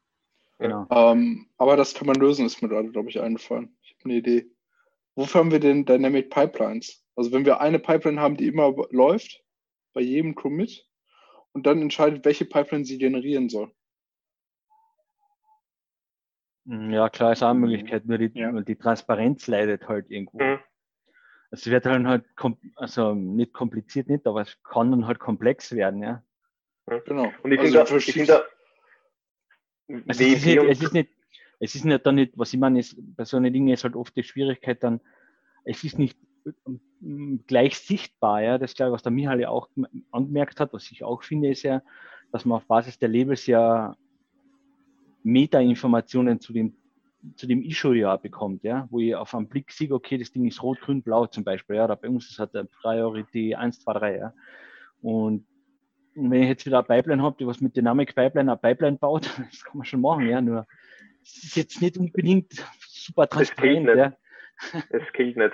Genau. 0.59 0.85
Ähm, 0.89 1.49
aber 1.57 1.75
das 1.75 1.93
kann 1.93 2.07
man 2.07 2.15
lösen, 2.15 2.45
ist 2.45 2.61
mir 2.61 2.69
gerade, 2.69 2.89
glaube 2.91 3.09
ich, 3.09 3.19
eingefallen. 3.19 3.75
Ich 3.81 3.91
habe 3.91 4.05
eine 4.05 4.13
Idee. 4.19 4.54
Wofür 5.15 5.39
haben 5.39 5.51
wir 5.51 5.59
denn 5.59 5.85
Dynamic 5.85 6.29
Pipelines? 6.29 7.03
Also 7.15 7.31
wenn 7.31 7.45
wir 7.45 7.61
eine 7.61 7.79
Pipeline 7.79 8.19
haben, 8.19 8.37
die 8.37 8.47
immer 8.47 8.73
läuft, 8.91 9.41
bei 9.93 10.01
jedem 10.01 10.35
Commit, 10.35 10.85
und 11.53 11.65
dann 11.65 11.81
entscheidet, 11.81 12.25
welche 12.25 12.43
Pipeline 12.43 12.83
sie 12.83 12.97
generieren 12.97 13.47
soll. 13.47 13.71
Mm, 16.65 16.91
Ja, 16.91 17.07
klar, 17.09 17.31
ist 17.31 17.43
auch 17.43 17.49
eine 17.51 17.59
Mhm. 17.59 17.65
Möglichkeit, 17.65 18.05
nur 18.05 18.17
die, 18.17 18.31
Ja. 18.37 18.51
die 18.61 18.75
Transparenz 18.75 19.47
leidet 19.47 19.87
halt 19.87 20.11
irgendwo. 20.11 20.43
Mhm. 20.43 20.59
Es 21.51 21.65
wird 21.67 21.85
dann 21.85 22.07
halt, 22.09 22.25
also 22.75 23.13
nicht 23.13 23.53
kompliziert 23.53 24.09
nicht, 24.09 24.27
aber 24.27 24.41
es 24.41 24.61
kann 24.63 24.91
dann 24.91 25.07
halt 25.07 25.19
komplex 25.19 25.71
werden, 25.71 26.03
ja. 26.03 26.21
Genau. 27.05 27.31
Und 27.41 27.51
ich 27.53 27.59
Also 27.59 27.71
finde 27.85 27.89
da, 27.89 27.95
ich 27.97 28.11
finde 28.11 28.27
da, 28.27 28.43
Also 30.09 30.23
es, 30.23 30.33
ist 30.33 30.45
nicht, 30.45 30.57
es 30.57 30.81
ist 30.81 30.93
nicht, 30.93 31.09
es 31.59 31.75
ist 31.75 31.85
nicht 31.85 32.05
dann 32.05 32.15
nicht, 32.15 32.37
was 32.37 32.53
ich 32.53 32.59
meine, 32.59 32.79
ist, 32.79 32.95
bei 32.97 33.25
so 33.25 33.37
einer 33.37 33.51
Dinge 33.51 33.73
ist 33.73 33.83
halt 33.83 33.95
oft 33.95 34.15
die 34.15 34.23
Schwierigkeit 34.23 34.83
dann, 34.83 35.01
es 35.63 35.83
ist 35.83 35.97
nicht 35.97 36.17
ähm, 37.01 37.43
gleich 37.47 37.77
sichtbar, 37.77 38.41
ja. 38.41 38.57
Das 38.57 38.75
glaube 38.75 38.91
ich, 38.91 38.93
was 38.95 39.03
der 39.03 39.11
Michael 39.11 39.41
ja 39.41 39.49
auch 39.49 39.69
angemerkt 40.11 40.59
hat, 40.59 40.73
was 40.73 40.91
ich 40.91 41.03
auch 41.03 41.23
finde, 41.23 41.49
ist 41.49 41.63
ja, 41.63 41.81
dass 42.31 42.45
man 42.45 42.57
auf 42.57 42.65
Basis 42.65 42.99
der 42.99 43.09
Labels 43.09 43.45
ja 43.47 43.95
Meta-Informationen 45.23 46.39
zu 46.39 46.53
dem, 46.53 46.75
zu 47.35 47.47
dem 47.47 47.63
Issue 47.63 47.97
ja 47.97 48.15
bekommt, 48.17 48.63
ja, 48.63 48.87
wo 48.91 48.99
ich 48.99 49.15
auf 49.15 49.33
einen 49.33 49.47
Blick 49.47 49.71
sehe, 49.71 49.91
okay, 49.91 50.17
das 50.17 50.31
Ding 50.31 50.45
ist 50.45 50.61
rot, 50.61 50.79
grün, 50.81 51.01
blau 51.01 51.25
zum 51.25 51.43
Beispiel, 51.43 51.77
ja, 51.77 51.87
da 51.87 51.95
bei 51.95 52.09
uns 52.09 52.29
ist 52.29 52.37
halt 52.37 52.53
der 52.53 52.65
Priority 52.65 53.55
1, 53.55 53.79
2, 53.81 53.93
3, 53.93 54.17
ja. 54.17 54.33
Und 55.01 55.47
wenn 56.15 56.43
ich 56.43 56.47
jetzt 56.47 56.65
wieder 56.65 56.77
eine 56.77 56.87
Pipeline 56.87 57.21
habe, 57.21 57.35
die 57.39 57.47
was 57.47 57.59
mit 57.59 57.75
Dynamic 57.75 58.15
Pipeline 58.15 58.51
eine 58.51 58.57
Pipeline 58.57 58.97
baut, 58.97 59.25
das 59.51 59.63
kann 59.63 59.77
man 59.77 59.85
schon 59.85 60.01
machen, 60.01 60.27
ja, 60.27 60.41
nur 60.41 60.67
ist 61.33 61.55
jetzt 61.55 61.81
nicht 61.81 61.97
unbedingt 61.97 62.53
super 62.79 63.27
transparent, 63.27 63.85
nicht. 63.85 63.97
ja. 63.97 64.13
es 64.89 65.13
killt 65.13 65.37
nicht. 65.37 65.53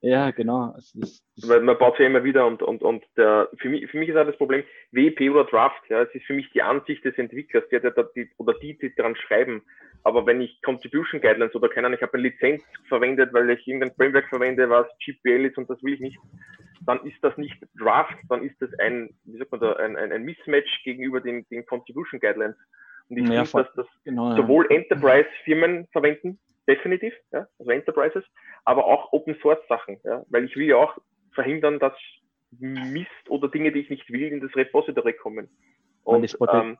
Ja, 0.00 0.30
genau. 0.30 0.72
Also 0.74 1.00
das, 1.00 1.24
das, 1.34 1.48
Weil 1.48 1.60
man 1.62 1.76
baut 1.76 1.96
sie 1.96 2.04
ja 2.04 2.08
immer 2.08 2.22
wieder 2.22 2.46
und, 2.46 2.62
und, 2.62 2.82
und 2.82 3.04
der, 3.16 3.48
für 3.58 3.68
mich, 3.68 3.90
für 3.90 3.98
mich 3.98 4.08
ist 4.08 4.16
auch 4.16 4.26
das 4.26 4.36
Problem, 4.36 4.62
WP 4.92 5.30
oder 5.30 5.44
Draft, 5.44 5.82
ja, 5.88 6.02
es 6.02 6.14
ist 6.14 6.24
für 6.24 6.34
mich 6.34 6.48
die 6.52 6.62
Ansicht 6.62 7.04
des 7.04 7.18
Entwicklers, 7.18 7.64
der, 7.70 7.80
der, 7.80 7.90
der, 7.90 8.04
die, 8.14 8.30
oder 8.36 8.54
die, 8.54 8.78
die 8.78 8.94
daran 8.94 9.16
schreiben. 9.16 9.62
Aber 10.04 10.24
wenn 10.26 10.40
ich 10.40 10.62
Contribution 10.62 11.20
Guidelines 11.20 11.54
oder 11.56 11.68
keine 11.68 11.88
Ahnung, 11.88 11.98
ich 11.98 12.02
habe 12.02 12.14
eine 12.14 12.28
Lizenz 12.28 12.62
verwendet, 12.86 13.32
weil 13.32 13.50
ich 13.50 13.66
irgendein 13.66 13.94
Framework 13.96 14.28
verwende, 14.28 14.70
was 14.70 14.86
GPL 15.04 15.46
ist 15.46 15.58
und 15.58 15.68
das 15.68 15.82
will 15.82 15.94
ich 15.94 16.00
nicht, 16.00 16.18
dann 16.86 17.04
ist 17.04 17.22
das 17.22 17.36
nicht 17.36 17.56
Draft, 17.76 18.16
dann 18.28 18.44
ist 18.44 18.54
das 18.62 18.70
ein, 18.78 19.10
wie 19.24 19.38
sagt 19.38 19.50
man 19.50 19.60
da, 19.60 19.72
ein, 19.74 19.96
ein, 19.96 20.12
ein 20.12 20.22
Mismatch 20.22 20.84
gegenüber 20.84 21.20
den, 21.20 21.44
den 21.48 21.66
Contribution 21.66 22.20
Guidelines. 22.20 22.56
Und 23.08 23.16
ich 23.16 23.28
Ja, 23.28 23.44
finde, 23.44 23.64
dass 23.64 23.74
das 23.74 23.86
genau, 24.04 24.30
ja. 24.30 24.36
sowohl 24.36 24.70
Enterprise-Firmen 24.70 25.86
verwenden, 25.92 26.38
definitiv, 26.66 27.14
ja, 27.32 27.46
also 27.58 27.70
Enterprises, 27.70 28.24
aber 28.64 28.84
auch 28.84 29.12
Open 29.12 29.36
Source 29.40 29.60
Sachen, 29.68 29.98
ja, 30.04 30.24
weil 30.28 30.44
ich 30.44 30.56
will 30.56 30.66
ja 30.66 30.76
auch 30.76 30.98
verhindern, 31.32 31.78
dass 31.78 31.94
Mist 32.58 33.08
oder 33.28 33.48
Dinge, 33.48 33.72
die 33.72 33.80
ich 33.80 33.90
nicht 33.90 34.10
will, 34.10 34.32
in 34.32 34.40
das 34.40 34.54
Repository 34.54 35.14
kommen. 35.14 35.48
Und, 36.04 36.22
das, 36.22 36.36
Poten 36.36 36.56
ähm, 36.56 36.78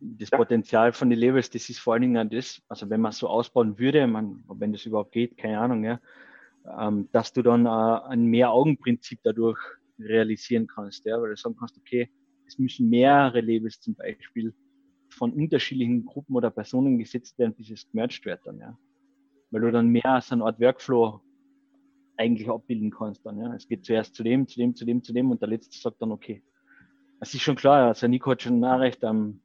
das 0.00 0.30
ja. 0.30 0.38
Potenzial 0.38 0.92
von 0.92 1.10
den 1.10 1.18
Labels, 1.18 1.50
das 1.50 1.68
ist 1.68 1.78
vor 1.78 1.94
allen 1.94 2.02
Dingen 2.02 2.30
das, 2.30 2.62
also 2.68 2.88
wenn 2.90 3.00
man 3.00 3.10
es 3.10 3.18
so 3.18 3.28
ausbauen 3.28 3.78
würde, 3.78 4.06
man, 4.06 4.42
wenn 4.48 4.72
das 4.72 4.86
überhaupt 4.86 5.12
geht, 5.12 5.36
keine 5.36 5.58
Ahnung, 5.58 5.84
ja, 5.84 6.00
ähm, 6.78 7.08
dass 7.12 7.32
du 7.32 7.42
dann 7.42 7.66
äh, 7.66 7.68
ein 7.68 8.24
Mehr-Augen-Prinzip 8.24 9.20
dadurch 9.22 9.58
realisieren 9.98 10.66
kannst, 10.66 11.04
ja, 11.04 11.20
weil 11.20 11.30
du 11.30 11.36
sagen 11.36 11.56
kannst, 11.58 11.76
okay, 11.78 12.10
es 12.46 12.58
müssen 12.58 12.88
mehrere 12.88 13.40
Labels 13.40 13.80
zum 13.80 13.94
Beispiel 13.94 14.54
von 15.22 15.32
unterschiedlichen 15.34 16.04
Gruppen 16.04 16.34
oder 16.34 16.50
Personen 16.50 16.98
gesetzt 16.98 17.38
werden, 17.38 17.54
bis 17.54 17.70
es 17.70 17.88
gemerged 17.88 18.24
wird 18.24 18.44
dann, 18.44 18.58
ja. 18.58 18.76
Weil 19.52 19.60
du 19.60 19.70
dann 19.70 19.86
mehr 19.86 20.20
so 20.20 20.34
eine 20.34 20.42
Art 20.42 20.58
Workflow 20.58 21.20
eigentlich 22.16 22.50
abbilden 22.50 22.90
kannst 22.90 23.24
dann, 23.24 23.38
ja. 23.38 23.54
Es 23.54 23.68
geht 23.68 23.84
zuerst 23.84 24.16
zu 24.16 24.24
dem, 24.24 24.48
zu 24.48 24.58
dem, 24.58 24.74
zu 24.74 24.84
dem, 24.84 25.00
zu 25.00 25.12
dem 25.12 25.30
und 25.30 25.40
der 25.40 25.48
Letzte 25.48 25.78
sagt 25.78 26.02
dann, 26.02 26.10
okay. 26.10 26.42
Es 27.20 27.32
ist 27.34 27.42
schon 27.42 27.54
klar, 27.54 27.86
also 27.86 28.08
Nico 28.08 28.32
hat 28.32 28.42
schon 28.42 28.58
Nachricht 28.58 29.04
am, 29.04 29.40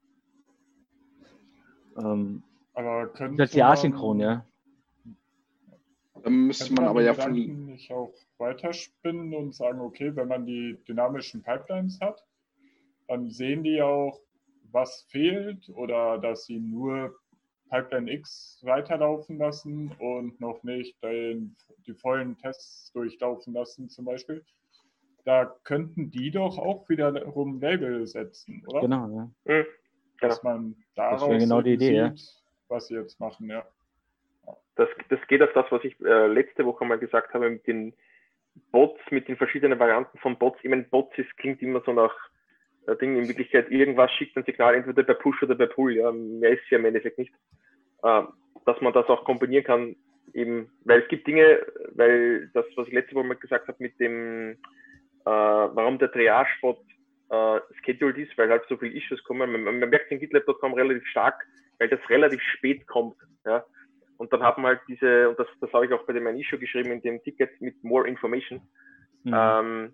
ähm, 1.95 2.41
aber 2.73 3.09
können 3.09 3.37
das 3.37 3.51
ist 3.51 3.55
ja 3.55 3.69
asynchron, 3.69 4.19
ja. 4.19 4.47
Dann 6.23 6.47
müsste 6.47 6.73
man, 6.73 6.85
man 6.85 6.89
aber 6.89 7.03
ja 7.03 7.13
von 7.13 7.33
nicht 7.33 7.91
auch 7.91 8.15
weiterspinnen 8.39 9.35
und 9.35 9.53
sagen, 9.53 9.79
okay, 9.81 10.15
wenn 10.15 10.27
man 10.27 10.47
die 10.47 10.79
dynamischen 10.87 11.43
Pipelines 11.43 12.01
hat, 12.01 12.25
dann 13.07 13.29
sehen 13.29 13.63
die 13.63 13.79
auch, 13.79 14.19
was 14.77 15.07
fehlt 15.09 15.69
oder 15.69 16.19
dass 16.19 16.45
sie 16.45 16.59
nur 16.59 17.15
Pipeline 17.69 18.11
X 18.11 18.61
weiterlaufen 18.63 19.39
lassen 19.39 19.91
und 19.99 20.39
noch 20.39 20.61
nicht 20.63 21.01
den, 21.03 21.55
die 21.85 21.93
vollen 21.93 22.37
Tests 22.37 22.91
durchlaufen 22.93 23.53
lassen 23.53 23.89
zum 23.89 24.05
Beispiel. 24.05 24.45
Da 25.25 25.45
könnten 25.63 26.11
die 26.11 26.31
doch 26.31 26.57
auch 26.57 26.87
wiederum 26.87 27.59
Label 27.59 28.05
setzen, 28.05 28.63
oder? 28.67 28.81
Genau, 28.81 29.31
ja. 29.45 29.55
Mhm. 29.55 29.65
Dass 30.21 30.41
man 30.43 30.75
daraus 30.95 31.37
genau 31.37 31.61
die 31.61 31.73
Idee, 31.73 31.87
sieht, 31.87 31.95
ja. 31.95 32.13
was 32.69 32.87
sie 32.87 32.95
jetzt 32.95 33.19
machen, 33.19 33.49
ja. 33.49 33.65
Das, 34.75 34.89
das 35.09 35.19
geht 35.27 35.41
auf 35.41 35.51
das, 35.53 35.65
was 35.71 35.83
ich 35.83 35.99
äh, 36.01 36.27
letzte 36.27 36.65
Woche 36.65 36.85
mal 36.85 36.99
gesagt 36.99 37.33
habe 37.33 37.49
mit 37.49 37.65
den 37.65 37.93
Bots, 38.71 38.99
mit 39.09 39.27
den 39.27 39.37
verschiedenen 39.37 39.79
Varianten 39.79 40.17
von 40.19 40.37
Bots. 40.37 40.59
Ich 40.61 40.69
meine, 40.69 40.83
Bots 40.83 41.17
ist, 41.17 41.35
klingt 41.37 41.61
immer 41.61 41.81
so 41.85 41.93
nach 41.93 42.13
äh, 42.13 42.36
Ding. 42.95 43.17
In 43.17 43.27
Wirklichkeit, 43.27 43.69
irgendwas 43.69 44.11
schickt 44.11 44.37
ein 44.37 44.43
Signal 44.45 44.75
entweder 44.75 45.03
per 45.03 45.15
Push 45.15 45.43
oder 45.43 45.55
per 45.55 45.67
Pull. 45.67 45.95
Ja, 45.95 46.11
mehr 46.11 46.51
ist 46.51 46.69
ja 46.69 46.77
im 46.77 46.85
Endeffekt 46.85 47.17
nicht. 47.17 47.33
Äh, 48.03 48.23
dass 48.65 48.81
man 48.81 48.93
das 48.93 49.07
auch 49.07 49.23
kombinieren 49.23 49.63
kann, 49.63 49.95
eben, 50.33 50.69
weil 50.83 51.01
es 51.01 51.07
gibt 51.07 51.27
Dinge, 51.27 51.65
weil 51.95 52.49
das, 52.53 52.65
was 52.75 52.87
ich 52.87 52.93
letzte 52.93 53.15
Woche 53.15 53.27
mal 53.27 53.35
gesagt 53.35 53.67
habe, 53.67 53.77
mit 53.79 53.99
dem, 53.99 54.51
äh, 54.51 54.55
warum 55.25 55.97
der 55.99 56.11
Triage-Bot 56.11 56.79
äh, 57.29 57.59
scheduled 57.83 58.17
ist, 58.17 58.37
weil 58.37 58.49
halt 58.49 58.63
so 58.67 58.77
viele 58.77 58.93
Issues 58.93 59.23
kommen. 59.23 59.51
Man, 59.51 59.63
man 59.63 59.89
merkt 59.89 60.11
in 60.11 60.19
GitLab.com 60.19 60.73
relativ 60.73 61.05
stark, 61.07 61.45
weil 61.79 61.89
das 61.89 61.99
relativ 62.09 62.41
spät 62.41 62.87
kommt. 62.87 63.15
Ja. 63.45 63.65
Und 64.17 64.33
dann 64.33 64.43
haben 64.43 64.63
wir 64.63 64.69
halt 64.69 64.81
diese, 64.87 65.29
und 65.29 65.39
das, 65.39 65.47
das 65.61 65.71
habe 65.73 65.85
ich 65.85 65.93
auch 65.93 66.05
bei 66.05 66.13
dem 66.13 66.27
ein 66.27 66.37
Issue 66.37 66.59
geschrieben 66.59 66.91
in 66.91 67.01
dem 67.01 67.23
Ticket 67.23 67.61
mit 67.61 67.81
More 67.83 68.07
Information. 68.07 68.61
Mhm. 69.23 69.33
Ähm, 69.35 69.93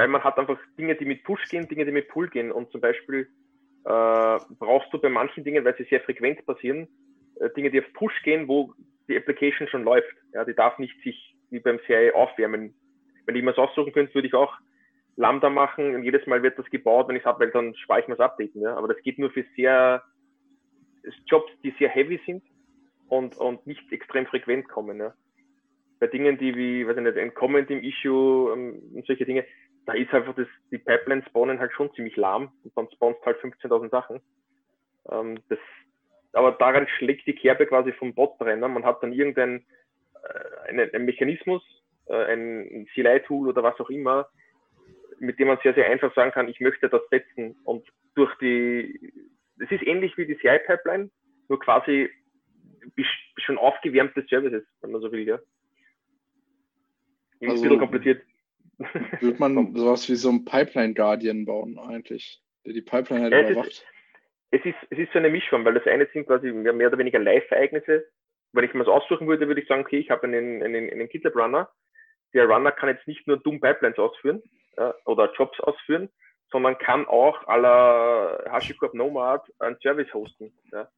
weil 0.00 0.08
man 0.08 0.24
hat 0.24 0.38
einfach 0.38 0.58
Dinge, 0.78 0.94
die 0.94 1.04
mit 1.04 1.24
Push 1.24 1.46
gehen, 1.50 1.68
Dinge, 1.68 1.84
die 1.84 1.92
mit 1.92 2.08
Pull 2.08 2.30
gehen. 2.30 2.50
Und 2.50 2.72
zum 2.72 2.80
Beispiel 2.80 3.28
äh, 3.84 4.38
brauchst 4.58 4.90
du 4.94 4.98
bei 4.98 5.10
manchen 5.10 5.44
Dingen, 5.44 5.62
weil 5.62 5.76
sie 5.76 5.84
sehr 5.84 6.00
frequent 6.00 6.46
passieren, 6.46 6.88
äh, 7.38 7.50
Dinge, 7.50 7.70
die 7.70 7.80
auf 7.80 7.92
Push 7.92 8.22
gehen, 8.22 8.48
wo 8.48 8.72
die 9.08 9.16
Application 9.18 9.68
schon 9.68 9.84
läuft. 9.84 10.14
Ja, 10.32 10.46
die 10.46 10.54
darf 10.54 10.78
nicht 10.78 10.98
sich 11.02 11.36
wie 11.50 11.60
beim 11.60 11.78
CI 11.86 12.12
aufwärmen. 12.14 12.74
Wenn 13.26 13.36
ich 13.36 13.42
mir 13.42 13.52
das 13.52 13.58
aussuchen 13.58 13.92
könnte, 13.92 14.14
würde 14.14 14.28
ich 14.28 14.32
auch 14.32 14.54
Lambda 15.16 15.50
machen 15.50 15.94
und 15.94 16.02
jedes 16.02 16.26
Mal 16.26 16.42
wird 16.42 16.58
das 16.58 16.70
gebaut, 16.70 17.06
wenn 17.08 17.16
ich 17.16 17.22
es 17.22 17.26
habe, 17.26 17.40
weil 17.40 17.50
dann 17.50 17.74
spare 17.74 18.00
ich 18.00 18.08
mir 18.08 18.14
es 18.14 18.20
updaten. 18.20 18.62
Ja? 18.62 18.76
Aber 18.76 18.88
das 18.88 19.02
geht 19.02 19.18
nur 19.18 19.30
für 19.30 19.44
sehr 19.54 20.02
Jobs, 21.26 21.52
die 21.62 21.74
sehr 21.78 21.90
heavy 21.90 22.18
sind 22.24 22.42
und, 23.08 23.36
und 23.36 23.66
nicht 23.66 23.92
extrem 23.92 24.24
frequent 24.24 24.66
kommen. 24.66 24.98
Ja? 24.98 25.12
Bei 25.98 26.06
Dingen, 26.06 26.38
die 26.38 26.56
wie, 26.56 26.86
weiß 26.86 26.96
ich 26.96 27.02
nicht, 27.02 27.18
ein 27.18 27.34
Comment 27.34 27.68
im 27.70 27.82
Issue 27.82 28.54
ähm, 28.54 28.82
und 28.94 29.06
solche 29.06 29.26
Dinge, 29.26 29.44
da 29.86 29.94
ist 29.94 30.12
einfach 30.12 30.34
das, 30.34 30.46
die 30.70 30.78
Pipeline 30.78 31.22
spawnen 31.28 31.58
halt 31.58 31.72
schon 31.72 31.92
ziemlich 31.94 32.16
lahm 32.16 32.52
und 32.64 32.76
dann 32.76 32.90
spawnst 32.92 33.24
halt 33.24 33.38
15.000 33.38 33.90
Sachen. 33.90 34.20
Ähm, 35.10 35.38
das, 35.48 35.58
aber 36.32 36.52
daran 36.52 36.86
schlägt 36.88 37.26
die 37.26 37.34
Kerbe 37.34 37.66
quasi 37.66 37.92
vom 37.92 38.14
Bot 38.14 38.40
rein. 38.40 38.60
Ne? 38.60 38.68
Man 38.68 38.84
hat 38.84 39.02
dann 39.02 39.12
irgendeinen 39.12 39.64
äh, 40.22 40.68
einen, 40.68 40.94
einen 40.94 41.04
Mechanismus, 41.04 41.62
äh, 42.06 42.32
ein 42.32 42.86
CLI-Tool 42.92 43.48
oder 43.48 43.62
was 43.62 43.78
auch 43.80 43.90
immer, 43.90 44.28
mit 45.18 45.38
dem 45.38 45.48
man 45.48 45.58
sehr, 45.62 45.74
sehr 45.74 45.86
einfach 45.86 46.14
sagen 46.14 46.30
kann, 46.32 46.48
ich 46.48 46.60
möchte 46.60 46.88
das 46.88 47.02
setzen. 47.10 47.56
Und 47.64 47.86
durch 48.14 48.34
die, 48.38 49.12
es 49.58 49.70
ist 49.70 49.82
ähnlich 49.82 50.16
wie 50.16 50.26
die 50.26 50.38
CI-Pipeline, 50.38 51.10
nur 51.48 51.60
quasi 51.60 52.10
schon 53.36 53.58
aufgewärmte 53.58 54.24
Services, 54.28 54.64
wenn 54.80 54.92
man 54.92 55.00
so 55.00 55.12
will, 55.12 55.26
ja. 55.26 55.38
Also, 57.42 57.54
ein 57.54 57.60
bisschen 57.62 57.78
kompliziert. 57.78 58.22
Würde 59.20 59.38
man 59.38 59.74
sowas 59.74 60.08
wie 60.08 60.14
so 60.14 60.30
ein 60.30 60.44
Pipeline 60.44 60.94
Guardian 60.94 61.44
bauen 61.44 61.78
eigentlich, 61.78 62.40
der 62.64 62.72
die 62.72 62.82
Pipeline 62.82 63.24
halt 63.24 63.32
ja, 63.32 63.50
überwacht? 63.50 63.84
Es 64.50 64.64
ist, 64.64 64.76
es 64.90 64.98
ist 64.98 65.12
so 65.12 65.18
eine 65.18 65.30
Mischung, 65.30 65.64
weil 65.64 65.74
das 65.74 65.86
eine 65.86 66.08
sind 66.12 66.26
quasi 66.26 66.50
mehr 66.50 66.88
oder 66.88 66.98
weniger 66.98 67.18
Live-Ereignisse. 67.18 68.06
Wenn 68.52 68.64
ich 68.64 68.74
mir 68.74 68.84
das 68.84 68.88
aussuchen 68.88 69.28
würde, 69.28 69.46
würde 69.46 69.60
ich 69.60 69.68
sagen, 69.68 69.82
okay, 69.82 69.98
ich 69.98 70.10
habe 70.10 70.24
einen, 70.24 70.62
einen, 70.62 70.90
einen 70.90 71.08
GitLab 71.08 71.36
Runner. 71.36 71.70
Der 72.34 72.46
Runner 72.46 72.72
kann 72.72 72.88
jetzt 72.88 73.06
nicht 73.06 73.26
nur 73.26 73.36
dumm 73.36 73.60
Pipelines 73.60 73.98
ausführen 73.98 74.42
ja, 74.76 74.94
oder 75.04 75.32
Jobs 75.34 75.60
ausführen, 75.60 76.08
sondern 76.50 76.78
kann 76.78 77.06
auch 77.06 77.46
aller 77.46 78.44
HashiCorp 78.50 78.94
Nomad 78.94 79.42
einen 79.60 79.78
Service 79.80 80.12
hosten. 80.12 80.52
Ja. 80.72 80.88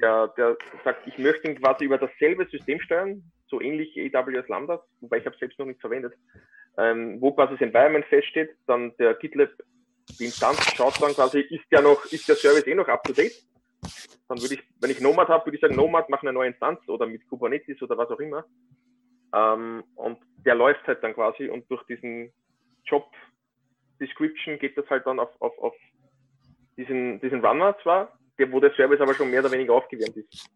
Der, 0.00 0.28
der 0.36 0.56
sagt, 0.84 1.06
ich 1.06 1.18
möchte 1.18 1.48
ihn 1.48 1.60
quasi 1.60 1.84
über 1.84 1.98
dasselbe 1.98 2.46
System 2.46 2.80
steuern, 2.80 3.22
so 3.48 3.60
ähnlich 3.60 3.96
AWS 4.14 4.48
Lambda, 4.48 4.82
wobei 5.00 5.18
ich 5.18 5.26
habe 5.26 5.36
selbst 5.36 5.58
noch 5.58 5.66
nicht 5.66 5.80
verwendet, 5.80 6.14
ähm, 6.78 7.20
wo 7.20 7.32
quasi 7.32 7.54
das 7.54 7.60
Environment 7.60 8.06
feststeht, 8.06 8.50
dann 8.66 8.96
der 8.96 9.14
GitLab 9.14 9.50
die 10.18 10.24
Instanz 10.24 10.58
schaut 10.74 11.00
dann 11.02 11.12
quasi, 11.12 11.40
ist 11.40 11.64
der 11.70 11.82
noch, 11.82 12.04
ist 12.06 12.28
der 12.28 12.36
Service 12.36 12.66
eh 12.66 12.74
noch 12.74 12.88
up 12.88 13.04
to 13.04 13.12
date? 13.12 13.34
Dann 14.28 14.40
würde 14.40 14.54
ich, 14.54 14.62
wenn 14.80 14.90
ich 14.90 15.00
Nomad 15.00 15.28
habe, 15.28 15.46
würde 15.46 15.56
ich 15.56 15.60
sagen, 15.60 15.76
Nomad, 15.76 16.08
mach 16.08 16.22
eine 16.22 16.32
neue 16.32 16.48
Instanz 16.48 16.80
oder 16.88 17.06
mit 17.06 17.28
Kubernetes 17.28 17.80
oder 17.82 17.96
was 17.98 18.08
auch 18.10 18.20
immer. 18.20 18.44
Ähm, 19.34 19.84
und 19.96 20.18
der 20.44 20.54
läuft 20.54 20.86
halt 20.86 21.02
dann 21.02 21.14
quasi 21.14 21.48
und 21.48 21.70
durch 21.70 21.84
diesen 21.84 22.32
Job 22.84 23.10
Description 24.00 24.58
geht 24.58 24.78
das 24.78 24.88
halt 24.88 25.06
dann 25.06 25.18
auf, 25.18 25.30
auf, 25.40 25.58
auf 25.58 25.74
diesen, 26.76 27.20
diesen 27.20 27.44
Runner 27.44 27.76
zwar, 27.82 28.18
der, 28.38 28.50
wo 28.52 28.60
der 28.60 28.72
Service 28.74 29.00
aber 29.00 29.14
schon 29.14 29.30
mehr 29.30 29.40
oder 29.40 29.50
weniger 29.50 29.74
aufgewärmt 29.74 30.16
ist. 30.16 30.48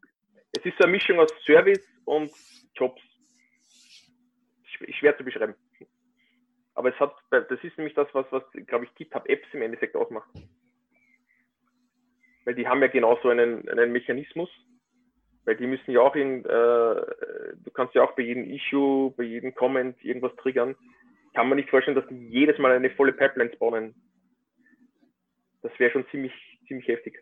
Es 0.52 0.64
ist 0.64 0.78
so 0.78 0.84
eine 0.84 0.92
Mischung 0.92 1.18
aus 1.18 1.30
Service 1.44 1.86
und 2.04 2.30
Jobs. 2.74 3.00
Schwer 4.98 5.16
zu 5.16 5.24
beschreiben. 5.24 5.54
Aber 6.74 6.88
es 6.88 6.98
hat, 7.00 7.14
das 7.30 7.62
ist 7.62 7.76
nämlich 7.76 7.94
das, 7.94 8.08
was, 8.12 8.26
was 8.30 8.42
glaube 8.66 8.84
ich, 8.84 8.94
GitHub 8.94 9.28
Apps 9.28 9.46
im 9.52 9.62
Endeffekt 9.62 9.94
ausmacht. 9.94 10.30
Weil 12.44 12.54
die 12.54 12.66
haben 12.66 12.80
ja 12.80 12.88
genauso 12.88 13.28
einen, 13.28 13.68
einen 13.68 13.92
Mechanismus, 13.92 14.48
weil 15.44 15.56
die 15.56 15.66
müssen 15.66 15.90
ja 15.90 16.00
auch 16.00 16.16
in, 16.16 16.44
äh, 16.44 16.46
du 16.46 17.70
kannst 17.74 17.94
ja 17.94 18.02
auch 18.02 18.12
bei 18.12 18.22
jedem 18.22 18.44
Issue, 18.50 19.12
bei 19.16 19.24
jedem 19.24 19.54
Comment 19.54 20.02
irgendwas 20.04 20.34
triggern. 20.36 20.74
Kann 21.34 21.48
man 21.48 21.56
nicht 21.56 21.70
vorstellen, 21.70 21.94
dass 21.94 22.06
die 22.08 22.28
jedes 22.28 22.58
Mal 22.58 22.72
eine 22.72 22.90
volle 22.90 23.12
Pipeline 23.12 23.52
spawnen. 23.54 23.94
Das 25.62 25.72
wäre 25.78 25.92
schon 25.92 26.06
ziemlich, 26.10 26.32
ziemlich 26.66 26.88
heftig. 26.88 27.18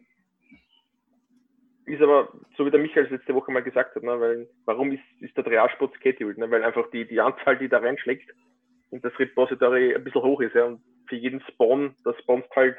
Ist 1.87 2.03
aber, 2.03 2.33
so 2.57 2.65
wie 2.65 2.71
der 2.71 2.81
Michael 2.81 3.09
letzte 3.11 3.35
Woche 3.35 3.51
mal 3.51 3.63
gesagt 3.63 3.97
hat, 3.97 4.03
ne, 4.03 4.21
weil, 4.21 4.49
warum 4.65 4.93
ist, 4.93 5.03
ist 5.21 5.37
der 5.37 5.45
Triage-Spot 5.45 5.91
scheduled? 6.01 6.39
Ne, 6.39 6.51
weil 6.51 6.63
einfach 6.63 6.89
die, 6.91 7.07
die 7.07 7.21
Anzahl, 7.21 7.59
die 7.59 7.69
da 7.69 7.79
reinschlägt, 7.79 8.31
und 8.91 9.05
das 9.05 9.19
Repository 9.19 9.95
ein 9.95 10.05
bisschen 10.05 10.23
hoch 10.23 10.41
ist. 10.41 10.55
Ja. 10.55 10.65
Und 10.65 10.83
für 11.09 11.17
jeden 11.17 11.41
Spawn, 11.43 11.95
das 12.05 12.17
spawnst 12.19 12.51
halt, 12.55 12.77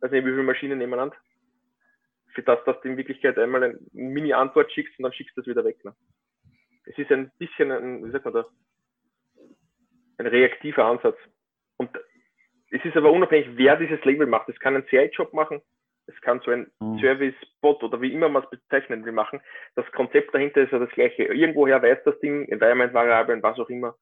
weiß 0.00 0.10
nicht, 0.10 0.24
wie 0.24 0.30
viele 0.30 0.42
Maschinen 0.42 0.78
nebeneinander. 0.78 1.16
Für 2.34 2.42
das, 2.42 2.58
dass 2.64 2.80
du 2.80 2.88
in 2.88 2.96
Wirklichkeit 2.96 3.38
einmal 3.38 3.62
eine 3.62 3.78
Mini-Antwort 3.92 4.72
schickst 4.72 4.98
und 4.98 5.04
dann 5.04 5.12
schickst 5.12 5.36
du 5.36 5.40
das 5.40 5.48
wieder 5.48 5.64
weg. 5.64 5.84
Ne. 5.84 5.94
Es 6.86 6.98
ist 6.98 7.10
ein 7.12 7.30
bisschen 7.38 7.70
ein, 7.70 8.04
wie 8.04 8.10
sagt 8.10 8.24
man 8.24 8.34
da, 8.34 8.46
ein 10.18 10.26
reaktiver 10.26 10.84
Ansatz. 10.84 11.16
Und 11.76 11.90
es 12.70 12.84
ist 12.84 12.96
aber 12.96 13.12
unabhängig, 13.12 13.48
wer 13.56 13.76
dieses 13.76 14.04
Label 14.04 14.26
macht. 14.26 14.48
Es 14.48 14.58
kann 14.58 14.74
ein 14.74 14.86
CI-Job 14.88 15.32
machen, 15.32 15.60
es 16.06 16.20
kann 16.20 16.40
so 16.44 16.50
ein 16.50 16.70
mhm. 16.80 16.98
Service-Bot 16.98 17.82
oder 17.82 18.00
wie 18.00 18.12
immer 18.12 18.28
man 18.28 18.42
es 18.42 18.50
bezeichnen 18.50 19.04
will 19.04 19.12
machen. 19.12 19.40
Das 19.74 19.90
Konzept 19.92 20.34
dahinter 20.34 20.62
ist 20.62 20.72
ja 20.72 20.78
das 20.78 20.90
gleiche. 20.90 21.24
Irgendwoher 21.24 21.82
weiß 21.82 21.98
das 22.04 22.18
Ding, 22.20 22.46
Environment-Variablen, 22.48 23.42
was 23.42 23.58
auch 23.58 23.70
immer, 23.70 23.96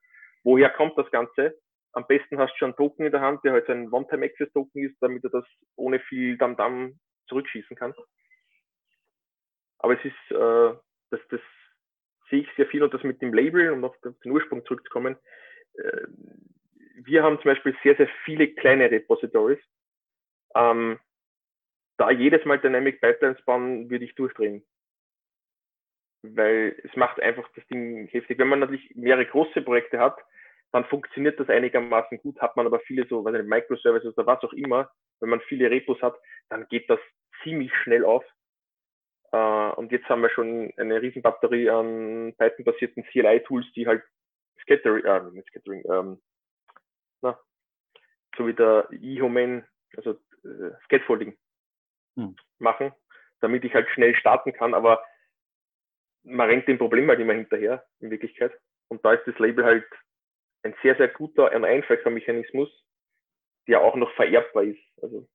woher 0.45 0.71
kommt 0.71 0.97
das 0.99 1.11
Ganze? 1.11 1.59
Am 1.93 2.07
besten 2.07 2.39
hast 2.39 2.53
du 2.55 2.59
schon 2.59 2.71
einen 2.71 2.77
Token 2.77 3.07
in 3.07 3.13
der 3.13 3.21
Hand, 3.21 3.45
der 3.45 3.53
halt 3.53 3.67
so 3.67 3.73
ein 3.73 3.93
One-Time-Access-Token 3.93 4.85
ist, 4.85 4.97
damit 5.01 5.25
er 5.25 5.31
das 5.31 5.45
ohne 5.77 6.01
viel 6.01 6.39
Damm-Damm 6.39 6.99
zurückschießen 7.29 7.77
kann. 7.77 7.95
Aber 9.79 9.99
es 9.99 10.05
ist, 10.05 10.31
äh, 10.31 10.75
das, 11.11 11.21
das 11.31 11.41
sehe 12.31 12.41
ich 12.41 12.49
sehr 12.57 12.67
viel 12.67 12.83
und 12.83 12.95
das 12.95 13.03
mit 13.03 13.21
dem 13.21 13.35
Label, 13.35 13.73
um 13.73 13.85
auf 13.85 13.95
den 14.01 14.33
Ursprung 14.33 14.65
zurückzukommen, 14.65 15.17
äh, 15.75 16.07
wir 17.05 17.23
haben 17.23 17.37
zum 17.41 17.51
Beispiel 17.51 17.77
sehr, 17.83 17.97
sehr 17.97 18.09
viele 18.25 18.49
kleine 18.55 18.91
Repositories. 18.91 19.59
Ähm, 20.55 20.99
da 21.97 22.11
jedes 22.11 22.45
Mal 22.45 22.59
Dynamic 22.59 23.01
Pipelines 23.01 23.43
bauen, 23.45 23.91
würde 23.91 24.05
ich 24.05 24.15
durchdrehen. 24.15 24.65
Weil 26.23 26.77
es 26.85 26.95
macht 26.97 27.21
einfach 27.21 27.49
das 27.57 27.67
Ding 27.67 28.07
heftig. 28.09 28.39
Wenn 28.39 28.49
man 28.49 28.61
natürlich 28.61 28.95
mehrere 28.95 29.27
große 29.27 29.63
Projekte 29.63 29.99
hat, 29.99 30.19
dann 30.71 30.85
funktioniert 30.87 31.39
das 31.39 31.49
einigermaßen 31.49 32.19
gut. 32.19 32.41
Hat 32.41 32.57
man 32.57 32.67
aber 32.67 32.81
viele 32.81 33.07
so, 33.07 33.25
weiß 33.25 33.33
nicht, 33.33 33.47
Microservices 33.47 34.17
oder 34.17 34.27
was 34.27 34.43
auch 34.43 34.53
immer, 34.53 34.91
wenn 35.21 35.29
man 35.29 35.41
viele 35.43 35.71
Repos 35.71 36.01
hat, 36.01 36.17
dann 36.49 36.67
geht 36.69 36.89
das 36.89 37.01
ziemlich 37.43 37.75
schnell 37.83 38.05
auf. 38.05 38.25
Äh, 39.33 39.71
und 39.73 39.93
jetzt 39.93 40.09
haben 40.09 40.23
wir 40.23 40.31
schon 40.31 40.73
eine 40.77 41.01
riesen 41.03 41.23
Batterie 41.23 41.71
an 41.71 42.35
Python-basierten 42.39 43.05
CLI-Tools, 43.05 43.67
die 43.75 43.87
halt 43.87 44.03
Scattering, 44.63 45.05
äh, 45.05 45.31
nicht 45.33 45.49
Scattering, 45.49 45.83
ähm, 45.91 46.23
na, 47.21 47.39
so 48.37 48.47
wie 48.47 48.55
der 48.55 48.89
eHoman, 48.91 49.67
also 49.97 50.13
äh, 50.45 50.71
Scatfolding 50.85 51.37
hm. 52.17 52.37
machen, 52.59 52.93
damit 53.41 53.65
ich 53.65 53.75
halt 53.75 53.89
schnell 53.91 54.15
starten 54.15 54.53
kann, 54.53 54.75
aber 54.75 55.05
man 56.25 56.49
rennt 56.49 56.69
dem 56.69 56.79
Problem 56.79 57.09
halt 57.09 57.21
immer 57.21 57.35
hinterher, 57.35 57.85
in 58.01 58.11
Wirklichkeit. 58.11 58.53
Und 58.89 59.05
da 59.05 59.15
ist 59.15 59.27
das 59.27 59.39
Label 59.39 59.65
halt 59.65 59.85
ein 60.63 60.75
sehr, 60.83 60.97
sehr 60.97 61.09
guter, 61.09 61.51
ein 61.51 61.65
einfacher 61.65 62.11
Mechanismus, 62.11 62.69
der 63.67 63.83
auch 63.83 63.97
noch 63.97 64.13
vererbbar 64.15 64.65
ist. 64.65 64.83
Also 65.01 65.29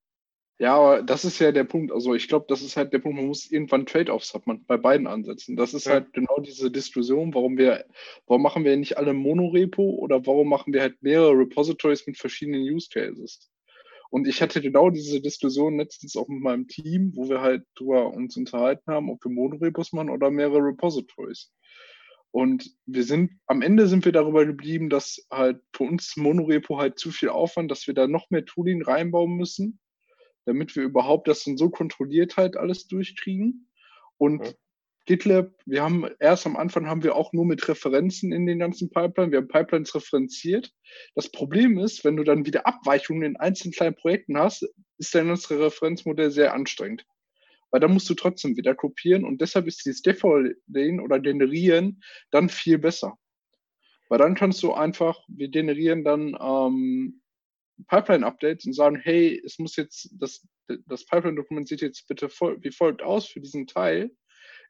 ja, 0.60 0.76
aber 0.76 1.04
das 1.04 1.24
ist 1.24 1.38
ja 1.38 1.52
der 1.52 1.66
Punkt. 1.66 1.92
Also 1.92 2.16
ich 2.16 2.28
glaube, 2.28 2.46
das 2.50 2.64
ist 2.64 2.78
halt 2.78 2.92
der 2.92 2.98
Punkt, 2.98 3.18
man 3.18 3.28
muss 3.28 3.52
irgendwann 3.52 3.86
Trade-offs 3.86 4.34
hat 4.34 4.48
man 4.48 4.66
bei 4.66 4.78
beiden 4.78 5.06
ansetzen. 5.06 5.56
Das 5.56 5.76
ist 5.76 5.86
ja. 5.86 5.94
halt 5.94 6.14
genau 6.14 6.40
diese 6.40 6.72
Diskussion, 6.72 7.36
warum 7.36 7.58
wir, 7.60 7.86
warum 8.26 8.42
machen 8.42 8.64
wir 8.64 8.76
nicht 8.76 8.98
alle 8.98 9.14
Monorepo 9.14 9.84
oder 9.84 10.26
warum 10.26 10.50
machen 10.50 10.74
wir 10.74 10.82
halt 10.82 11.02
mehrere 11.04 11.38
Repositories 11.38 12.08
mit 12.08 12.18
verschiedenen 12.18 12.62
Use 12.62 12.90
Cases? 12.92 13.52
Und 14.10 14.28
ich 14.28 14.42
hatte 14.42 14.62
genau 14.62 14.90
diese 14.90 15.22
Diskussion 15.22 15.78
letztens 15.78 16.16
auch 16.16 16.28
mit 16.28 16.42
meinem 16.42 16.68
Team, 16.68 17.12
wo 17.16 17.30
wir 17.30 17.42
halt 17.42 17.64
drüber 17.76 18.14
uns 18.14 18.38
unterhalten 18.38 18.92
haben, 18.92 19.10
ob 19.10 19.24
wir 19.24 19.32
Monorepos 19.32 19.92
machen 19.94 20.10
oder 20.10 20.32
mehrere 20.32 20.60
Repositories. 20.60 21.52
Und 22.32 22.70
wir 22.86 23.04
sind, 23.04 23.32
am 23.48 23.62
Ende 23.62 23.88
sind 23.88 24.06
wir 24.06 24.12
darüber 24.12 24.46
geblieben, 24.46 24.90
dass 24.90 25.26
halt 25.32 25.62
für 25.74 25.84
uns 25.84 26.18
Monorepo 26.18 26.78
halt 26.78 27.00
zu 27.00 27.12
viel 27.12 27.30
Aufwand, 27.30 27.72
dass 27.72 27.88
wir 27.88 27.94
da 27.94 28.08
noch 28.08 28.30
mehr 28.30 28.46
Tooling 28.46 28.84
reinbauen 28.84 29.36
müssen, 29.36 29.80
damit 30.46 30.76
wir 30.76 30.84
überhaupt 30.84 31.28
das 31.28 31.44
dann 31.44 31.58
so 31.58 31.70
kontrolliert 31.70 32.38
halt 32.38 32.58
alles 32.58 32.88
durchkriegen. 32.88 33.70
Und 34.18 34.46
ja. 34.46 34.52
GitLab, 35.08 35.52
wir 35.66 35.82
haben 35.82 36.06
erst 36.20 36.46
am 36.46 36.58
Anfang 36.58 36.88
haben 36.88 37.04
wir 37.04 37.16
auch 37.16 37.34
nur 37.34 37.46
mit 37.46 37.68
Referenzen 37.68 38.32
in 38.32 38.46
den 38.46 38.60
ganzen 38.60 38.90
Pipeline. 38.90 39.32
Wir 39.32 39.40
haben 39.40 39.48
Pipelines 39.48 39.96
referenziert. 39.96 40.72
Das 41.16 41.32
Problem 41.32 41.80
ist, 41.80 42.04
wenn 42.04 42.18
du 42.18 42.24
dann 42.24 42.46
wieder 42.46 42.68
Abweichungen 42.68 43.24
in 43.24 43.38
einzelnen 43.38 43.74
kleinen 43.74 43.96
Projekten 43.96 44.38
hast, 44.38 44.68
ist 44.98 45.16
dein 45.16 45.30
unsere 45.30 45.66
Referenzmodell 45.66 46.30
sehr 46.30 46.54
anstrengend 46.54 47.06
weil 47.72 47.82
dann 47.82 47.94
musst 47.94 48.10
du 48.10 48.14
trotzdem 48.14 48.56
wieder 48.56 48.76
kopieren 48.76 49.26
und 49.26 49.42
deshalb 49.42 49.68
ist 49.68 49.86
dieses 49.86 50.02
Defaulten 50.02 51.00
oder 51.02 51.20
Generieren 51.20 52.02
dann 52.32 52.50
viel 52.50 52.78
besser. 52.78 53.18
Weil 54.10 54.20
dann 54.20 54.36
kannst 54.36 54.64
du 54.64 54.74
einfach, 54.74 55.20
wir 55.28 55.50
generieren 55.50 56.04
dann 56.06 56.38
ähm, 56.40 57.22
Pipeline-Updates 57.88 58.66
und 58.66 58.74
sagen, 58.74 58.98
hey, 59.04 59.42
es 59.46 59.60
muss 59.60 59.76
jetzt, 59.76 60.10
das, 60.14 60.48
das 60.86 61.06
Pipeline-Dokument 61.06 61.68
sieht 61.68 61.82
jetzt 61.82 62.08
bitte 62.08 62.30
wie 62.30 62.72
folgt 62.72 63.02
aus 63.02 63.28
für 63.28 63.42
diesen 63.42 63.68
Teil, 63.68 64.12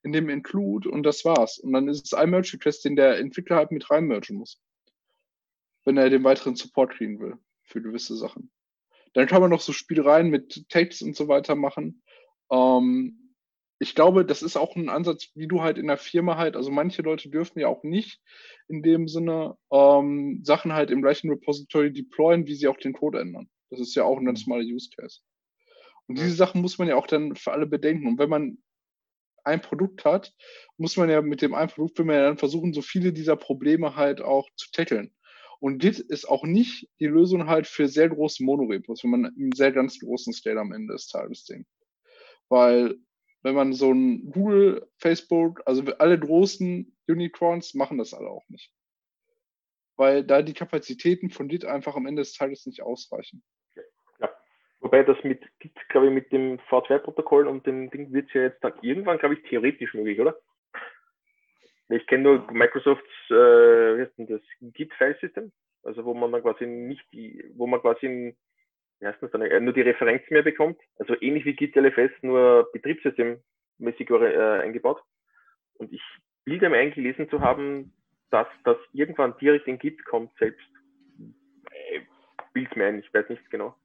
in 0.04 0.12
dem 0.12 0.30
Include 0.30 0.90
und 0.90 1.04
das 1.04 1.26
war's. 1.26 1.58
Und 1.60 1.74
dann 1.74 1.88
ist 1.88 2.06
es 2.06 2.14
ein 2.14 2.30
Merge-Request, 2.30 2.86
den 2.86 2.96
der 2.96 3.18
Entwickler 3.20 3.58
halt 3.58 3.72
mit 3.72 3.90
reinmergen 3.90 4.38
muss. 4.38 4.62
Wenn 5.86 5.98
er 5.98 6.10
den 6.10 6.24
weiteren 6.24 6.56
Support 6.56 6.92
kriegen 6.92 7.20
will 7.20 7.38
für 7.64 7.82
gewisse 7.82 8.16
Sachen. 8.16 8.52
Dann 9.14 9.28
kann 9.28 9.42
man 9.42 9.50
noch 9.50 9.62
so 9.62 9.74
Spielereien 9.74 10.30
mit 10.30 10.70
Tags 10.70 11.02
und 11.02 11.16
so 11.16 11.28
weiter 11.28 11.56
machen. 11.56 12.04
Ähm, 12.52 13.28
ich 13.80 13.94
glaube, 13.94 14.26
das 14.26 14.42
ist 14.42 14.58
auch 14.58 14.76
ein 14.76 14.90
Ansatz, 14.90 15.30
wie 15.36 15.48
du 15.48 15.62
halt 15.62 15.78
in 15.78 15.88
der 15.88 15.98
Firma 15.98 16.38
halt, 16.38 16.56
also 16.56 16.72
manche 16.72 17.04
Leute 17.04 17.30
dürfen 17.30 17.60
ja 17.60 17.68
auch 17.68 17.84
nicht 17.84 18.22
in 18.68 18.82
dem 18.82 19.08
Sinne 19.08 19.56
ähm, 19.72 20.42
Sachen 20.44 20.74
halt 20.74 20.90
im 20.90 21.02
gleichen 21.02 21.30
Repository 21.30 21.94
deployen, 21.94 22.48
wie 22.48 22.56
sie 22.56 22.68
auch 22.68 22.78
den 22.78 22.94
Code 22.94 23.20
ändern. 23.20 23.50
Das 23.70 23.80
ist 23.80 23.96
ja 23.96 24.04
auch 24.04 24.18
ein 24.18 24.26
ganz 24.26 24.46
mhm. 24.46 24.52
normaler 24.54 24.68
Use 24.68 24.90
Case. 24.96 25.20
Und 26.08 26.18
diese 26.18 26.34
Sachen 26.34 26.62
muss 26.62 26.78
man 26.78 26.88
ja 26.88 26.96
auch 26.96 27.08
dann 27.08 27.36
für 27.36 27.52
alle 27.52 27.68
bedenken. 27.68 28.08
Und 28.08 28.18
wenn 28.18 28.30
man 28.30 28.58
ein 29.48 29.62
Produkt 29.62 30.06
hat, 30.06 30.34
muss 30.78 30.98
man 30.98 31.10
ja 31.10 31.22
mit 31.22 31.42
dem 31.42 31.56
einen 31.56 31.70
Produkt, 31.70 31.98
will 31.98 32.06
man 32.06 32.16
ja 32.18 32.24
dann 32.24 32.38
versuchen, 32.38 32.74
so 32.74 32.82
viele 32.82 33.12
dieser 33.14 33.36
Probleme 33.36 33.96
halt 33.96 34.22
auch 34.22 34.48
zu 34.56 34.70
tackeln. 34.72 35.12
Und 35.60 35.80
Git 35.80 36.00
ist 36.00 36.30
auch 36.30 36.44
nicht 36.44 36.88
die 37.00 37.08
Lösung 37.08 37.48
halt 37.48 37.66
für 37.66 37.88
sehr 37.88 38.10
große 38.10 38.44
Monorepos, 38.44 39.04
wenn 39.04 39.12
man 39.12 39.26
einen 39.26 39.54
sehr 39.54 39.72
ganz 39.72 40.00
großen 40.00 40.34
Scale 40.34 40.60
am 40.60 40.72
Ende 40.72 40.94
des 40.94 41.08
Tages 41.08 41.46
denkt. 41.46 41.68
Weil 42.50 42.96
wenn 43.42 43.56
man 43.56 43.74
so 43.74 43.92
ein 43.92 44.30
Google, 44.30 44.88
Facebook, 44.98 45.62
also 45.66 45.84
alle 45.98 46.20
großen 46.20 46.96
Unicorns 47.08 47.74
machen 47.74 47.98
das 47.98 48.14
alle 48.14 48.30
auch 48.30 48.48
nicht. 48.50 48.72
Weil 49.96 50.24
da 50.24 50.44
die 50.44 50.54
Kapazitäten 50.54 51.32
von 51.32 51.48
Git 51.48 51.66
einfach 51.66 51.96
am 51.96 52.06
Ende 52.06 52.22
des 52.22 52.34
Tages 52.34 52.66
nicht 52.68 52.84
ausreichen. 52.84 53.42
Wobei 54.88 55.04
das 55.04 55.22
mit 55.26 55.44
glaube 55.90 56.08
ich, 56.08 56.14
mit 56.14 56.32
dem 56.32 56.60
V2-Protokoll 56.70 57.46
und 57.46 57.68
dem 57.68 57.90
Ding 57.90 58.14
wird 58.14 58.32
ja 58.34 58.44
jetzt 58.44 58.64
dann 58.64 58.72
irgendwann, 58.82 59.18
glaube 59.18 59.36
ich, 59.36 59.44
theoretisch 59.44 59.94
möglich, 59.94 60.18
oder? 60.18 60.38
Ich 61.90 62.08
kenne 62.08 62.24
nur 62.24 62.52
Microsofts, 62.54 63.06
äh, 63.30 63.34
wie 63.34 64.02
heißt 64.04 64.14
das, 64.18 64.42
Git-File-System, 64.62 65.52
also 65.84 66.06
wo 66.06 66.14
man 66.14 66.32
dann 66.32 66.42
quasi 66.42 66.66
nicht 66.66 67.04
die, 67.12 67.52
wo 67.58 67.68
man 67.68 67.82
quasi 67.82 68.06
ein 68.06 68.38
erstens 69.02 69.32
dann 69.32 69.42
nur 69.66 69.74
die 69.74 69.82
Referenz 69.82 70.24
mehr 70.30 70.44
bekommt. 70.44 70.80
Also 71.00 71.16
ähnlich 71.20 71.44
wie 71.44 71.54
Git 71.54 71.76
LFS, 71.76 72.12
nur 72.22 72.70
betriebssystemmäßig 72.72 74.10
äh, 74.10 74.62
eingebaut. 74.62 75.02
Und 75.74 75.92
ich 75.92 76.02
bilde 76.46 76.70
mir 76.70 76.78
eingelesen 76.78 77.30
zu 77.30 77.42
haben, 77.42 77.92
dass 78.30 78.48
das 78.64 78.78
irgendwann 78.94 79.38
direkt 79.38 79.68
in 79.68 79.80
Git 79.80 80.06
kommt 80.06 80.32
selbst. 80.40 80.70
Äh, 81.72 82.00
bild 82.54 82.74
mir 82.78 82.86
ein, 82.86 83.00
ich 83.00 83.14
weiß 83.14 83.28
nicht 83.28 83.50
genau. 83.50 83.76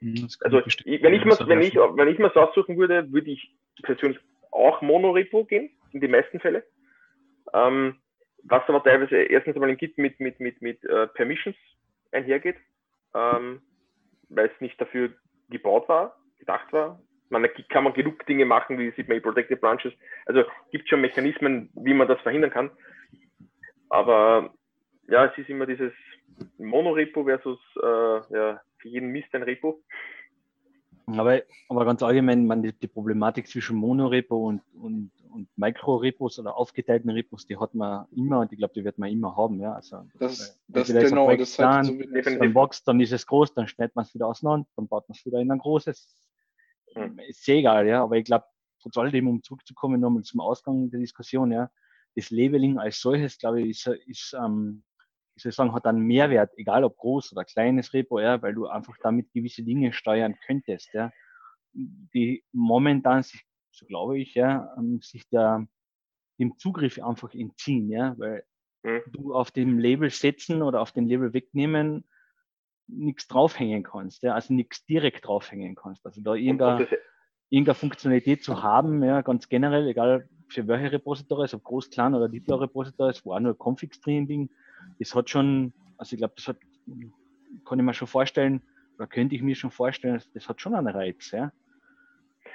Hm, 0.00 0.28
also 0.40 0.62
ich, 0.66 1.02
wenn 1.02 1.14
ich 1.14 1.24
mal, 1.24 1.38
wenn 1.46 1.60
ich, 1.60 1.74
wenn 1.74 2.08
ich 2.08 2.18
mal 2.18 2.32
aussuchen 2.32 2.76
würde, 2.76 3.12
würde 3.12 3.30
ich 3.30 3.54
persönlich 3.82 4.18
auch 4.50 4.82
Monorepo 4.82 5.44
gehen, 5.44 5.70
in 5.92 6.00
den 6.00 6.10
meisten 6.10 6.40
Fällen. 6.40 6.62
Ähm, 7.52 7.96
was 8.44 8.62
aber 8.68 8.82
teilweise 8.82 9.16
erstens 9.16 9.54
einmal 9.54 9.70
in 9.70 9.76
Git 9.76 9.98
mit, 9.98 10.18
mit, 10.18 10.40
mit, 10.40 10.62
mit 10.62 10.82
uh, 10.84 11.06
Permissions 11.08 11.56
einhergeht. 12.12 12.56
Ähm, 13.14 13.60
weil 14.30 14.46
es 14.46 14.60
nicht 14.60 14.80
dafür 14.80 15.10
gebaut 15.50 15.88
war, 15.88 16.16
gedacht 16.38 16.72
war. 16.72 17.00
Man 17.28 17.46
kann 17.68 17.84
man 17.84 17.92
genug 17.92 18.24
Dinge 18.26 18.44
machen, 18.44 18.78
wie 18.78 18.90
sieht 18.92 19.08
man 19.08 19.18
in 19.18 19.22
Protected 19.22 19.60
Branches. 19.60 19.92
Also 20.26 20.44
gibt 20.72 20.88
schon 20.88 21.00
Mechanismen, 21.00 21.70
wie 21.74 21.94
man 21.94 22.08
das 22.08 22.20
verhindern 22.22 22.50
kann. 22.50 22.70
Aber 23.88 24.52
ja, 25.08 25.26
es 25.26 25.38
ist 25.38 25.48
immer 25.48 25.66
dieses 25.66 25.92
Monorepo 26.58 27.24
versus 27.24 27.58
äh, 27.82 28.34
ja, 28.34 28.60
für 28.80 28.88
jeden 28.88 29.10
Mist 29.10 29.34
ein 29.34 29.42
Repo. 29.42 29.82
Aber, 31.06 31.42
aber 31.68 31.84
ganz 31.84 32.02
allgemein, 32.02 32.46
man, 32.46 32.62
die, 32.62 32.72
die 32.72 32.86
Problematik 32.86 33.48
zwischen 33.48 33.76
Monorepo 33.76 34.48
und, 34.48 34.62
und, 34.74 35.10
und 35.30 35.48
Micro-Repos 35.56 36.38
oder 36.38 36.56
aufgeteilten 36.56 37.10
Repos, 37.10 37.46
die 37.46 37.56
hat 37.56 37.74
man 37.74 38.06
immer 38.14 38.40
und 38.40 38.52
ich 38.52 38.58
glaube, 38.58 38.74
die 38.74 38.84
wird 38.84 38.98
man 38.98 39.10
immer 39.10 39.36
haben. 39.36 39.60
Ja? 39.60 39.74
Also, 39.74 40.04
das, 40.18 40.60
das 40.68 40.88
genau, 40.88 41.34
das 41.34 41.58
halt 41.58 41.86
so 41.86 41.92
dann 41.94 42.54
wächst, 42.54 42.86
dann 42.86 43.00
ist 43.00 43.12
es 43.12 43.26
groß, 43.26 43.54
dann 43.54 43.66
schneidet 43.66 43.96
man 43.96 44.04
es 44.04 44.14
wieder 44.14 44.28
auseinander, 44.28 44.68
dann 44.76 44.88
baut 44.88 45.08
man 45.08 45.16
es 45.16 45.24
wieder 45.24 45.40
in 45.40 45.50
ein 45.50 45.58
großes. 45.58 46.14
Hm. 46.94 47.18
Ist 47.20 47.44
sehr 47.44 47.56
egal, 47.56 47.86
ja, 47.86 48.02
aber 48.02 48.16
ich 48.16 48.24
glaube, 48.24 48.44
trotz 48.80 48.96
alledem, 48.96 49.28
um 49.28 49.42
zurückzukommen, 49.42 50.00
nochmal 50.00 50.22
zum 50.22 50.40
Ausgang 50.40 50.90
der 50.90 51.00
Diskussion, 51.00 51.52
ja, 51.52 51.70
das 52.16 52.30
Labeling 52.30 52.78
als 52.78 53.00
solches, 53.00 53.38
glaube 53.38 53.62
ich, 53.62 53.70
ist, 53.70 53.86
ist 54.06 54.36
ähm, 54.38 54.82
ich 55.44 55.54
soll 55.54 55.66
sagen, 55.66 55.74
hat 55.74 55.86
einen 55.86 56.06
Mehrwert, 56.06 56.52
egal 56.56 56.84
ob 56.84 56.96
groß 56.96 57.32
oder 57.32 57.44
kleines 57.44 57.92
Repo, 57.92 58.20
ja, 58.20 58.40
weil 58.42 58.54
du 58.54 58.66
einfach 58.66 58.96
damit 59.02 59.32
gewisse 59.32 59.62
Dinge 59.62 59.92
steuern 59.92 60.36
könntest, 60.46 60.92
ja, 60.92 61.10
die 61.72 62.44
momentan 62.52 63.22
sich, 63.22 63.44
so 63.70 63.86
glaube 63.86 64.18
ich, 64.18 64.34
ja, 64.34 64.74
ähm, 64.76 65.00
sich 65.02 65.28
der, 65.28 65.66
dem 66.38 66.58
Zugriff 66.58 67.02
einfach 67.02 67.34
entziehen, 67.34 67.90
ja, 67.90 68.14
weil 68.18 68.44
mhm. 68.82 69.02
du 69.12 69.34
auf 69.34 69.50
dem 69.50 69.78
Label 69.78 70.10
setzen 70.10 70.62
oder 70.62 70.80
auf 70.80 70.92
dem 70.92 71.06
Label 71.06 71.32
wegnehmen 71.32 72.04
nichts 72.86 73.28
draufhängen 73.28 73.82
kannst, 73.82 74.22
ja, 74.22 74.34
also 74.34 74.52
nichts 74.52 74.84
direkt 74.84 75.26
draufhängen 75.26 75.74
kannst. 75.74 76.04
Also 76.04 76.20
da 76.22 76.34
irgendeine, 76.34 76.88
irgendeine 77.48 77.74
Funktionalität 77.74 78.42
zu 78.42 78.62
haben, 78.62 79.02
ja, 79.04 79.22
ganz 79.22 79.48
generell, 79.48 79.86
egal 79.86 80.28
für 80.48 80.66
welche 80.66 80.92
Repositories, 80.92 81.54
ob 81.54 81.62
groß, 81.62 81.90
klein 81.90 82.14
oder 82.14 82.28
mittlere 82.28 82.62
Repositories, 82.62 83.24
wo 83.24 83.34
auch 83.34 83.40
nur 83.40 83.56
Configs 83.56 84.00
drin 84.00 84.26
liegen, 84.26 84.50
das 84.98 85.14
hat 85.14 85.30
schon, 85.30 85.72
also 85.98 86.14
ich 86.14 86.18
glaube, 86.18 86.34
das 86.36 86.48
hat, 86.48 86.56
kann 87.66 87.78
ich 87.78 87.84
mir 87.84 87.94
schon 87.94 88.08
vorstellen, 88.08 88.62
oder 88.96 89.06
könnte 89.06 89.34
ich 89.34 89.42
mir 89.42 89.54
schon 89.54 89.70
vorstellen, 89.70 90.22
das 90.34 90.48
hat 90.48 90.60
schon 90.60 90.74
einen 90.74 90.88
Reiz, 90.88 91.30
ja. 91.30 91.52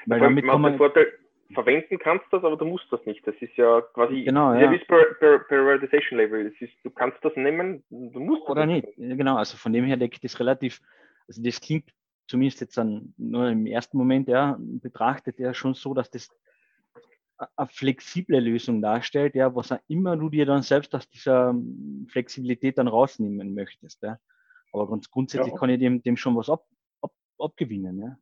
Weil 0.05 0.19
damit 0.19 0.45
kann 0.45 0.61
man, 0.61 0.77
Vorteil, 0.77 1.07
verwenden 1.53 1.99
kannst 1.99 2.25
das, 2.31 2.43
aber 2.43 2.57
du 2.57 2.65
musst 2.65 2.85
das 2.91 3.05
nicht. 3.05 3.25
Das 3.25 3.35
ist 3.39 3.55
ja 3.55 3.81
quasi 3.81 4.23
Genau, 4.23 4.53
ja. 4.53 4.61
ja. 4.61 4.71
wie 4.71 4.79
per, 4.79 5.03
per, 5.19 5.39
Periodization 5.39 6.17
Level. 6.17 6.49
Das 6.49 6.61
ist, 6.61 6.73
du 6.83 6.89
kannst 6.89 7.17
das 7.23 7.35
nehmen, 7.35 7.83
du 7.89 8.19
musst 8.19 8.43
das 8.43 8.49
Oder 8.49 8.65
nicht. 8.65 8.87
Ja, 8.97 9.15
Genau, 9.15 9.37
also 9.37 9.57
von 9.57 9.73
dem 9.73 9.85
her 9.85 9.97
denke 9.97 10.15
ich 10.15 10.21
das 10.21 10.39
relativ, 10.39 10.81
also 11.27 11.41
das 11.43 11.61
klingt 11.61 11.89
zumindest 12.27 12.61
jetzt 12.61 12.77
dann 12.77 13.13
nur 13.17 13.49
im 13.49 13.65
ersten 13.65 13.97
Moment 13.97 14.27
ja, 14.27 14.57
betrachtet 14.59 15.39
ja 15.39 15.53
schon 15.53 15.73
so, 15.73 15.93
dass 15.93 16.09
das 16.09 16.29
eine 17.37 17.67
flexible 17.67 18.39
Lösung 18.39 18.81
darstellt, 18.81 19.35
ja, 19.35 19.53
was 19.55 19.71
auch 19.71 19.79
immer 19.87 20.15
du 20.17 20.29
dir 20.29 20.45
dann 20.45 20.61
selbst 20.61 20.95
aus 20.95 21.09
dieser 21.09 21.49
ähm, 21.49 22.07
Flexibilität 22.09 22.77
dann 22.77 22.87
rausnehmen 22.87 23.53
möchtest. 23.53 24.01
Ja. 24.03 24.19
Aber 24.71 24.89
ganz 24.89 25.09
grundsätzlich 25.09 25.53
Ja. 25.53 25.59
kann 25.59 25.69
ich 25.69 25.79
dem, 25.79 26.01
dem 26.01 26.17
schon 26.17 26.35
was 26.35 26.49
ab, 26.49 26.67
ab, 27.01 27.13
abgewinnen. 27.39 27.99
Ja. 27.99 28.17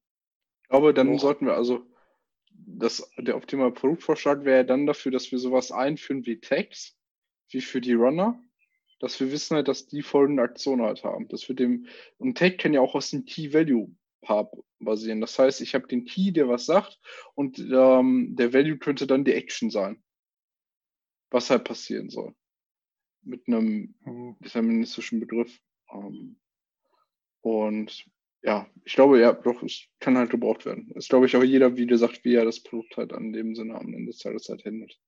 Aber 0.70 0.94
dann 0.94 1.18
sollten 1.20 1.46
wir 1.46 1.56
also, 1.56 1.86
das, 2.52 3.10
der 3.18 3.36
optimale 3.36 3.72
Produktvorschlag 3.72 4.46
wäre 4.46 4.66
dann 4.66 4.86
dafür, 4.86 5.12
dass 5.12 5.32
wir 5.32 5.40
sowas 5.40 5.72
einführen 5.72 6.26
wie 6.26 6.40
Tags, 6.40 6.96
wie 7.50 7.62
für 7.62 7.82
die 7.82 7.94
Runner, 7.94 8.40
dass 9.00 9.20
wir 9.20 9.32
wissen 9.32 9.56
halt, 9.56 9.68
dass 9.68 9.88
die 9.88 10.02
folgende 10.02 10.44
Aktion 10.44 10.82
halt 10.82 11.04
haben. 11.04 11.28
Dass 11.28 11.48
wir 11.48 11.56
dem, 11.56 11.88
und 12.18 12.38
Tag 12.38 12.58
kann 12.58 12.74
ja 12.74 12.82
auch 12.82 12.96
aus 12.96 13.10
dem 13.10 13.26
Key-Value-Part 14.24 14.58
basieren. 14.80 15.22
Das 15.22 15.38
heißt, 15.38 15.62
ich 15.62 15.76
habe 15.76 15.88
den 15.88 16.06
Key, 16.06 16.32
der 16.32 16.48
was 16.48 16.66
sagt, 16.66 17.00
und 17.36 17.60
ähm, 17.60 18.36
der 18.36 18.54
Value 18.54 18.78
könnte 18.78 19.08
dann 19.08 19.24
die 19.24 19.34
Action 19.34 19.70
sein. 19.70 20.02
Was 21.30 21.50
halt 21.50 21.64
passieren 21.64 22.10
soll. 22.10 22.34
Mit 23.24 23.48
einem 23.48 23.96
deterministischen 24.42 25.20
Begriff. 25.20 25.60
Ähm, 25.92 26.38
und 27.42 28.06
ja, 28.42 28.68
ich 28.84 28.94
glaube, 28.94 29.20
ja, 29.20 29.32
doch, 29.32 29.64
es 29.64 29.88
kann 30.00 30.18
halt 30.18 30.30
gebraucht 30.30 30.66
werden. 30.66 30.92
Es 30.96 31.08
glaube 31.08 31.26
ich 31.26 31.36
auch 31.36 31.44
jeder, 31.44 31.78
wie 31.78 31.86
du 31.86 31.98
sagst, 31.98 32.26
wie 32.26 32.36
er 32.36 32.46
das 32.46 32.62
Produkt 32.62 32.98
halt 32.98 33.14
an 33.14 33.32
dem 33.32 33.56
Sinne 33.56 33.76
am 33.76 33.94
Ende 33.94 34.12
des 34.12 34.20
Tages 34.20 34.50
halt 34.50 34.66
handelt. 34.66 35.00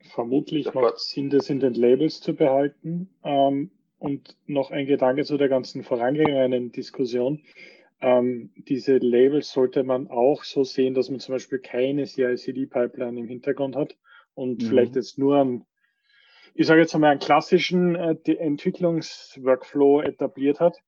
Vermutlich 0.00 0.64
Das 0.64 0.74
macht 0.74 0.94
es 0.94 1.10
Sinn, 1.10 1.30
das 1.30 1.50
in 1.50 1.60
den 1.60 1.74
Labels 1.74 2.20
zu 2.20 2.34
behalten. 2.34 3.08
Ähm, 3.24 3.70
und 3.98 4.36
noch 4.46 4.70
ein 4.70 4.86
Gedanke 4.86 5.24
zu 5.24 5.36
der 5.36 5.48
ganzen 5.48 5.82
vorangegangenen 5.82 6.72
Diskussion. 6.72 7.42
Ähm, 8.00 8.52
diese 8.56 8.98
Labels 8.98 9.50
sollte 9.50 9.82
man 9.82 10.08
auch 10.08 10.44
so 10.44 10.62
sehen, 10.62 10.94
dass 10.94 11.10
man 11.10 11.18
zum 11.20 11.34
Beispiel 11.34 11.58
keine 11.58 12.04
CI-CD-Pipeline 12.04 13.18
im 13.18 13.26
Hintergrund 13.26 13.74
hat 13.74 13.96
und 14.34 14.62
Mhm. 14.62 14.66
vielleicht 14.66 14.94
jetzt 14.96 15.18
nur 15.18 15.40
einen, 15.40 15.66
ich 16.54 16.66
sage 16.66 16.80
jetzt 16.80 16.94
einmal 16.94 17.10
einen 17.10 17.20
klassischen 17.20 17.96
äh, 17.96 18.16
Entwicklungsworkflow 18.24 20.02
etabliert 20.02 20.60
hat, 20.60 20.78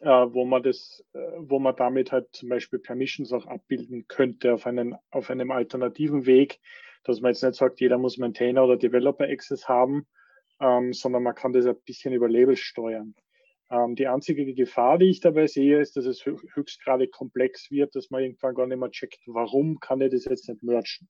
äh, 0.00 0.08
wo 0.08 0.44
man 0.46 0.62
das, 0.62 1.04
äh, 1.12 1.18
wo 1.38 1.58
man 1.58 1.76
damit 1.76 2.10
halt 2.10 2.28
zum 2.32 2.48
Beispiel 2.48 2.78
Permissions 2.78 3.32
auch 3.32 3.46
abbilden 3.46 4.06
könnte 4.08 4.54
auf 4.54 4.66
einen, 4.66 4.94
auf 5.10 5.28
einem 5.30 5.50
alternativen 5.50 6.24
Weg, 6.26 6.58
dass 7.04 7.20
man 7.20 7.32
jetzt 7.32 7.42
nicht 7.42 7.56
sagt, 7.56 7.80
jeder 7.80 7.98
muss 7.98 8.16
Maintainer 8.16 8.64
oder 8.64 8.78
Developer 8.78 9.24
Access 9.24 9.68
haben, 9.68 10.06
ähm, 10.60 10.94
sondern 10.94 11.22
man 11.22 11.34
kann 11.34 11.52
das 11.52 11.66
ein 11.66 11.76
bisschen 11.84 12.14
über 12.14 12.30
Labels 12.30 12.60
steuern. 12.60 13.14
Ähm, 13.70 13.94
die 13.96 14.06
einzige 14.06 14.52
Gefahr, 14.54 14.98
die 14.98 15.06
ich 15.10 15.20
dabei 15.20 15.46
sehe, 15.46 15.80
ist, 15.80 15.96
dass 15.96 16.04
es 16.04 16.22
hö- 16.22 16.38
höchstgradig 16.54 17.10
komplex 17.12 17.70
wird, 17.70 17.94
dass 17.94 18.10
man 18.10 18.22
irgendwann 18.22 18.54
gar 18.54 18.66
nicht 18.66 18.78
mehr 18.78 18.90
checkt, 18.90 19.20
warum 19.26 19.80
kann 19.80 20.00
ich 20.00 20.12
das 20.12 20.26
jetzt 20.26 20.48
nicht 20.48 20.62
merchen. 20.62 21.08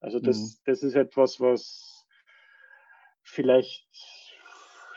Also 0.00 0.18
das, 0.18 0.36
Mhm. 0.38 0.62
das 0.66 0.82
ist 0.82 0.94
etwas, 0.96 1.38
was 1.40 2.04
vielleicht, 3.22 3.86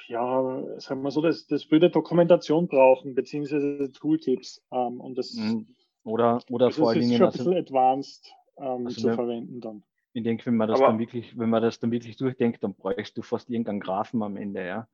ja, 0.07 0.63
sagen 0.79 1.01
wir 1.03 1.11
so, 1.11 1.21
das, 1.21 1.45
das 1.47 1.69
würde 1.71 1.89
Dokumentation 1.89 2.67
brauchen, 2.67 3.15
beziehungsweise 3.15 3.91
Tooltips. 3.91 4.63
Ähm, 4.71 4.99
und 4.99 5.17
das, 5.17 5.33
Mhm. 5.33 5.67
Oder, 6.03 6.39
oder 6.51 6.67
also 6.67 6.81
vor 6.83 6.89
allen 6.89 6.99
ist 6.99 7.05
Dingen, 7.07 7.17
schon 7.17 7.25
ein 7.27 7.31
also, 7.31 7.43
bisschen 7.45 7.57
advanced 7.57 8.31
ähm, 8.57 8.85
also 8.87 9.01
zu 9.01 9.07
wenn- 9.07 9.15
verwenden 9.15 9.59
dann. 9.61 9.83
ich 10.13 10.23
denke, 10.23 10.45
wenn 10.45 10.55
man 10.55 10.67
das 10.69 10.79
Aber- 10.79 10.89
dann 10.89 10.99
wirklich, 10.99 11.37
wenn 11.37 11.49
man 11.49 11.61
das 11.63 11.79
dann 11.79 11.91
wirklich 11.91 12.15
durchdenkt, 12.17 12.63
dann 12.63 12.75
bräuchst 12.75 13.17
du 13.17 13.21
fast 13.23 13.49
irgendeinen 13.49 13.79
Graphen 13.79 14.21
am 14.21 14.37
Ende, 14.37 14.65
ja. 14.65 14.87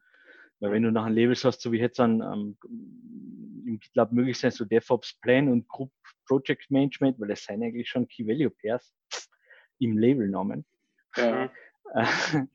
Weil 0.62 0.72
wenn 0.72 0.84
du 0.84 0.92
nachher 0.92 1.10
Labels 1.10 1.44
hast, 1.44 1.62
so 1.62 1.72
wie 1.72 1.80
jetzt 1.80 2.00
an 2.00 2.22
ähm, 2.22 2.58
im 3.66 3.80
GitLab 3.80 4.12
möglich 4.12 4.38
sein, 4.38 4.52
so 4.52 4.64
DevOps 4.64 5.20
Plan 5.22 5.50
und 5.50 5.68
Group 5.68 5.92
Project 6.28 6.70
Management, 6.70 7.20
weil 7.20 7.30
das 7.30 7.44
sind 7.44 7.64
eigentlich 7.64 7.90
schon 7.90 8.08
Key 8.08 8.26
Value 8.26 8.52
Pairs 8.52 8.94
im 9.80 9.98
Labelnamen. 9.98 10.64
Ja. 11.18 11.52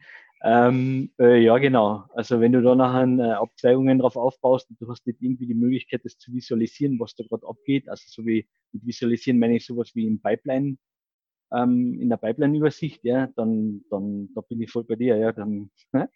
ähm, 0.45 1.11
äh, 1.19 1.43
ja, 1.43 1.59
genau. 1.59 2.05
Also 2.15 2.41
wenn 2.41 2.53
du 2.53 2.63
da 2.63 2.77
nachher 2.77 3.09
äh, 3.19 3.33
Abzweigungen 3.33 3.99
drauf 3.99 4.17
aufbaust 4.17 4.71
und 4.71 4.81
du 4.81 4.89
hast 4.89 5.05
nicht 5.07 5.21
irgendwie 5.21 5.47
die 5.47 5.55
Möglichkeit, 5.55 6.05
das 6.05 6.17
zu 6.17 6.33
visualisieren, 6.33 7.01
was 7.01 7.17
da 7.17 7.25
gerade 7.25 7.47
abgeht, 7.47 7.89
also 7.89 8.05
so 8.07 8.25
wie 8.25 8.49
mit 8.73 8.87
visualisieren 8.87 9.41
meine 9.41 9.57
ich 9.57 9.67
sowas 9.67 9.95
wie 9.95 10.07
im 10.07 10.23
Pipeline, 10.23 10.79
ähm, 11.53 12.01
in 12.01 12.09
der 12.09 12.19
Pipeline-Übersicht, 12.19 13.05
ja, 13.05 13.27
dann, 13.35 13.85
dann, 13.91 14.29
da 14.35 14.43
bin 14.43 14.61
ich 14.63 14.71
voll 14.71 14.85
bei 14.85 14.95
dir, 14.95 15.17
ja, 15.17 15.33
dann, 15.33 15.71
ne? 15.93 16.09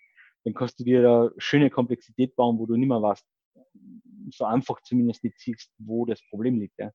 Dann 0.45 0.55
kannst 0.55 0.79
du 0.81 0.85
dir 0.85 1.03
da 1.03 1.31
schöne 1.39 1.71
Komplexität 1.71 2.35
bauen, 2.37 2.59
wo 2.59 2.67
du 2.67 2.77
nicht 2.77 2.89
mehr 2.89 3.03
weißt, 3.03 3.27
so 4.31 4.45
einfach 4.45 4.81
zumindest 4.83 5.23
nicht 5.25 5.39
siehst, 5.39 5.73
wo 5.79 6.07
das 6.07 6.23
Problem 6.29 6.59
liegt, 6.61 6.79
ja. 6.79 6.93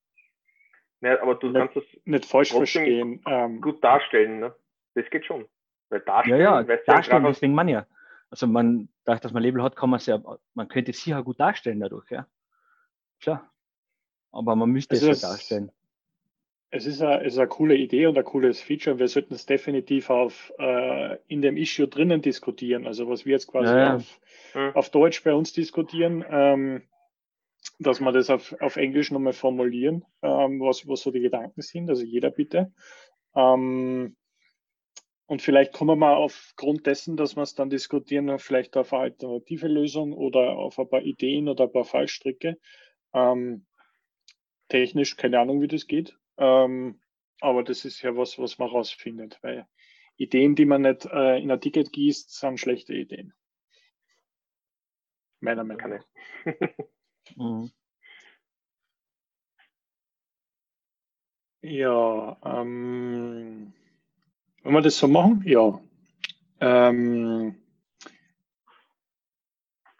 Ja, 1.02 1.20
aber 1.22 1.34
du 1.34 1.48
Ja. 1.48 1.60
kannst 1.66 1.76
das 1.76 1.84
Nicht 2.04 2.24
falsch 2.24 2.52
verstehen. 2.52 3.22
Ähm, 3.26 3.60
gut 3.60 3.82
darstellen, 3.84 4.40
ne? 4.40 4.54
Das 4.94 5.08
geht 5.10 5.26
schon. 5.26 5.46
Weil 5.90 6.00
Ja, 6.00 6.04
darstellen, 6.06 6.40
ja, 6.40 6.62
du 6.62 6.66
darstellen, 6.86 7.16
einfach- 7.18 7.30
deswegen 7.34 7.54
man 7.54 7.68
ja. 7.68 7.86
Also 8.30 8.46
man, 8.46 8.88
dadurch, 9.04 9.20
dass 9.20 9.32
man 9.32 9.42
Label 9.42 9.62
hat, 9.62 9.76
kann 9.76 9.90
man 9.90 9.98
es 9.98 10.06
ja, 10.06 10.20
man 10.54 10.68
könnte 10.68 10.90
es 10.90 11.00
sicher 11.02 11.22
gut 11.22 11.38
darstellen 11.38 11.80
dadurch, 11.80 12.10
ja. 12.10 12.26
Klar. 13.20 13.52
Aber 14.32 14.56
man 14.56 14.70
müsste 14.70 14.96
Also 14.96 15.10
es 15.10 15.22
ja 15.22 15.28
darstellen. 15.28 15.70
Es 16.70 16.84
ist, 16.84 17.00
eine, 17.00 17.24
es 17.24 17.34
ist 17.34 17.38
eine 17.38 17.48
coole 17.48 17.76
Idee 17.76 18.06
und 18.06 18.18
ein 18.18 18.24
cooles 18.24 18.60
Feature. 18.60 18.98
Wir 18.98 19.08
sollten 19.08 19.34
es 19.34 19.46
definitiv 19.46 20.10
auf, 20.10 20.52
äh, 20.58 21.16
in 21.28 21.40
dem 21.40 21.56
Issue 21.56 21.86
drinnen 21.86 22.22
diskutieren. 22.22 22.86
Also 22.86 23.08
was 23.08 23.24
wir 23.24 23.32
jetzt 23.32 23.46
quasi 23.46 23.72
Ja, 23.72 23.78
ja. 23.78 23.94
Auf, 23.96 24.20
auf 24.76 24.90
Deutsch 24.90 25.22
bei 25.22 25.32
uns 25.32 25.52
diskutieren, 25.52 26.24
ähm, 26.28 26.82
dass 27.78 28.00
wir 28.00 28.12
das 28.12 28.30
auf, 28.30 28.56
auf 28.60 28.76
Englisch 28.76 29.10
nochmal 29.10 29.32
formulieren, 29.32 30.04
ähm, 30.22 30.60
was, 30.60 30.86
was 30.88 31.02
so 31.02 31.10
die 31.10 31.20
Gedanken 31.20 31.62
sind. 31.62 31.88
Also 31.88 32.04
jeder 32.04 32.30
bitte. 32.30 32.72
Ähm, 33.34 34.16
und 35.26 35.42
vielleicht 35.42 35.72
kommen 35.72 35.90
wir 35.90 35.96
mal 35.96 36.14
aufgrund 36.14 36.86
dessen, 36.86 37.16
dass 37.16 37.36
wir 37.36 37.42
es 37.42 37.54
dann 37.54 37.68
diskutieren, 37.68 38.38
vielleicht 38.38 38.76
auf 38.76 38.92
eine 38.92 39.02
alternative 39.02 39.66
Lösung 39.66 40.12
oder 40.12 40.56
auf 40.56 40.78
ein 40.78 40.88
paar 40.88 41.02
Ideen 41.02 41.48
oder 41.48 41.64
ein 41.64 41.72
paar 41.72 41.84
Fallstricke. 41.84 42.58
Ähm, 43.12 43.66
technisch 44.68 45.16
keine 45.16 45.40
Ahnung, 45.40 45.60
wie 45.60 45.68
das 45.68 45.86
geht. 45.86 46.16
Ähm, 46.38 47.00
aber 47.40 47.62
das 47.62 47.84
ist 47.84 48.02
ja 48.02 48.16
was, 48.16 48.38
was 48.38 48.58
man 48.58 48.68
rausfindet, 48.68 49.38
weil 49.42 49.66
Ideen, 50.16 50.54
die 50.54 50.64
man 50.64 50.82
nicht 50.82 51.06
äh, 51.06 51.38
in 51.38 51.50
ein 51.50 51.60
Ticket 51.60 51.92
gießt, 51.92 52.32
sind 52.32 52.58
schlechte 52.58 52.94
Ideen. 52.94 53.34
Meiner 55.40 55.64
Meinung 55.64 55.90
nach. 55.90 56.04
Mhm. 57.34 57.72
Ja, 61.62 62.36
ähm, 62.44 63.72
wenn 64.62 64.72
wir 64.72 64.80
das 64.80 64.96
so 64.96 65.08
machen, 65.08 65.42
ja. 65.44 65.80
Ähm, 66.60 67.56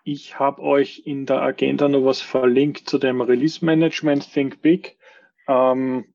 ich 0.04 0.38
habe 0.38 0.62
euch 0.62 1.02
in 1.06 1.26
der 1.26 1.42
Agenda 1.42 1.88
noch 1.88 2.04
was 2.04 2.20
verlinkt 2.20 2.88
zu 2.88 2.98
dem 2.98 3.20
Release 3.20 3.64
Management 3.64 4.32
Think 4.32 4.62
Big. 4.62 4.96
Ähm, 5.48 6.14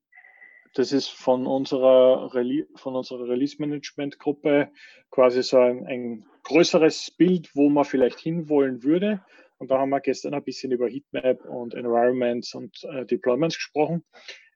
das 0.73 0.91
ist 0.91 1.09
von 1.09 1.45
unserer, 1.45 2.33
Rele 2.33 2.67
von 2.75 2.95
unserer 2.95 3.27
Release 3.27 3.57
Management 3.59 4.19
Gruppe 4.19 4.71
quasi 5.09 5.43
so 5.43 5.57
ein, 5.59 5.85
ein 5.85 6.25
größeres 6.43 7.11
Bild, 7.11 7.55
wo 7.55 7.69
man 7.69 7.85
vielleicht 7.85 8.19
hinwollen 8.19 8.83
würde. 8.83 9.23
Und 9.57 9.69
da 9.69 9.79
haben 9.79 9.89
wir 9.89 9.99
gestern 9.99 10.33
ein 10.33 10.43
bisschen 10.43 10.71
über 10.71 10.87
Heatmap 10.87 11.45
und 11.45 11.73
Environments 11.73 12.55
und 12.55 12.83
äh, 12.85 13.05
Deployments 13.05 13.55
gesprochen. 13.55 14.03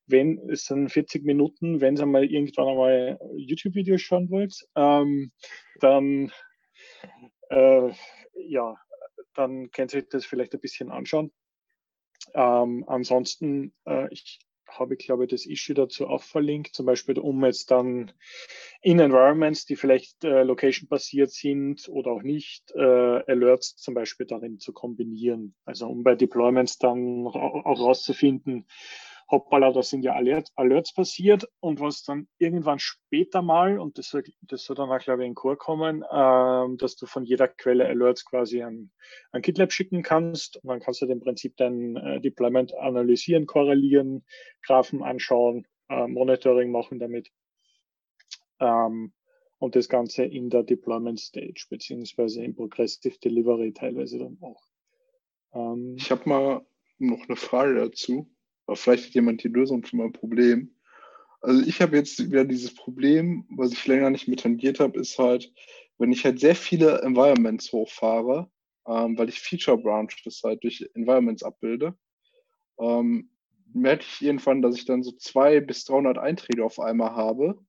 Wenn 0.08 0.50
es 0.50 0.66
sind 0.66 0.90
40 0.90 1.26
Minuten, 1.26 1.82
wenn 1.82 1.98
ihr 1.98 2.06
mal 2.06 2.24
irgendwann 2.24 2.70
einmal 2.70 3.20
YouTube-Videos 3.36 4.02
schauen 4.02 4.30
wollt, 4.30 4.68
ähm, 4.76 5.32
dann 5.80 6.32
äh, 7.50 7.92
ja, 8.36 8.76
dann 9.34 9.70
ihr 9.94 10.00
euch 10.00 10.10
das 10.10 10.26
vielleicht 10.26 10.54
ein 10.54 10.62
bisschen 10.62 10.92
anschauen. 10.92 11.32
Ähm, 12.34 12.84
ansonsten, 12.88 13.74
äh, 13.86 14.12
ich 14.12 14.40
habe, 14.68 14.96
glaube 14.96 15.26
ich, 15.26 15.32
das 15.32 15.46
Issue 15.46 15.74
dazu 15.74 16.08
auch 16.08 16.24
verlinkt, 16.24 16.76
zum 16.76 16.86
Beispiel, 16.86 17.20
um 17.20 17.44
jetzt 17.46 17.72
dann 17.72 18.12
in 18.82 19.00
Environments, 19.00 19.66
die 19.66 19.76
vielleicht 19.76 20.24
äh, 20.24 20.44
location-basiert 20.44 21.32
sind 21.32 21.88
oder 21.90 22.12
auch 22.12 22.22
nicht, 22.22 22.72
äh, 22.76 22.80
Alerts 22.80 23.76
zum 23.78 23.94
Beispiel 23.94 24.26
darin 24.26 24.60
zu 24.60 24.74
kombinieren. 24.74 25.56
Also 25.66 25.88
um 25.88 26.04
bei 26.04 26.16
Deployments 26.16 26.78
dann 26.78 27.28
auch 27.28 27.80
rauszufinden, 27.80 28.66
hoppala, 29.30 29.72
da 29.72 29.82
sind 29.82 30.04
ja 30.04 30.14
Alert, 30.14 30.50
Alerts 30.56 30.94
passiert 30.94 31.50
und 31.60 31.80
was 31.80 32.04
dann 32.04 32.28
irgendwann 32.38 32.80
später 32.80 33.42
mal, 33.42 33.80
und 33.80 33.98
das 33.98 34.10
soll, 34.10 34.24
das 34.42 34.64
soll 34.64 34.76
dann 34.76 34.92
auch, 34.92 35.00
glaube 35.00 35.24
ich, 35.24 35.28
in 35.28 35.36
Core 35.36 35.58
kommen, 35.58 36.04
ähm, 36.12 36.78
dass 36.78 36.96
du 36.96 37.06
von 37.06 37.26
jeder 37.26 37.48
Quelle 37.48 37.88
Alerts 37.88 38.26
quasi 38.26 38.62
an, 38.62 38.92
an 39.32 39.42
GitLab 39.42 39.72
schicken 39.72 40.04
kannst 40.04 40.58
und 40.58 40.70
dann 40.70 40.80
kannst 40.80 41.02
du 41.02 41.06
im 41.08 41.20
Prinzip 41.20 41.58
dein 41.58 41.96
äh, 41.96 42.22
Deployment 42.22 42.76
analysieren, 42.76 43.46
korrelieren, 43.46 44.26
Graphen 44.62 45.02
anschauen 45.02 45.66
äh, 45.90 46.08
Monitoring 46.08 46.72
machen 46.72 47.00
damit. 47.00 47.32
Ähm, 48.60 49.14
und 49.58 49.76
das 49.76 49.90
Ganze 49.90 50.26
in 50.26 50.50
der 50.50 50.64
Deployment 50.64 51.20
Stage 51.20 51.66
beziehungsweise 51.70 52.44
im 52.44 52.56
Progressive 52.56 53.18
Delivery 53.20 53.74
teilweise 53.74 54.20
dann 54.20 54.38
auch. 54.42 54.64
Ähm, 55.54 55.96
ich 55.98 56.12
habe 56.12 56.28
mal 56.28 56.66
noch 56.98 57.28
eine 57.28 57.36
Frage 57.36 57.76
dazu. 57.76 58.30
Aber 58.66 58.76
vielleicht 58.76 59.08
hat 59.08 59.14
jemand 59.14 59.44
die 59.44 59.50
Lösung 59.50 59.84
für 59.84 59.96
mein 59.96 60.12
Problem. 60.12 60.76
Also 61.42 61.62
ich 61.66 61.82
habe 61.82 61.98
jetzt 61.98 62.32
wieder 62.32 62.46
dieses 62.46 62.74
Problem, 62.74 63.46
was 63.50 63.72
ich 63.72 63.86
länger 63.86 64.10
nicht 64.10 64.28
mehr 64.28 64.38
tangiert 64.38 64.80
habe, 64.80 65.00
ist 65.00 65.20
halt, 65.20 65.54
wenn 65.98 66.12
ich 66.12 66.26
halt 66.26 66.40
sehr 66.40 66.56
viele 66.56 67.02
Environments 67.02 67.72
hochfahre, 67.72 68.50
ähm, 68.88 69.18
weil 69.18 69.30
ich 69.30 69.40
Feature 69.40 69.78
Branches 69.78 70.42
halt 70.44 70.64
durch 70.64 70.90
Environments 70.96 71.44
abbilde, 71.44 71.96
ähm, 72.80 73.30
merke 73.74 74.04
ich 74.04 74.22
irgendwann, 74.22 74.62
dass 74.62 74.76
ich 74.76 74.86
dann 74.86 75.04
so 75.04 75.12
zwei 75.12 75.60
bis 75.60 75.86
300 75.86 76.18
Einträge 76.18 76.64
auf 76.64 76.80
einmal 76.80 77.12
habe 77.12 77.60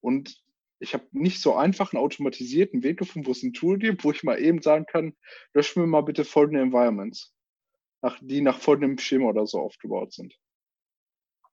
und 0.00 0.42
ich 0.80 0.94
habe 0.94 1.04
nicht 1.12 1.40
so 1.40 1.54
einfach 1.54 1.92
einen 1.92 2.02
automatisierten 2.02 2.82
Weg 2.82 2.98
gefunden, 2.98 3.26
wo 3.26 3.32
es 3.32 3.42
ein 3.42 3.52
Tool 3.52 3.78
gibt, 3.78 4.04
wo 4.04 4.12
ich 4.12 4.22
mal 4.22 4.40
eben 4.40 4.60
sagen 4.60 4.86
kann, 4.86 5.14
löschen 5.52 5.82
wir 5.82 5.86
mal 5.86 6.02
bitte 6.02 6.24
folgende 6.24 6.60
Environments, 6.60 7.33
nach, 8.04 8.18
die 8.20 8.42
nach 8.42 8.60
folgendem 8.60 8.98
Schema 8.98 9.30
oder 9.30 9.46
so 9.46 9.58
aufgebaut 9.60 10.12
sind. 10.12 10.38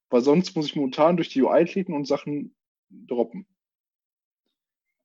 Weil 0.09 0.21
sonst 0.21 0.53
muss 0.55 0.65
ich 0.65 0.75
momentan 0.75 1.15
durch 1.15 1.29
die 1.29 1.41
UI 1.41 1.63
klicken 1.63 1.95
und 1.95 2.05
Sachen 2.05 2.55
droppen. 2.89 3.47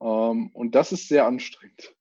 Ähm, 0.00 0.50
und 0.52 0.74
das 0.74 0.90
ist 0.90 1.06
sehr 1.06 1.24
anstrengend. 1.24 1.94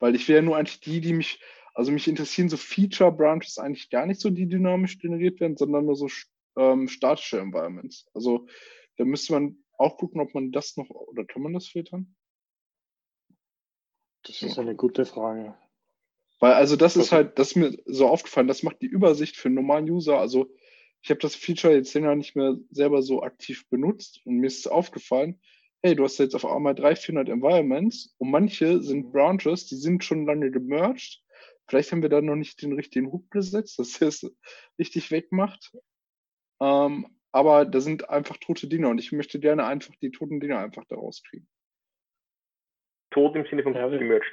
Weil 0.00 0.14
ich 0.14 0.28
will 0.28 0.36
ja 0.36 0.42
nur 0.42 0.56
eigentlich 0.56 0.80
die, 0.80 1.00
die 1.00 1.14
mich, 1.14 1.42
also 1.72 1.90
mich 1.90 2.06
interessieren 2.06 2.50
so 2.50 2.58
Feature 2.58 3.10
Branches 3.10 3.56
eigentlich 3.56 3.88
gar 3.88 4.04
nicht 4.04 4.20
so, 4.20 4.28
die 4.28 4.46
dynamisch 4.46 4.98
generiert 4.98 5.40
werden, 5.40 5.56
sondern 5.56 5.86
nur 5.86 5.96
so 5.96 6.08
ähm, 6.56 6.88
statische 6.88 7.40
Environments. 7.40 8.06
Also 8.12 8.46
da 8.98 9.06
müsste 9.06 9.32
man 9.32 9.64
auch 9.78 9.96
gucken, 9.96 10.20
ob 10.20 10.34
man 10.34 10.52
das 10.52 10.76
noch, 10.76 10.90
oder 10.90 11.24
kann 11.24 11.40
man 11.40 11.54
das 11.54 11.68
filtern? 11.68 12.14
Das 14.24 14.42
ist 14.42 14.58
eine 14.58 14.76
gute 14.76 15.06
Frage. 15.06 15.56
Weil 16.40 16.52
also 16.52 16.76
das 16.76 16.96
ist 16.96 17.12
halt, 17.12 17.38
das 17.38 17.48
ist 17.48 17.56
mir 17.56 17.76
so 17.84 18.06
aufgefallen, 18.06 18.48
das 18.48 18.62
macht 18.62 18.80
die 18.80 18.86
Übersicht 18.86 19.36
für 19.36 19.48
einen 19.48 19.56
normalen 19.56 19.90
User. 19.90 20.18
Also 20.18 20.48
ich 21.02 21.10
habe 21.10 21.20
das 21.20 21.34
Feature 21.34 21.74
jetzt 21.74 21.94
länger 21.94 22.14
nicht 22.14 22.36
mehr 22.36 22.56
selber 22.70 23.02
so 23.02 23.22
aktiv 23.22 23.68
benutzt 23.68 24.20
und 24.24 24.36
mir 24.36 24.46
ist 24.46 24.70
aufgefallen, 24.70 25.40
hey, 25.82 25.94
du 25.94 26.04
hast 26.04 26.18
jetzt 26.18 26.34
auf 26.34 26.44
einmal 26.44 26.74
300, 26.74 26.98
400 26.98 27.28
Environments 27.28 28.14
und 28.18 28.30
manche 28.30 28.82
sind. 28.82 29.12
Branches, 29.12 29.66
die 29.66 29.76
sind 29.76 30.04
schon 30.04 30.26
lange 30.26 30.50
gemerged. 30.50 31.22
Vielleicht 31.68 31.92
haben 31.92 32.02
wir 32.02 32.08
da 32.08 32.20
noch 32.20 32.36
nicht 32.36 32.62
den 32.62 32.72
richtigen 32.72 33.12
Hook 33.12 33.30
gesetzt, 33.30 33.78
dass 33.78 34.00
er 34.00 34.08
es 34.08 34.36
richtig 34.78 35.10
wegmacht. 35.10 35.72
Ähm, 36.60 37.06
aber 37.30 37.64
da 37.64 37.80
sind 37.80 38.08
einfach 38.08 38.36
tote 38.38 38.68
Dinge 38.68 38.88
und 38.88 38.98
ich 38.98 39.12
möchte 39.12 39.38
gerne 39.38 39.66
einfach 39.66 39.94
die 39.96 40.10
toten 40.10 40.40
Dinge 40.40 40.58
einfach 40.58 40.84
da 40.88 40.96
rauskriegen. 40.96 41.46
Tot 43.10 43.36
im 43.36 43.46
Sinne 43.46 43.62
von 43.62 43.74
ja, 43.74 43.86
gemerged. 43.88 44.32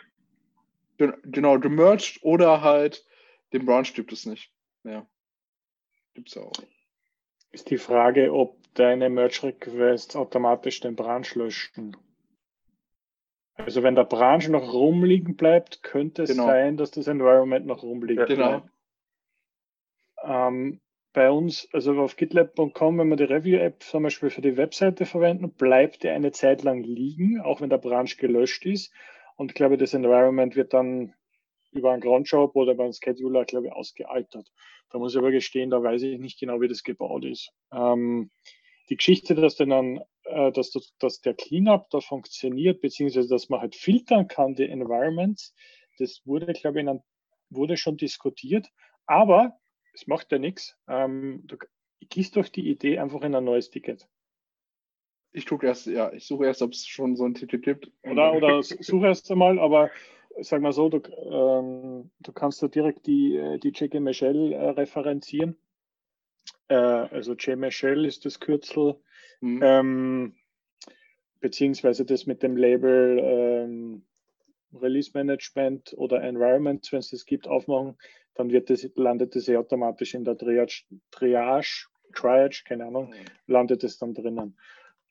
Genau, 0.98 1.60
gemerged 1.60 2.20
oder 2.24 2.62
halt 2.62 3.06
den 3.54 3.66
Branch 3.66 3.92
gibt 3.94 4.12
es 4.12 4.26
nicht. 4.26 4.52
Ja. 4.84 5.06
Gibt 6.14 6.30
es 6.30 6.38
auch. 6.38 6.54
Ist 7.52 7.70
die 7.70 7.78
Frage, 7.78 8.34
ob 8.34 8.58
deine 8.74 9.10
Merge-Requests 9.10 10.16
automatisch 10.16 10.80
den 10.82 10.96
Branch 10.96 11.34
löschen. 11.36 11.96
Also 13.56 13.84
wenn 13.84 13.96
der 13.96 14.04
Branch 14.04 14.48
noch 14.50 14.74
rumliegen 14.74 15.36
bleibt, 15.36 15.82
könnte 15.82 16.24
es 16.24 16.32
genau. 16.32 16.48
sein, 16.48 16.76
dass 16.76 16.92
das 16.92 17.08
Environment 17.08 17.66
noch 17.66 17.84
rumliegt. 17.84 18.28
Genau. 18.28 18.64
Ähm, 20.24 20.82
bei 21.14 21.32
uns, 21.32 21.70
also 21.72 21.98
auf 22.02 22.18
GitLab.com, 22.18 23.00
wenn 23.00 23.08
wir 23.08 23.16
die 23.16 23.24
Review-App 23.24 23.82
zum 23.84 24.04
Beispiel 24.04 24.30
für 24.30 24.42
die 24.42 24.58
Webseite 24.58 25.06
verwenden, 25.06 25.50
bleibt 25.50 26.04
die 26.04 26.10
eine 26.10 26.34
Zeit 26.34 26.64
lang 26.64 26.84
liegen, 26.84 27.40
auch 27.40 27.62
wenn 27.62 27.70
der 27.70 27.78
Branch 27.78 28.18
gelöscht 28.18 28.66
ist. 28.66 28.94
Und 29.36 29.52
ich 29.52 29.56
glaube, 29.56 29.78
das 29.78 29.94
Environment 29.94 30.56
wird 30.56 30.74
dann 30.74 31.14
über 31.72 31.92
einen 31.92 32.02
Cronjob 32.02 32.56
oder 32.56 32.72
über 32.74 32.84
einen 32.84 32.94
Scheduler, 32.94 33.46
glaube 33.46 33.68
ich, 33.68 33.74
ausgealtert. 33.74 34.52
Da 34.90 34.98
muss 34.98 35.14
ich 35.14 35.18
aber 35.18 35.32
gestehen, 35.32 35.70
da 35.70 35.84
weiß 35.84 36.04
ich 36.04 36.20
nicht 36.20 36.40
genau, 36.40 36.62
wie 36.62 36.68
das 36.68 36.84
gebaut 36.84 37.26
ist. 37.26 37.52
Ähm, 37.72 38.32
die 38.90 38.98
Geschichte, 38.98 39.36
dass 39.36 39.56
dann, 39.56 40.00
äh, 40.24 40.52
dass, 40.52 40.72
dass 41.00 41.22
der 41.22 41.34
Cleanup 41.34 41.90
da 41.90 42.00
funktioniert, 42.00 42.82
beziehungsweise 42.82 43.28
dass 43.28 43.50
man 43.50 43.62
halt 43.62 43.76
filtern 43.76 44.28
kann, 44.28 44.56
die 44.56 44.70
Environments, 44.70 45.54
das 45.98 46.22
wurde, 46.26 46.54
glaube 46.54 46.82
ich, 46.82 46.88
in, 46.88 47.02
wurde 47.50 47.78
schon 47.78 47.98
diskutiert. 47.98 48.70
Aber 49.06 49.58
es 49.94 50.08
macht 50.08 50.32
ja 50.32 50.40
nichts. 50.40 50.78
Ähm, 50.88 51.42
du 51.46 51.58
gehst 52.10 52.36
durch 52.36 52.52
die 52.52 52.70
Idee 52.70 53.00
einfach 53.00 53.22
in 53.22 53.36
ein 53.36 53.44
neues 53.44 53.70
Ticket. 53.70 54.08
Ich 55.36 55.46
gucke 55.46 55.68
erst, 55.68 55.88
ja, 55.88 56.12
ich 56.14 56.26
suche 56.26 56.46
erst, 56.46 56.62
ob 56.62 56.72
es 56.72 56.86
schon 56.88 57.16
so 57.16 57.26
ein 57.26 57.34
Ticket 57.34 57.64
gibt. 57.64 57.92
Oder, 58.04 58.34
oder 58.34 58.64
suche 58.64 59.08
erst 59.08 59.30
einmal, 59.32 59.60
aber 59.60 59.92
sag 60.42 60.62
mal 60.62 60.72
so, 60.72 60.90
du, 60.90 60.98
ähm, 60.98 62.10
du 62.20 62.32
kannst 62.32 62.64
da 62.64 62.68
direkt 62.68 63.06
die, 63.08 63.60
die 63.62 63.70
JG 63.70 64.00
Michelle 64.00 64.54
äh, 64.54 64.70
referenzieren. 64.70 65.58
Äh, 66.68 66.76
also 66.76 67.34
J 67.34 67.58
Michelle 67.58 68.08
ist 68.08 68.26
das 68.26 68.40
Kürzel. 68.40 68.96
Mhm. 69.42 69.60
Ähm, 69.62 70.36
beziehungsweise 71.40 72.06
das 72.06 72.26
mit 72.26 72.42
dem 72.42 72.58
Label 72.58 73.20
ähm, 73.22 74.06
Release 74.74 75.12
Management 75.14 75.94
oder 75.98 76.22
Environment, 76.22 76.88
wenn 76.92 77.00
es 77.00 77.12
das 77.12 77.26
gibt, 77.26 77.48
aufmachen 77.48 77.98
dann 78.36 78.52
wird 78.52 78.70
das, 78.70 78.88
landet 78.96 79.36
das 79.36 79.48
ja 79.48 79.60
automatisch 79.60 80.14
in 80.14 80.24
der 80.24 80.38
Triage, 80.38 80.84
Triage, 81.10 81.88
Triage, 82.14 82.64
keine 82.66 82.86
Ahnung, 82.86 83.10
mhm. 83.10 83.26
landet 83.48 83.84
es 83.84 83.98
dann 83.98 84.14
drinnen. 84.14 84.58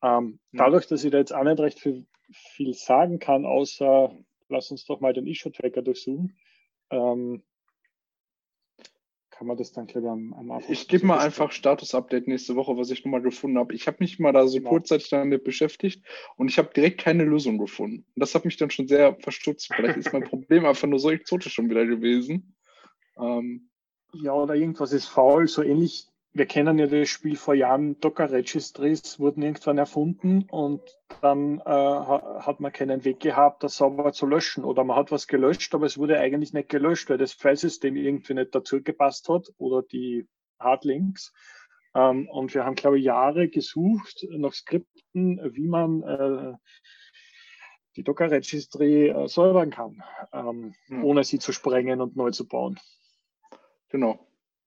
Ähm, 0.05 0.39
mhm. 0.53 0.59
Dadurch, 0.59 0.87
dass 0.87 1.03
ich 1.03 1.11
da 1.11 1.19
jetzt 1.19 1.35
auch 1.35 1.45
nicht 1.45 1.59
recht 1.59 1.81
viel, 1.81 2.07
viel 2.31 2.75
sagen 2.75 3.19
kann, 3.19 3.47
außer 3.47 4.15
lass 4.49 4.71
uns 4.71 4.85
doch 4.85 5.01
mal 5.01 5.15
den 5.15 5.27
Issue-Tracker 5.27 5.83
durchsuchen, 5.83 6.37
ähm, 6.91 7.43
kann 9.31 9.49
man 9.49 9.57
das 9.57 9.73
dann, 9.73 9.87
glaube 9.87 10.07
ich, 10.07 10.13
am, 10.13 10.33
am 10.35 10.51
Anfang. 10.53 10.73
Ich 10.73 10.87
gebe 10.87 11.07
mal 11.07 11.19
einfach 11.19 11.51
Status-Update 11.51 12.29
nächste 12.29 12.55
Woche, 12.55 12.77
was 12.77 12.91
ich 12.91 13.05
nochmal 13.05 13.23
gefunden 13.23 13.59
habe. 13.59 13.75
Ich 13.75 13.87
habe 13.89 13.97
mich 14.01 14.21
mal 14.21 14.33
da 14.33 14.47
so 14.47 14.59
genau. 14.59 14.71
kurzzeitig 14.71 15.09
damit 15.09 15.43
beschäftigt 15.43 16.05
und 16.37 16.49
ich 16.49 16.59
habe 16.59 16.73
direkt 16.73 17.01
keine 17.01 17.25
Lösung 17.25 17.59
gefunden. 17.59 18.07
Und 18.15 18.21
das 18.21 18.35
hat 18.35 18.45
mich 18.45 18.59
dann 18.59 18.71
schon 18.71 18.87
sehr 18.87 19.17
verstutzt. 19.17 19.73
Vielleicht 19.75 19.97
ist 19.97 20.13
mein 20.13 20.23
Problem 20.29 20.67
einfach 20.67 20.87
nur 20.87 21.01
so 21.01 21.11
exotisch 21.11 21.55
schon 21.55 21.69
wieder 21.69 21.87
gewesen. 21.87 22.55
Ähm, 23.19 23.71
ja, 24.13 24.35
oder 24.35 24.55
irgendwas 24.55 24.93
ist 24.93 25.07
faul, 25.07 25.49
so 25.49 25.63
ähnlich. 25.63 26.07
Wir 26.37 26.47
kennen 26.47 26.81
ja 26.81 26.89
das 26.89 27.09
Spiel 27.09 27.37
vor 27.37 27.55
Jahren, 27.55 28.01
Docker 28.01 28.33
Registries 28.33 29.21
wurden 29.21 29.43
irgendwann 29.43 29.79
erfunden 29.79 30.49
und 30.51 30.83
dann 31.23 31.61
äh, 31.61 31.63
hat 31.65 32.59
man 32.59 32.73
keinen 32.73 33.05
Weg 33.05 33.21
gehabt, 33.21 33.63
das 33.63 33.77
sauber 33.77 34.13
zu 34.13 34.27
löschen. 34.27 34.65
Oder 34.65 34.83
man 34.83 34.97
hat 34.97 35.13
was 35.13 35.29
gelöscht, 35.29 35.73
aber 35.77 35.87
es 35.87 35.97
wurde 35.97 36.19
eigentlich 36.19 36.53
nicht 36.53 36.69
gelöscht, 36.69 37.09
weil 37.09 37.19
das 37.19 37.35
Filesystem 37.35 37.95
irgendwie 37.95 38.35
nicht 38.35 38.53
dazu 38.53 38.83
gepasst 38.83 39.29
hat 39.29 39.47
oder 39.59 39.83
die 39.83 40.27
Hardlinks. 40.59 41.33
Ähm, 41.95 42.29
und 42.29 42.53
wir 42.53 42.65
haben, 42.65 42.75
glaube 42.75 42.99
ich, 42.99 43.05
Jahre 43.05 43.49
gesucht 43.49 44.27
nach 44.31 44.55
Skripten, 44.55 45.55
wie 45.55 45.69
man 45.69 46.03
äh, 46.03 46.53
die 47.95 48.03
Docker 48.03 48.33
Registry 48.33 49.09
äh, 49.09 49.29
säubern 49.29 49.71
kann, 49.71 50.03
ähm, 50.33 50.75
mhm. 50.89 51.05
ohne 51.05 51.23
sie 51.23 51.39
zu 51.39 51.53
sprengen 51.53 52.01
und 52.01 52.17
neu 52.17 52.33
zu 52.33 52.49
bauen. 52.49 52.81
Genau. 53.91 54.19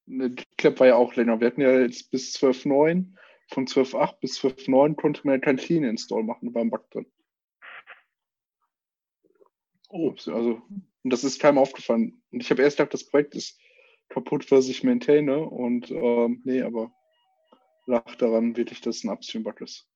GitLab 0.07 0.79
war 0.79 0.87
ja 0.87 0.95
auch 0.95 1.15
länger. 1.15 1.39
Wir 1.39 1.47
hatten 1.47 1.61
ja 1.61 1.79
jetzt 1.79 2.11
bis 2.11 2.35
12.9, 2.35 3.13
von 3.49 3.65
12.8 3.65 4.19
bis 4.19 4.39
12.9 4.39 4.95
konnte 4.95 5.21
man 5.23 5.35
ja 5.35 5.39
kein 5.39 5.57
Clean 5.57 5.83
Install 5.83 6.23
machen, 6.23 6.55
ein 6.55 6.69
Bug 6.69 6.89
drin. 6.91 7.05
Oh. 9.89 10.11
Also, 10.11 10.61
und 11.03 11.13
das 11.13 11.23
ist 11.23 11.39
keinem 11.39 11.57
aufgefallen. 11.57 12.21
Und 12.31 12.41
ich 12.41 12.49
habe 12.51 12.61
erst 12.61 12.77
gedacht, 12.77 12.93
das 12.93 13.09
Projekt 13.09 13.35
ist 13.35 13.59
kaputt, 14.09 14.49
was 14.51 14.67
ich 14.67 14.83
maintaine. 14.83 15.39
Und 15.39 15.91
ähm, 15.91 16.41
nee, 16.43 16.61
aber 16.61 16.91
lag 17.85 18.15
daran 18.15 18.57
wirklich, 18.57 18.81
dass 18.81 18.97
es 18.97 19.03
ein 19.03 19.09
Upstream-Bug 19.09 19.61
ist. 19.61 19.87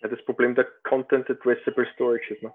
Ja, 0.00 0.08
das 0.08 0.24
Problem 0.24 0.54
der 0.54 0.64
Content 0.84 1.28
Addressable 1.30 1.86
Storage 1.94 2.34
ist, 2.34 2.42
ne? 2.42 2.52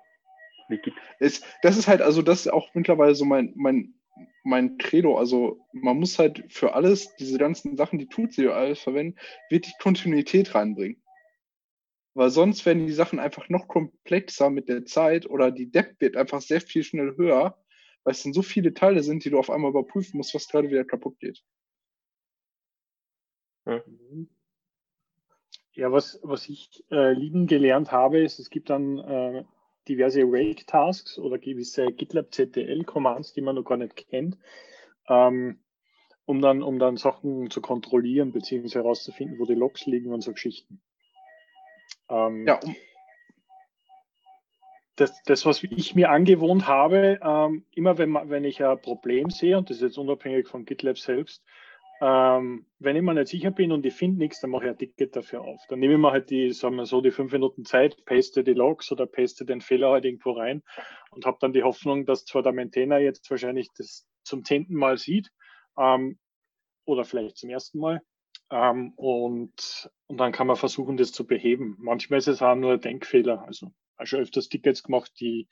Wie 0.69 0.77
Git. 0.77 0.93
Ist, 1.19 1.45
das 1.61 1.77
ist 1.77 1.87
halt, 1.87 2.01
also 2.01 2.21
das 2.21 2.45
ist 2.45 2.51
auch 2.51 2.73
mittlerweile 2.73 3.15
so 3.15 3.25
mein, 3.25 3.51
mein 3.55 3.93
mein 4.43 4.77
Credo. 4.77 5.17
Also 5.17 5.65
man 5.71 5.97
muss 5.97 6.19
halt 6.19 6.43
für 6.49 6.73
alles, 6.73 7.15
diese 7.15 7.37
ganzen 7.37 7.77
Sachen, 7.77 7.99
die 7.99 8.07
tut 8.07 8.33
sie 8.33 8.47
alles 8.47 8.79
verwenden, 8.79 9.17
wirklich 9.49 9.77
Kontinuität 9.79 10.53
reinbringen. 10.55 11.01
Weil 12.15 12.29
sonst 12.29 12.65
werden 12.65 12.85
die 12.85 12.93
Sachen 12.93 13.19
einfach 13.19 13.49
noch 13.49 13.67
komplexer 13.67 14.49
mit 14.49 14.69
der 14.69 14.85
Zeit 14.85 15.27
oder 15.27 15.51
die 15.51 15.71
Depth 15.71 15.99
wird 15.99 16.15
einfach 16.15 16.41
sehr 16.41 16.61
viel 16.61 16.83
schnell 16.83 17.17
höher, 17.17 17.57
weil 18.03 18.11
es 18.11 18.21
dann 18.21 18.33
so 18.33 18.43
viele 18.43 18.73
Teile 18.73 19.01
sind, 19.01 19.25
die 19.25 19.31
du 19.31 19.39
auf 19.39 19.49
einmal 19.49 19.71
überprüfen 19.71 20.17
musst, 20.17 20.35
was 20.35 20.47
gerade 20.47 20.69
wieder 20.69 20.85
kaputt 20.85 21.19
geht. 21.19 21.43
Ja, 25.71 25.91
was, 25.91 26.19
was 26.21 26.47
ich 26.49 26.83
äh, 26.91 27.13
lieben 27.13 27.47
gelernt 27.47 27.91
habe, 27.91 28.21
ist, 28.21 28.37
es 28.37 28.51
gibt 28.51 28.69
dann 28.69 28.99
äh, 28.99 29.43
diverse 29.87 30.21
Wake-Tasks 30.21 31.17
oder 31.17 31.37
gewisse 31.37 31.87
GitLab 31.87 32.31
CTL-Commands, 32.31 33.33
die 33.33 33.41
man 33.41 33.55
noch 33.55 33.63
gar 33.63 33.77
nicht 33.77 33.95
kennt. 33.95 34.37
Ähm, 35.07 35.59
um 36.25 36.41
dann, 36.41 36.63
um 36.63 36.79
dann 36.79 36.95
Sachen 36.95 37.49
zu 37.49 37.59
kontrollieren, 37.59 38.31
beziehungsweise 38.31 38.79
herauszufinden, 38.79 39.39
wo 39.39 39.45
die 39.45 39.55
Logs 39.55 39.85
liegen 39.85 40.13
und 40.13 40.21
so 40.21 40.31
Geschichten. 40.31 40.81
Ähm, 42.09 42.47
ja, 42.47 42.59
um, 42.63 42.75
das, 44.95 45.21
das, 45.23 45.45
was 45.45 45.63
ich 45.63 45.95
mir 45.95 46.11
angewohnt 46.11 46.67
habe, 46.67 47.19
ähm, 47.23 47.65
immer 47.71 47.97
wenn, 47.97 48.13
wenn 48.13 48.43
ich 48.43 48.63
ein 48.63 48.81
Problem 48.81 49.29
sehe, 49.29 49.57
und 49.57 49.69
das 49.69 49.77
ist 49.77 49.83
jetzt 49.83 49.97
unabhängig 49.97 50.47
von 50.47 50.65
GitLab 50.65 50.97
selbst, 50.97 51.43
ähm, 52.05 52.65
wenn 52.79 52.97
ich 52.97 53.01
mir 53.01 53.13
nicht 53.13 53.29
sicher 53.29 53.51
bin 53.51 53.71
und 53.71 53.85
ich 53.85 53.93
finde 53.93 54.17
nichts, 54.17 54.41
dann 54.41 54.49
mache 54.49 54.65
ich 54.65 54.71
ein 54.71 54.77
Ticket 54.77 55.15
dafür 55.15 55.41
auf. 55.41 55.61
Dann 55.69 55.79
nehme 55.79 55.93
ich 55.93 55.99
mir 55.99 56.11
halt 56.11 56.29
die, 56.29 56.51
sagen 56.51 56.75
wir 56.75 56.85
so, 56.85 56.99
die 56.99 57.11
fünf 57.11 57.31
Minuten 57.31 57.63
Zeit, 57.63 58.03
paste 58.03 58.43
die 58.43 58.51
Logs 58.51 58.91
oder 58.91 59.05
paste 59.05 59.45
den 59.45 59.61
Fehler 59.61 59.91
halt 59.91 60.03
irgendwo 60.03 60.31
rein 60.31 60.63
und 61.11 61.25
habe 61.25 61.37
dann 61.39 61.53
die 61.53 61.63
Hoffnung, 61.63 62.05
dass 62.05 62.25
zwar 62.25 62.43
der 62.43 62.51
Maintainer 62.51 62.97
jetzt 62.97 63.31
wahrscheinlich 63.31 63.69
das 63.77 64.05
zum 64.23 64.43
zehnten 64.43 64.75
Mal 64.75 64.97
sieht 64.97 65.29
ähm, 65.77 66.19
oder 66.83 67.05
vielleicht 67.05 67.37
zum 67.37 67.49
ersten 67.49 67.79
Mal 67.79 68.01
ähm, 68.51 68.91
und, 68.97 69.89
und 70.07 70.17
dann 70.17 70.33
kann 70.33 70.47
man 70.47 70.57
versuchen, 70.57 70.97
das 70.97 71.13
zu 71.13 71.25
beheben. 71.25 71.77
Manchmal 71.79 72.19
ist 72.19 72.27
es 72.27 72.41
auch 72.41 72.55
nur 72.55 72.73
ein 72.73 72.81
Denkfehler. 72.81 73.45
Also 73.47 73.71
schon 74.03 74.19
öfters 74.19 74.49
Tickets 74.49 74.83
gemacht, 74.83 75.13
die 75.21 75.47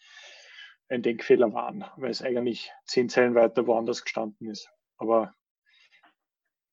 ein 0.89 1.01
Denkfehler 1.01 1.53
waren, 1.53 1.85
weil 1.95 2.11
es 2.11 2.21
eigentlich 2.21 2.73
zehn 2.83 3.07
Zeilen 3.07 3.35
weiter 3.35 3.67
woanders 3.67 4.03
gestanden 4.03 4.49
ist. 4.49 4.69
Aber 4.97 5.33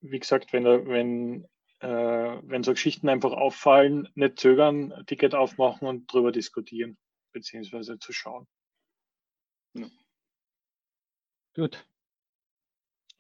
wie 0.01 0.19
gesagt, 0.19 0.53
wenn, 0.53 0.65
wenn, 0.65 1.45
äh, 1.81 2.39
wenn 2.43 2.63
so 2.63 2.73
Geschichten 2.73 3.09
einfach 3.09 3.33
auffallen, 3.33 4.09
nicht 4.15 4.39
zögern, 4.39 5.05
Ticket 5.07 5.35
aufmachen 5.35 5.87
und 5.89 6.13
drüber 6.13 6.33
diskutieren, 6.33 6.97
beziehungsweise 7.33 7.99
zu 7.99 8.13
schauen. 8.13 8.47
Ja. 9.75 9.87
Gut. 11.55 11.85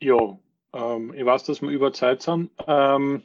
Ja, 0.00 0.38
ähm, 0.72 1.12
ich 1.12 1.24
weiß, 1.24 1.44
dass 1.44 1.60
wir 1.60 1.70
über 1.70 1.92
Zeit 1.92 2.22
sind. 2.22 2.50
Ähm, 2.66 3.22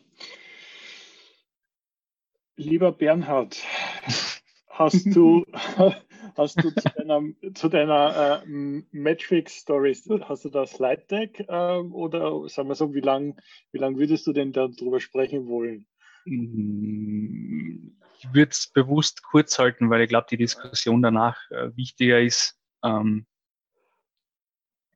lieber 2.55 2.91
Bernhard, 2.91 3.61
hast 4.69 5.05
du, 5.15 5.45
hast 6.37 6.63
du 6.63 6.71
zu 6.71 6.89
deiner, 6.95 7.21
zu 7.53 7.69
deiner 7.69 8.43
äh, 8.45 8.83
Matrix-Story, 8.91 9.95
hast 10.27 10.45
du 10.45 10.49
da 10.49 10.65
Slide 10.65 11.05
Deck 11.09 11.39
äh, 11.47 11.77
oder 11.77 12.47
sagen 12.49 12.69
wir 12.69 12.75
so, 12.75 12.93
wie 12.93 13.01
lange 13.01 13.35
wie 13.71 13.79
lang 13.79 13.97
würdest 13.97 14.27
du 14.27 14.33
denn 14.33 14.51
darüber 14.51 14.99
sprechen 14.99 15.47
wollen? 15.47 15.85
Mm, 16.25 17.97
ich 18.19 18.33
würde 18.33 18.51
es 18.51 18.67
bewusst 18.67 19.23
kurz 19.23 19.59
halten, 19.59 19.89
weil 19.89 20.01
ich 20.01 20.09
glaube, 20.09 20.27
die 20.29 20.37
Diskussion 20.37 21.01
danach 21.01 21.37
äh, 21.51 21.75
wichtiger 21.75 22.21
ist. 22.21 22.59
Ähm, 22.83 23.25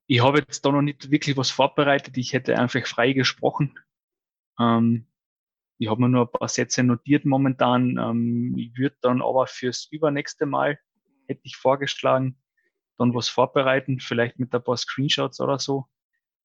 ich 0.07 0.21
habe 0.21 0.39
jetzt 0.39 0.65
da 0.65 0.71
noch 0.71 0.81
nicht 0.81 1.11
wirklich 1.11 1.35
was 1.35 1.49
vorbereitet. 1.49 2.17
Ich 2.17 2.33
hätte 2.33 2.57
einfach 2.57 2.85
frei 2.87 3.11
gesprochen. 3.11 3.77
Ähm, 4.59 5.07
ich 5.79 5.89
habe 5.89 6.01
mir 6.01 6.09
nur 6.09 6.25
ein 6.25 6.31
paar 6.31 6.47
Sätze 6.47 6.83
notiert 6.83 7.25
momentan. 7.25 7.97
Ähm, 7.97 8.55
ich 8.57 8.77
würde 8.77 8.97
dann 9.01 9.21
aber 9.21 9.47
fürs 9.47 9.87
übernächste 9.91 10.45
Mal, 10.45 10.79
hätte 11.27 11.41
ich 11.43 11.57
vorgeschlagen, 11.57 12.37
dann 12.97 13.13
was 13.13 13.29
vorbereiten, 13.29 13.99
vielleicht 13.99 14.39
mit 14.39 14.53
ein 14.53 14.63
paar 14.63 14.77
Screenshots 14.77 15.39
oder 15.39 15.59
so, 15.59 15.85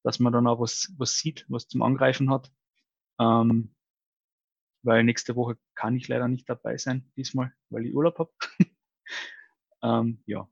dass 0.03 0.19
man 0.19 0.33
dann 0.33 0.47
auch 0.47 0.59
was, 0.59 0.93
was 0.97 1.17
sieht, 1.17 1.45
was 1.49 1.67
zum 1.67 1.81
Angreifen 1.81 2.29
hat. 2.29 2.51
Ähm, 3.19 3.73
weil 4.83 5.03
nächste 5.03 5.35
Woche 5.35 5.57
kann 5.75 5.95
ich 5.95 6.07
leider 6.07 6.27
nicht 6.27 6.47
dabei 6.49 6.77
sein, 6.77 7.09
diesmal, 7.15 7.53
weil 7.69 7.85
ich 7.85 7.95
Urlaub 7.95 8.19
habe. 8.19 8.31
ähm, 9.83 10.21
ja. 10.25 10.47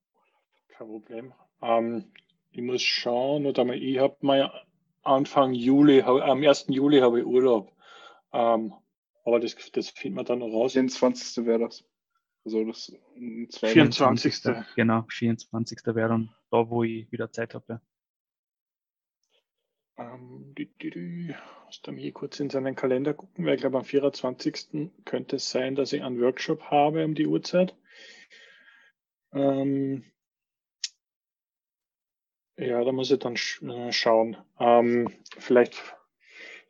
Kein 0.70 0.88
Problem. 0.88 1.34
Ähm, 1.62 2.12
ich 2.52 2.62
muss 2.62 2.82
schauen, 2.82 3.46
oder 3.46 3.66
ich 3.74 4.00
habe 4.00 4.16
mal 4.22 4.52
Anfang 5.04 5.54
Juli, 5.54 6.02
am 6.02 6.44
1. 6.44 6.66
Juli 6.70 7.00
habe 7.00 7.20
ich 7.20 7.26
Urlaub. 7.26 7.76
Ähm, 8.32 8.74
aber 9.26 9.40
das, 9.40 9.56
das 9.72 9.90
findet 9.90 10.16
man 10.16 10.26
dann 10.26 10.40
noch 10.40 10.54
raus. 10.54 10.74
24. 10.74 11.46
wäre 11.46 11.60
das. 11.60 11.84
Also 12.44 12.66
das 12.66 12.92
24. 13.16 13.72
24. 13.72 14.76
Genau, 14.76 15.06
24. 15.08 15.80
wäre 15.88 16.10
dann 16.10 16.36
da, 16.50 16.70
wo 16.70 16.84
ich 16.84 17.12
wieder 17.12 17.32
Zeit 17.32 17.54
habe. 17.54 17.82
Ähm, 19.98 20.54
die, 20.58 20.72
die, 20.82 20.90
die. 20.90 21.36
Muss 21.66 21.82
da 21.84 21.92
hier 21.92 22.12
kurz 22.12 22.40
in 22.40 22.50
seinen 22.50 22.76
Kalender 22.76 23.14
gucken, 23.14 23.46
weil 23.46 23.56
ich 23.56 23.62
glaube 23.62 23.78
am 23.78 23.86
24. 23.86 24.90
könnte 25.06 25.36
es 25.36 25.52
sein, 25.52 25.76
dass 25.76 25.94
ich 25.94 26.02
einen 26.02 26.20
Workshop 26.20 26.64
habe 26.64 27.06
um 27.06 27.16
die 27.16 27.28
Uhrzeit. 27.28 27.76
Ähm, 29.34 30.04
ja, 32.58 32.84
da 32.84 32.92
muss 32.92 33.12
ich 33.12 33.20
dann 33.20 33.36
äh, 33.36 33.92
schauen. 33.94 34.38
Ähm, 34.60 35.10
vielleicht 35.38 35.96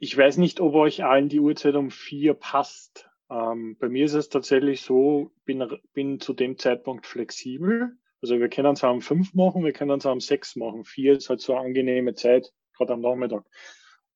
ich 0.04 0.18
weiß 0.18 0.38
nicht, 0.38 0.60
ob 0.62 0.74
euch 0.74 1.04
allen 1.04 1.30
die 1.30 1.40
Uhrzeit 1.40 1.76
um 1.76 1.92
vier 1.92 2.34
passt. 2.34 3.11
Ähm, 3.32 3.78
bei 3.80 3.88
mir 3.88 4.06
ist 4.06 4.14
es 4.14 4.28
tatsächlich 4.28 4.82
so, 4.82 5.32
bin, 5.46 5.66
bin 5.94 6.20
zu 6.20 6.34
dem 6.34 6.58
Zeitpunkt 6.58 7.08
flexibel. 7.08 7.98
Also 8.22 8.40
wir 8.40 8.50
können 8.50 8.74
es 8.74 8.84
um 8.84 9.02
fünf 9.02 9.34
machen, 9.34 9.64
wir 9.64 9.72
können 9.72 9.98
es 10.00 10.06
um 10.06 10.20
sechs 10.20 10.58
machen. 10.58 10.84
Vier 10.84 11.14
ist 11.14 11.30
halt 11.30 11.40
so 11.40 11.56
eine 11.56 11.68
angenehme 11.68 12.14
Zeit, 12.14 12.54
gerade 12.76 12.94
am 12.94 13.02
Nachmittag. 13.02 13.46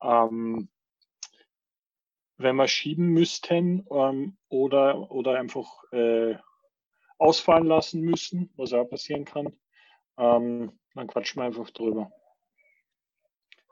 Ähm, 0.04 0.68
wenn 2.38 2.56
wir 2.58 2.68
schieben 2.68 3.08
müssten 3.08 3.88
ähm, 3.90 4.38
oder, 4.50 5.10
oder 5.10 5.40
einfach 5.40 5.84
äh, 5.94 6.36
ausfallen 7.18 7.68
lassen 7.68 8.02
müssen, 8.02 8.52
was 8.58 8.74
auch 8.74 8.86
passieren 8.86 9.24
kann, 9.24 9.54
ähm, 10.18 10.78
dann 10.94 11.08
quatschen 11.08 11.42
wir 11.42 11.46
einfach 11.46 11.70
drüber. 11.72 12.12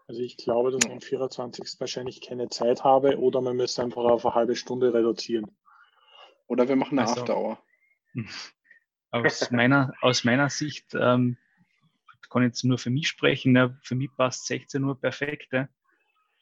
Also 0.08 0.22
ich 0.22 0.38
glaube, 0.38 0.72
dass 0.72 0.82
ich 0.86 0.92
am 0.92 1.02
24. 1.02 1.80
wahrscheinlich 1.80 2.22
keine 2.22 2.50
Zeit 2.50 2.84
habe 2.84 3.18
oder 3.20 3.42
man 3.42 3.56
müsste 3.56 3.84
einfach 3.84 4.04
auf 4.04 4.26
eine 4.26 4.36
halbe 4.36 4.56
Stunde 4.56 4.94
reduzieren. 4.94 5.56
Oder 6.48 6.68
wir 6.68 6.76
machen 6.76 7.00
eine 7.00 7.08
also, 7.08 7.22
Afterhour. 7.22 7.60
Aus 9.12 9.52
meiner, 9.52 9.94
aus 10.02 10.24
meiner 10.24 10.50
Sicht 10.50 10.96
ähm, 10.96 11.38
kann 12.32 12.42
ich 12.42 12.48
jetzt 12.48 12.64
nur 12.64 12.80
für 12.80 12.90
mich 12.90 13.08
sprechen. 13.08 13.52
Ne? 13.52 13.78
Für 13.84 13.94
mich 13.94 14.10
passt 14.18 14.48
16 14.48 14.84
Uhr 14.84 15.00
perfekt. 15.00 15.54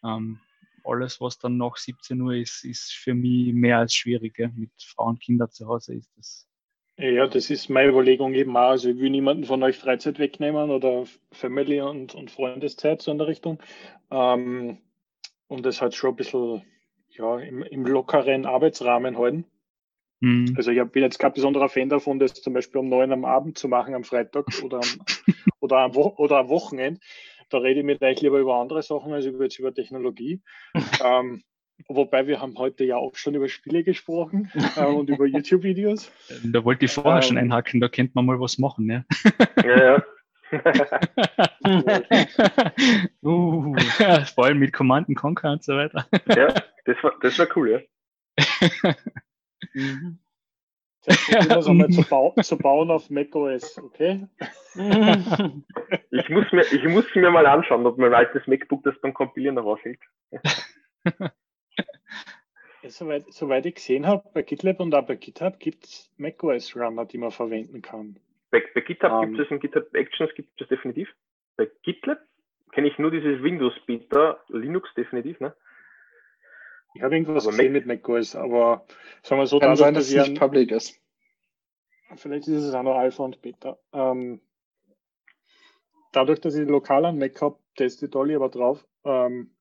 Ähm, 0.01 0.39
alles, 0.86 1.20
was 1.20 1.38
dann 1.38 1.57
nach 1.57 1.76
17 1.76 2.22
Uhr 2.22 2.34
ist, 2.36 2.64
ist 2.64 2.93
für 2.93 3.14
mich 3.14 3.53
mehr 3.53 3.80
als 3.80 3.93
schwierig. 3.93 4.39
Mit 4.55 4.72
Frauen 4.82 5.16
und 5.16 5.20
Kindern 5.22 5.51
zu 5.51 5.68
Hause 5.68 5.95
ist 5.95 6.12
das 6.16 6.47
ja, 7.09 7.27
das 7.27 7.49
ist 7.49 7.69
meine 7.69 7.89
Überlegung 7.89 8.33
eben 8.33 8.55
auch. 8.55 8.71
Also 8.71 8.89
ich 8.89 8.97
will 8.99 9.09
niemanden 9.09 9.45
von 9.45 9.63
euch 9.63 9.77
Freizeit 9.77 10.19
wegnehmen 10.19 10.69
oder 10.69 11.05
Family 11.31 11.81
und, 11.81 12.15
und 12.15 12.31
Freundeszeit 12.31 13.01
so 13.01 13.11
in 13.11 13.17
der 13.17 13.27
Richtung. 13.27 13.59
Ähm, 14.11 14.77
und 15.47 15.65
das 15.65 15.81
halt 15.81 15.95
schon 15.95 16.11
ein 16.11 16.15
bisschen 16.15 16.63
ja, 17.09 17.39
im, 17.39 17.63
im 17.63 17.85
lockeren 17.85 18.45
Arbeitsrahmen 18.45 19.17
halten. 19.17 19.45
Mhm. 20.21 20.53
Also 20.55 20.71
ich 20.71 20.83
bin 20.91 21.03
jetzt 21.03 21.17
kein 21.17 21.33
besonderer 21.33 21.69
Fan 21.69 21.89
davon, 21.89 22.19
das 22.19 22.33
zum 22.33 22.53
Beispiel 22.53 22.79
um 22.79 22.89
neun 22.89 23.11
am 23.11 23.25
Abend 23.25 23.57
zu 23.57 23.67
machen 23.67 23.95
am 23.95 24.03
Freitag 24.03 24.45
oder 24.63 24.77
am, 24.77 25.05
oder 25.59 25.77
am, 25.79 25.95
Wo 25.95 26.13
oder 26.17 26.37
am 26.37 26.49
Wochenende. 26.49 26.99
Da 27.49 27.57
rede 27.57 27.81
ich 27.81 27.85
mit 27.85 28.01
euch 28.01 28.21
lieber 28.21 28.39
über 28.39 28.55
andere 28.55 28.81
Sachen 28.81 29.11
als 29.11 29.25
über, 29.25 29.43
jetzt 29.43 29.59
über 29.59 29.73
Technologie. 29.73 30.41
ähm, 31.03 31.43
Wobei 31.88 32.27
wir 32.27 32.41
haben 32.41 32.57
heute 32.57 32.84
ja 32.84 32.97
auch 32.97 33.15
schon 33.15 33.36
über 33.36 33.49
Spiele 33.49 33.84
gesprochen 33.84 34.51
äh, 34.75 34.86
und 34.86 35.09
über 35.09 35.25
YouTube-Videos. 35.25 36.11
Da 36.43 36.63
wollte 36.63 36.86
ich 36.86 36.91
vorher 36.91 37.21
ähm, 37.21 37.27
schon 37.27 37.38
einhaken, 37.38 37.79
da 37.79 37.89
könnte 37.89 38.13
man 38.15 38.25
mal 38.25 38.39
was 38.39 38.57
machen, 38.57 38.86
ne? 38.86 39.05
Ja, 39.63 39.84
ja. 39.84 40.03
uh, 43.23 43.73
vor 44.36 44.45
allem 44.45 44.59
mit 44.59 44.73
Command 44.73 45.15
Conquer 45.15 45.53
und 45.53 45.63
so 45.63 45.77
weiter. 45.77 46.05
ja, 46.27 46.53
das 46.86 46.97
war, 47.01 47.13
das 47.21 47.39
war 47.39 47.47
cool, 47.55 47.71
ja. 47.71 47.79
mhm. 49.73 50.19
Das 51.03 51.67
einmal 51.67 51.89
zu, 51.89 52.03
bau 52.03 52.36
zu 52.41 52.57
bauen 52.57 52.91
auf 52.91 53.09
macOS, 53.09 53.79
okay? 53.79 54.27
ich, 56.11 56.29
muss 56.29 56.51
mir, 56.51 56.61
ich 56.71 56.84
muss 56.84 57.05
mir 57.15 57.32
mal 57.32 57.47
anschauen, 57.47 57.88
ob 57.88 57.97
mein 57.97 58.13
altes 58.13 58.45
MacBook 58.45 58.84
das 58.84 58.93
beim 59.01 59.13
Kompilieren 59.13 59.55
noch 59.55 59.65
aushält. 59.65 59.99
Ja, 62.84 62.89
soweit, 62.89 63.32
soweit 63.32 63.65
ich 63.67 63.76
gesehen 63.76 64.07
habe, 64.07 64.28
bei 64.34 64.41
GitLab 64.41 64.80
und 64.80 64.95
auch 64.95 65.05
bei 65.05 65.15
GitHub 65.15 65.59
gibt 65.59 65.86
es 65.86 66.11
macOS 66.17 66.76
Runner, 66.76 67.05
die 67.05 67.19
man 67.19 67.30
verwenden 67.32 67.82
kann. 67.82 68.19
Bei, 68.49 68.63
bei 68.74 68.82
GitHub 68.82 69.11
um, 69.11 69.22
gibt 69.22 69.38
ähm. 69.38 69.45
es 69.45 69.51
und 69.51 69.59
GitHub 69.59 69.93
Actions 69.93 70.34
gibt 70.34 70.59
es 70.59 70.67
definitiv. 70.67 71.07
Bei 71.57 71.69
GitLab 71.84 72.19
kenne 72.72 72.88
ich 72.88 72.97
nur 72.97 73.11
dieses 73.11 73.43
Windows 73.43 73.74
Beta, 73.86 74.43
Linux 74.49 74.91
definitiv, 74.95 75.39
ne? 75.39 75.55
Ich 76.93 77.03
habe 77.03 77.15
irgendwas 77.15 77.45
aber 77.45 77.55
gesehen 77.55 77.74
Mac 77.74 77.86
mit 77.86 78.03
macOS, 78.03 78.36
aber 78.36 78.86
sagen 79.22 79.41
wir 79.41 79.47
so, 79.47 79.59
kann 79.59 79.76
sein, 79.76 79.93
dass 79.93 80.11
es 80.11 80.28
nicht 80.28 80.39
public 80.39 80.72
ist. 80.72 80.99
Vielleicht 82.15 82.47
ist 82.47 82.63
es 82.63 82.74
auch 82.74 82.84
noch 82.84 82.97
Alpha 82.97 83.24
und 83.24 83.41
Beta. 83.41 83.78
Ähm, 83.93 84.41
dadurch, 86.11 86.41
dass 86.41 86.55
ich 86.55 86.67
lokal 86.67 87.05
an 87.05 87.17
Mac 87.17 87.41
habe, 87.41 87.57
teste 87.76 88.09
Dolly 88.09 88.36
aber 88.36 88.49
drauf. 88.49 88.86
Ähm, 89.05 89.51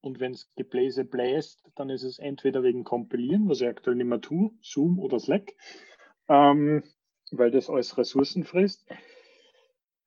und 0.00 0.20
wenn 0.20 0.32
es 0.32 0.50
Gebläse 0.56 1.04
bläst, 1.04 1.62
dann 1.74 1.90
ist 1.90 2.02
es 2.02 2.18
entweder 2.18 2.62
wegen 2.62 2.84
Kompilieren, 2.84 3.48
was 3.48 3.60
ich 3.60 3.68
aktuell 3.68 3.96
nicht 3.96 4.06
mehr 4.06 4.20
tue, 4.20 4.50
Zoom 4.62 4.98
oder 4.98 5.18
Slack, 5.18 5.54
ähm, 6.28 6.82
weil 7.30 7.50
das 7.50 7.68
alles 7.68 7.96
Ressourcen 7.98 8.44
frisst. 8.44 8.86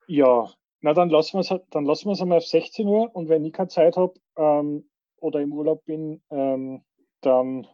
Ja, 0.06 0.52
Na, 0.80 0.92
dann 0.92 1.08
lassen 1.08 1.38
wir 1.38 1.40
es 1.40 1.60
dann 1.70 1.84
lassen 1.84 2.06
wir 2.06 2.12
es 2.12 2.20
einmal 2.20 2.38
auf 2.38 2.46
16 2.46 2.86
Uhr 2.86 3.14
und 3.14 3.28
wenn 3.28 3.44
ich 3.44 3.52
keine 3.52 3.68
Zeit 3.68 3.96
habe 3.96 4.14
ähm, 4.36 4.88
oder 5.16 5.40
im 5.40 5.52
Urlaub 5.52 5.84
bin, 5.84 6.22
ähm, 6.30 6.82
dann, 7.20 7.66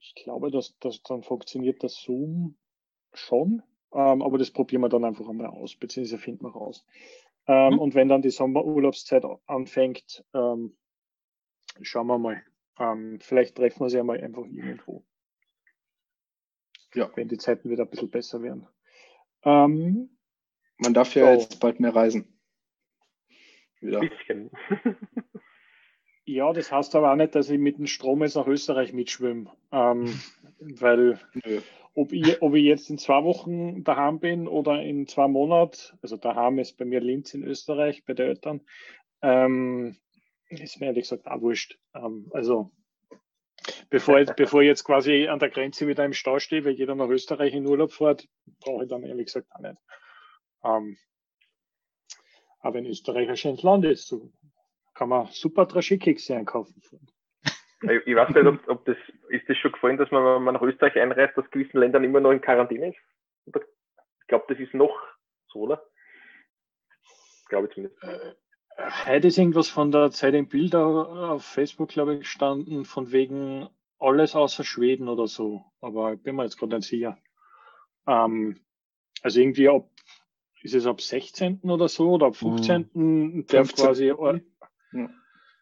ich 0.00 0.14
glaube, 0.16 0.50
dass, 0.50 0.76
dass 0.80 1.02
dann 1.02 1.22
funktioniert 1.22 1.84
das 1.84 1.94
Zoom 1.94 2.56
schon, 3.12 3.62
ähm, 3.92 4.22
aber 4.22 4.38
das 4.38 4.50
probieren 4.50 4.82
wir 4.82 4.88
dann 4.88 5.04
einfach 5.04 5.28
einmal 5.28 5.46
aus, 5.46 5.76
beziehungsweise 5.76 6.18
finden 6.18 6.44
wir 6.44 6.52
raus. 6.52 6.84
Mhm. 7.46 7.78
Und 7.78 7.94
wenn 7.96 8.08
dann 8.08 8.22
die 8.22 8.30
Sommerurlaubszeit 8.30 9.24
anfängt, 9.46 10.24
ähm, 10.32 10.76
schauen 11.80 12.06
wir 12.06 12.18
mal. 12.18 12.42
Ähm, 12.78 13.18
vielleicht 13.20 13.56
treffen 13.56 13.80
wir 13.80 13.90
sie 13.90 13.98
ja 13.98 14.04
mal 14.04 14.20
einfach 14.20 14.44
irgendwo. 14.44 15.04
Ja. 16.94 17.10
Wenn 17.14 17.28
die 17.28 17.38
Zeiten 17.38 17.70
wieder 17.70 17.84
ein 17.84 17.90
bisschen 17.90 18.10
besser 18.10 18.42
werden. 18.42 18.66
Ähm, 19.44 20.10
Man 20.78 20.94
darf 20.94 21.14
ja 21.14 21.34
so. 21.34 21.40
jetzt 21.40 21.60
bald 21.60 21.80
mehr 21.80 21.94
reisen. 21.94 22.38
Wieder. 23.80 24.00
Bisschen. 24.00 24.50
ja, 26.24 26.52
das 26.52 26.70
heißt 26.70 26.94
aber 26.94 27.12
auch 27.12 27.16
nicht, 27.16 27.34
dass 27.34 27.50
ich 27.50 27.58
mit 27.58 27.78
dem 27.78 27.86
Strom 27.86 28.22
jetzt 28.22 28.36
nach 28.36 28.46
Österreich 28.46 28.92
mitschwimme. 28.92 29.50
Ähm, 29.70 30.20
weil 30.60 31.18
ob 31.94 32.12
ich, 32.12 32.40
ob 32.40 32.54
ich 32.54 32.64
jetzt 32.64 32.90
in 32.90 32.98
zwei 32.98 33.24
Wochen 33.24 33.84
daheim 33.84 34.20
bin 34.20 34.48
oder 34.48 34.82
in 34.82 35.06
zwei 35.06 35.28
Monaten, 35.28 35.98
also 36.00 36.16
daheim 36.16 36.58
ist 36.58 36.78
bei 36.78 36.84
mir 36.84 37.00
Linz 37.00 37.34
in 37.34 37.42
Österreich 37.42 38.04
bei 38.04 38.14
den 38.14 38.28
Eltern, 38.28 38.60
ähm, 39.20 39.96
ist 40.60 40.80
mir 40.80 40.86
ehrlich 40.86 41.08
gesagt 41.08 41.26
auch 41.26 41.40
wurscht. 41.40 41.78
Ähm, 41.94 42.30
also 42.32 42.70
bevor, 43.90 44.18
jetzt, 44.18 44.36
bevor 44.36 44.62
ich 44.62 44.68
jetzt 44.68 44.84
quasi 44.84 45.28
an 45.28 45.38
der 45.38 45.50
Grenze 45.50 45.86
wieder 45.86 46.04
im 46.04 46.12
Stau 46.12 46.38
stehe, 46.38 46.64
weil 46.64 46.72
jeder 46.72 46.94
nach 46.94 47.08
Österreich 47.08 47.54
in 47.54 47.66
Urlaub 47.66 47.92
fährt, 47.92 48.28
brauche 48.60 48.84
ich 48.84 48.90
dann 48.90 49.04
ehrlich 49.04 49.26
gesagt 49.26 49.48
auch 49.52 49.60
nicht. 49.60 49.78
Ähm, 50.64 50.96
aber 52.60 52.78
in 52.78 52.86
Österreich 52.86 53.28
ein 53.28 53.36
schönes 53.36 53.62
Land 53.62 53.84
ist, 53.84 54.06
so 54.06 54.32
kann 54.94 55.08
man 55.08 55.26
super 55.32 55.66
Traschikekse 55.66 56.36
einkaufen. 56.36 56.80
Ich 57.82 58.14
weiß 58.14 58.28
nicht, 58.28 58.46
ob, 58.46 58.68
ob, 58.68 58.84
das, 58.84 58.96
ist 59.28 59.48
das 59.48 59.56
schon 59.56 59.72
gefallen, 59.72 59.96
dass 59.96 60.10
man, 60.12 60.24
wenn 60.24 60.42
man 60.44 60.54
nach 60.54 60.62
Österreich 60.62 60.96
einreist, 60.96 61.36
aus 61.36 61.50
gewissen 61.50 61.78
Ländern 61.78 62.04
immer 62.04 62.20
noch 62.20 62.30
in 62.30 62.40
Quarantäne 62.40 62.90
ist? 62.90 62.98
Ich 63.46 64.26
glaube, 64.28 64.44
das 64.48 64.58
ist 64.60 64.72
noch 64.72 64.96
so, 65.48 65.60
oder? 65.62 65.84
Glaube 67.48 67.66
ich 67.66 67.74
zumindest. 67.74 68.00
Heute 69.06 69.28
ist 69.28 69.38
irgendwas 69.38 69.68
von 69.68 69.90
der 69.90 70.10
Zeit 70.10 70.34
im 70.34 70.48
Bild 70.48 70.74
auf 70.74 71.44
Facebook, 71.44 71.88
glaube 71.90 72.14
ich, 72.14 72.20
gestanden, 72.20 72.84
von 72.84 73.12
wegen 73.12 73.68
alles 73.98 74.34
außer 74.34 74.64
Schweden 74.64 75.08
oder 75.08 75.26
so. 75.26 75.64
Aber 75.80 76.14
ich 76.14 76.22
bin 76.22 76.36
mir 76.36 76.44
jetzt 76.44 76.58
gerade 76.58 76.76
nicht 76.76 76.88
sicher. 76.88 77.18
Ähm, 78.06 78.60
also 79.22 79.40
irgendwie 79.40 79.68
ab, 79.68 79.88
ist 80.62 80.74
es 80.74 80.86
ab 80.86 81.00
16. 81.00 81.60
oder 81.62 81.88
so 81.88 82.12
oder 82.12 82.26
ab 82.26 82.36
15. 82.36 82.90
Mhm. 82.92 83.46
der 83.46 83.64
15. 83.64 83.84
quasi 83.84 84.06
ja. 84.06 84.40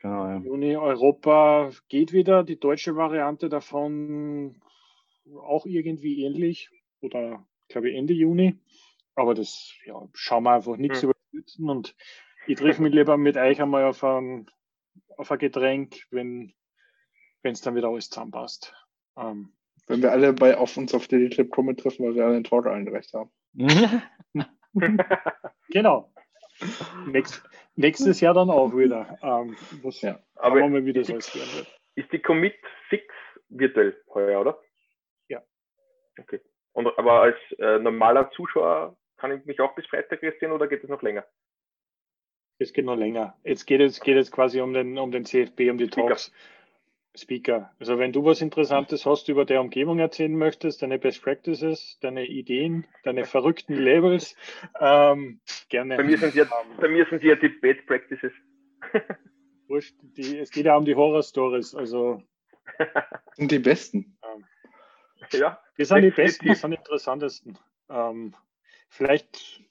Genau, 0.02 0.26
ja. 0.26 0.38
Juni 0.38 0.76
Europa 0.76 1.70
geht 1.88 2.12
wieder. 2.12 2.42
Die 2.42 2.58
deutsche 2.58 2.96
Variante 2.96 3.48
davon 3.48 4.62
auch 5.36 5.66
irgendwie 5.66 6.24
ähnlich 6.24 6.70
oder 7.00 7.46
glaube 7.68 7.90
ich 7.90 7.96
Ende 7.96 8.14
Juni. 8.14 8.58
Aber 9.14 9.34
das 9.34 9.74
ja, 9.84 10.08
schauen 10.14 10.44
wir 10.44 10.52
einfach 10.52 10.76
nichts 10.76 11.02
mhm. 11.02 11.11
überstützen 11.11 11.68
und 11.68 11.94
ich 12.51 12.59
treffe 12.59 12.82
mich 12.82 12.92
lieber 12.92 13.16
mit 13.16 13.36
euch 13.36 13.62
einmal 13.62 13.84
auf 13.84 14.03
ein, 14.03 14.46
auf 15.16 15.30
ein 15.30 15.38
Getränk, 15.38 16.07
wenn 16.11 16.53
es 17.42 17.61
dann 17.61 17.76
wieder 17.76 17.88
alles 17.88 18.11
zusammenpasst. 18.11 18.74
Ähm, 19.16 19.53
wenn 19.86 20.03
wir 20.03 20.11
alle 20.11 20.32
bei 20.32 20.57
auf 20.57 20.76
uns 20.76 20.92
auf 20.94 21.07
der 21.07 21.28
Clip 21.30 21.51
kommen 21.51 21.76
treffen, 21.76 22.07
weil 22.07 22.14
wir 22.16 22.24
alle 22.24 22.36
einen 22.36 22.44
Talk 22.44 22.66
eingereicht 22.66 23.12
haben. 23.14 23.30
genau. 25.70 26.12
Nächst, 27.07 27.42
nächstes 27.76 28.20
Jahr 28.20 28.34
dann 28.34 28.51
auch 28.51 28.76
wieder. 28.76 29.18
Ähm, 29.22 29.57
was, 29.82 30.01
ja. 30.01 30.20
Aber 30.34 30.68
mal, 30.68 30.84
wie 30.84 30.92
das 30.92 31.09
ist, 31.09 31.32
die, 31.34 32.01
ist 32.01 32.12
die 32.12 32.20
Commit 32.20 32.57
fix 32.88 33.05
virtuell 33.48 33.96
heuer, 34.12 34.40
oder? 34.40 34.61
Ja. 35.28 35.42
Okay. 36.18 36.40
Und, 36.72 36.86
aber 36.98 37.22
als 37.22 37.36
äh, 37.59 37.78
normaler 37.78 38.30
Zuschauer 38.32 38.96
kann 39.16 39.38
ich 39.38 39.44
mich 39.44 39.61
auch 39.61 39.74
bis 39.74 39.86
Freitag 39.86 40.22
registrieren 40.22 40.53
oder 40.53 40.66
geht 40.66 40.82
es 40.82 40.90
noch 40.90 41.03
länger? 41.03 41.24
Es 42.61 42.74
geht 42.74 42.84
noch 42.84 42.96
länger. 42.96 43.34
Jetzt 43.42 43.66
geht 43.66 43.80
es, 43.80 44.00
geht 44.00 44.18
es 44.18 44.30
quasi 44.30 44.61
um 44.61 44.74
den, 44.74 44.98
um 44.98 45.11
den 45.11 45.24
CFB, 45.24 45.70
um 45.70 45.78
die 45.78 45.88
Talks. 45.88 46.30
Speaker. 47.16 47.72
Also 47.80 47.98
wenn 47.98 48.12
du 48.12 48.24
was 48.24 48.40
Interessantes 48.40 49.04
hast 49.04 49.28
über 49.28 49.44
der 49.44 49.61
Umgebung 49.61 49.98
erzählen 49.98 50.36
möchtest, 50.36 50.82
deine 50.82 50.98
Best 50.98 51.22
Practices, 51.22 51.98
deine 52.00 52.26
Ideen, 52.26 52.86
deine 53.02 53.24
verrückten 53.24 53.74
Labels, 53.74 54.36
ähm, 54.78 55.40
gerne. 55.68 55.96
Bei 55.96 56.04
mir 56.04 56.18
sind 56.18 56.34
ja, 56.34 56.46
bei 56.78 56.88
mir 56.88 57.06
sind 57.06 57.24
ja 57.24 57.34
die 57.34 57.48
Best 57.48 57.84
Practices. 57.86 58.32
Wurscht, 59.68 59.96
die, 60.02 60.38
es 60.38 60.50
geht 60.50 60.66
ja 60.66 60.76
um 60.76 60.84
die 60.84 60.94
Horror 60.94 61.22
Stories, 61.22 61.74
also. 61.74 62.22
sind 63.34 63.50
die 63.50 63.58
besten. 63.58 64.16
Ähm, 64.22 64.44
ja. 65.32 65.61
Die 65.78 65.84
sind 65.84 66.02
die 66.02 66.11
besten, 66.11 66.46
die 66.46 66.54
sind 66.54 66.70
die 66.70 66.76
interessantesten. 66.76 67.58
Ähm, 67.88 68.34
vielleicht, 68.88 69.62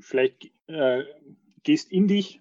vielleicht 0.00 0.50
äh, 0.68 1.04
gehst 1.62 1.90
in 1.92 2.08
dich, 2.08 2.40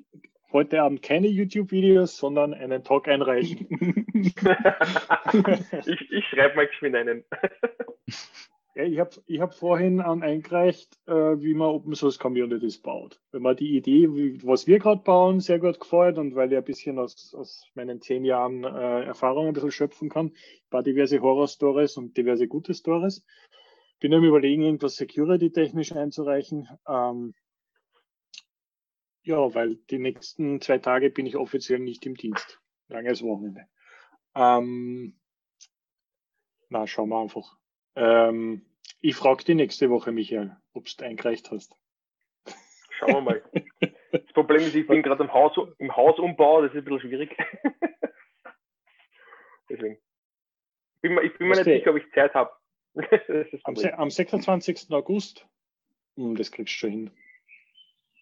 heute 0.51 0.81
Abend 0.81 1.01
keine 1.01 1.27
YouTube-Videos, 1.27 2.17
sondern 2.17 2.53
einen 2.53 2.83
Talk 2.83 3.07
einreichen. 3.07 4.05
ich 4.13 6.11
ich 6.11 6.25
schreibe 6.25 6.55
mal 6.55 6.67
geschwind 6.67 6.95
einen. 6.95 7.23
ja, 8.75 8.83
ich 8.83 8.99
habe 8.99 9.09
ich 9.25 9.39
hab 9.39 9.53
vorhin 9.53 9.99
an 10.01 10.23
eingereicht, 10.23 10.97
äh, 11.07 11.11
wie 11.13 11.53
man 11.53 11.69
Open 11.69 11.95
Source 11.95 12.19
Communities 12.19 12.81
baut. 12.81 13.19
Wenn 13.31 13.41
man 13.41 13.55
die 13.55 13.75
Idee, 13.75 14.07
wie, 14.13 14.41
was 14.43 14.67
wir 14.67 14.79
gerade 14.79 15.01
bauen, 15.03 15.39
sehr 15.39 15.59
gut 15.59 15.79
gefällt 15.79 16.17
und 16.17 16.35
weil 16.35 16.51
ich 16.51 16.57
ein 16.57 16.63
bisschen 16.63 16.97
aus, 16.99 17.33
aus 17.35 17.65
meinen 17.75 18.01
zehn 18.01 18.23
Jahren 18.23 18.63
äh, 18.63 19.03
Erfahrung 19.03 19.47
ein 19.47 19.53
bisschen 19.53 19.71
schöpfen 19.71 20.09
kann, 20.09 20.27
ein 20.27 20.69
paar 20.69 20.83
diverse 20.83 21.19
Horror-Stories 21.19 21.97
und 21.97 22.15
diverse 22.15 22.47
gute 22.47 22.73
Stories. 22.73 23.25
Bin 23.99 24.13
am 24.13 24.23
überlegen, 24.23 24.61
irgendwas 24.61 24.95
security-technisch 24.95 25.91
einzureichen. 25.91 26.69
Ähm, 26.87 27.33
ja, 29.27 29.53
weil 29.53 29.75
die 29.75 29.99
nächsten 29.99 30.61
zwei 30.61 30.77
Tage 30.77 31.09
bin 31.09 31.25
ich 31.25 31.35
offiziell 31.35 31.79
nicht 31.79 32.05
im 32.05 32.15
Dienst. 32.15 32.61
Langes 32.87 33.21
Wochenende. 33.21 33.67
Ähm, 34.33 35.19
na, 36.69 36.87
schauen 36.87 37.09
wir 37.09 37.21
einfach. 37.21 37.57
Ähm, 37.95 38.65
ich 39.01 39.15
frage 39.15 39.43
die 39.43 39.55
nächste 39.55 39.89
Woche, 39.89 40.13
Michael, 40.13 40.55
ob 40.73 40.85
du 40.85 41.05
eingereicht 41.05 41.51
hast. 41.51 41.75
Schauen 42.91 43.15
wir 43.15 43.21
mal. 43.21 43.43
Das 44.11 44.33
Problem 44.33 44.61
ist, 44.61 44.75
ich 44.75 44.87
bin 44.87 45.03
gerade 45.03 45.23
im, 45.23 45.33
Haus, 45.33 45.57
im 45.77 45.95
Hausumbau, 45.95 46.61
das 46.61 46.71
ist 46.71 46.77
ein 46.77 46.85
bisschen 46.85 47.01
schwierig. 47.01 47.37
Deswegen. 49.69 49.97
Ich 50.95 51.01
bin, 51.01 51.19
ich 51.21 51.37
bin 51.37 51.49
mir 51.49 51.55
nicht 51.55 51.65
sicher, 51.65 51.91
ob 51.91 51.97
ich 51.97 52.11
Zeit 52.13 52.33
habe. 52.33 52.51
am, 53.63 53.75
am 53.75 54.09
26. 54.09 54.89
August? 54.91 55.45
Hm, 56.15 56.35
das 56.35 56.51
kriegst 56.51 56.73
du 56.75 56.77
schon 56.77 56.89
hin. 56.89 57.11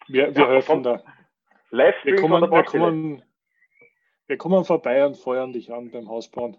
Wir, 0.07 0.35
wir 0.35 0.43
ja, 0.43 0.49
helfen 0.49 0.83
da. 0.83 1.03
Wir 1.71 2.15
kommen, 2.15 2.51
wir, 2.51 2.63
kommen, 2.63 3.23
wir 4.27 4.37
kommen 4.37 4.63
vorbei 4.65 5.05
und 5.05 5.17
feuern 5.17 5.51
dich 5.51 5.73
an 5.73 5.91
beim 5.91 6.07
Hausbauen. 6.07 6.57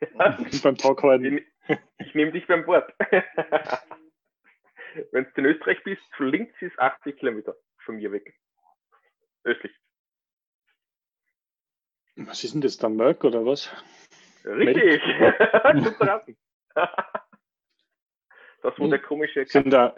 beim 0.62 0.76
Talk. 0.76 1.04
Ich, 1.04 1.44
ich 1.98 2.14
nehme 2.14 2.32
dich 2.32 2.46
beim 2.46 2.64
Bord. 2.66 2.92
Wenn 5.10 5.24
du 5.24 5.30
in 5.36 5.44
Österreich 5.46 5.82
bist, 5.84 6.02
links 6.18 6.54
ist 6.60 6.78
80 6.78 7.16
Kilometer 7.18 7.54
von 7.84 7.96
mir 7.96 8.12
weg. 8.12 8.38
Östlich. 9.44 9.72
Was 12.16 12.44
ist 12.44 12.52
denn 12.54 12.60
das 12.60 12.76
dann, 12.76 12.96
Merck 12.96 13.24
oder 13.24 13.46
was? 13.46 13.70
Richtig. 14.44 15.00
das, 18.62 18.78
wo 18.78 18.84
hm. 18.84 18.90
der 18.90 18.98
komische. 18.98 19.46
Sind 19.46 19.70
da, 19.70 19.96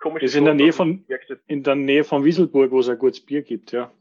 komische 0.00 0.26
ist 0.26 0.34
in 0.34 0.44
der 0.44 0.54
Nähe 0.54 0.72
von 0.72 1.04
in 1.46 1.62
der 1.62 1.74
Nähe 1.76 2.04
von 2.04 2.24
Wieselburg, 2.24 2.70
wo 2.70 2.80
es 2.80 2.88
ein 2.88 2.98
gutes 2.98 3.24
Bier 3.24 3.42
gibt, 3.42 3.72
ja. 3.72 3.92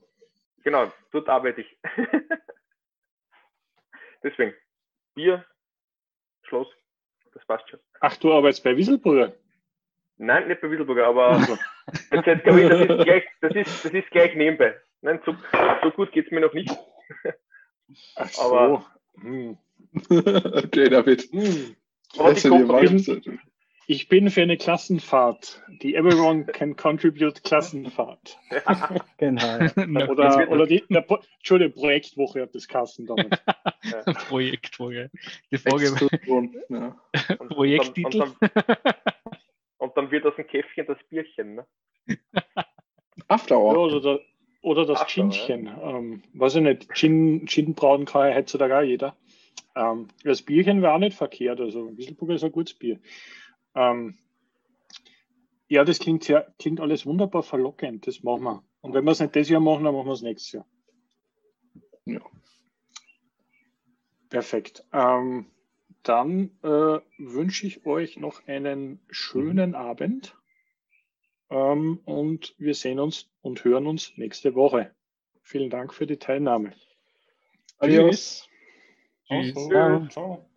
Genau, 0.64 0.92
dort 1.12 1.30
arbeite 1.30 1.62
ich. 1.62 1.78
Deswegen, 4.24 4.54
Bier, 5.14 5.46
Schloss, 6.44 6.68
das 7.34 7.46
passt 7.46 7.70
schon. 7.70 7.80
Ach, 8.02 8.18
du 8.18 8.34
arbeitest 8.34 8.64
bei 8.64 8.76
Wieselburger? 8.76 9.34
Nein, 10.18 10.48
nicht 10.48 10.62
bei 10.62 10.70
Wieselburger, 10.70 11.08
aber 11.08 11.32
das, 12.12 12.28
ist, 12.28 12.28
das, 12.28 12.36
ist 12.36 13.06
gleich, 13.06 13.24
das, 13.42 13.56
ist, 13.56 13.86
das 13.86 13.94
ist 13.94 14.12
gleich 14.12 14.36
nebenbei. 14.36 14.76
Nein, 15.02 15.20
so, 15.26 15.36
so 15.82 15.92
gut 15.92 16.12
geht 16.12 16.26
es 16.26 16.32
mir 16.32 16.42
noch 16.42 16.54
nicht. 16.54 16.70
Ach 18.16 18.28
so. 18.28 18.42
Aber, 18.42 18.86
hm. 19.22 19.58
okay, 20.10 20.90
David. 20.90 21.22
Hm. 21.32 21.76
Aber 22.18 22.34
die 22.34 22.50
Kompetenz, 22.50 23.08
ich 23.90 24.08
bin 24.08 24.30
für 24.30 24.44
eine 24.44 24.56
Klassenfahrt. 24.56 25.64
Die 25.82 25.96
Everyone 25.96 26.46
can 26.54 26.76
contribute 26.76 27.44
Klassenfahrt. 27.44 28.38
genau. 29.18 29.58
oder 30.12 30.48
oder 30.48 30.68
die, 30.68 30.84
der, 30.90 31.04
Entschuldigung, 31.38 31.74
Projektwoche 31.74 32.44
hat 32.44 32.54
das 32.54 32.68
Kassen 32.68 33.08
damals. 33.08 33.42
Projektwoche. 34.28 35.10
Die 35.52 35.58
Frage. 35.58 35.92
ja. 36.70 36.96
Projekttitel. 37.48 38.22
Und, 38.22 38.38
und, 38.40 38.52
dann, 38.54 38.96
und 39.80 39.98
dann 39.98 40.12
wird 40.12 40.26
aus 40.28 40.36
dem 40.36 40.46
Käffchen 40.46 40.86
das 40.86 41.00
Bierchen. 41.10 41.56
Ne? 41.56 41.66
Ach 42.54 42.66
After 43.28 43.56
Ja, 43.56 43.62
oder, 43.62 44.02
der, 44.02 44.20
oder 44.62 44.86
das 44.86 45.08
Ginchen. 45.08 45.68
Ähm, 45.82 46.22
weiß 46.34 46.56
ich 46.56 46.62
nicht, 46.62 46.94
Gin, 46.94 47.48
Gin 47.48 47.74
brauen 47.74 48.06
kann 48.06 48.30
ja 48.30 48.36
heutzutage 48.36 48.78
auch 48.78 48.84
jeder. 48.84 49.16
Ähm, 49.76 50.10
das 50.24 50.44
Bierchen 50.44 50.84
wäre 50.84 50.94
auch 50.94 51.00
nicht 51.00 51.18
verkehrt. 51.18 51.60
Also 51.60 51.98
Wieselburger 51.98 52.36
ist 52.36 52.44
ein 52.44 52.52
gutes 52.52 52.76
Bier. 52.76 53.00
Ähm, 53.80 54.18
ja, 55.70 55.86
das 55.86 56.00
klingt, 56.00 56.26
sehr, 56.26 56.54
klingt 56.60 56.82
alles 56.82 57.06
wunderbar 57.06 57.44
verlockend. 57.44 58.06
Das 58.08 58.24
machen 58.24 58.44
wir. 58.44 58.64
Und 58.82 58.94
wenn 58.94 59.06
wir 59.06 59.12
es 59.12 59.20
nicht 59.20 59.36
das 59.36 59.48
Jahr 59.48 59.62
machen, 59.62 59.86
dann 59.86 59.96
machen 59.96 60.08
wir 60.08 60.14
es 60.14 60.22
nächstes 60.22 60.52
Jahr. 60.52 60.68
Ja. 62.06 62.22
Perfekt. 64.30 64.84
Ähm, 64.92 65.46
dann 66.04 66.52
äh, 66.64 67.00
wünsche 67.18 67.68
ich 67.68 67.86
euch 67.86 68.18
noch 68.18 68.48
einen 68.48 69.00
schönen 69.10 69.76
Abend. 69.76 70.36
Ähm, 71.50 72.00
und 72.06 72.56
wir 72.58 72.76
sehen 72.76 73.00
uns 73.00 73.30
und 73.42 73.64
hören 73.64 73.88
uns 73.88 74.14
nächste 74.18 74.56
Woche. 74.56 74.94
Vielen 75.42 75.70
Dank 75.70 75.94
für 75.94 76.06
die 76.06 76.18
Teilnahme. 76.18 76.74
Adios. 77.78 78.50
Also, 79.30 79.70
Ciao. 79.70 80.08
ciao. 80.10 80.50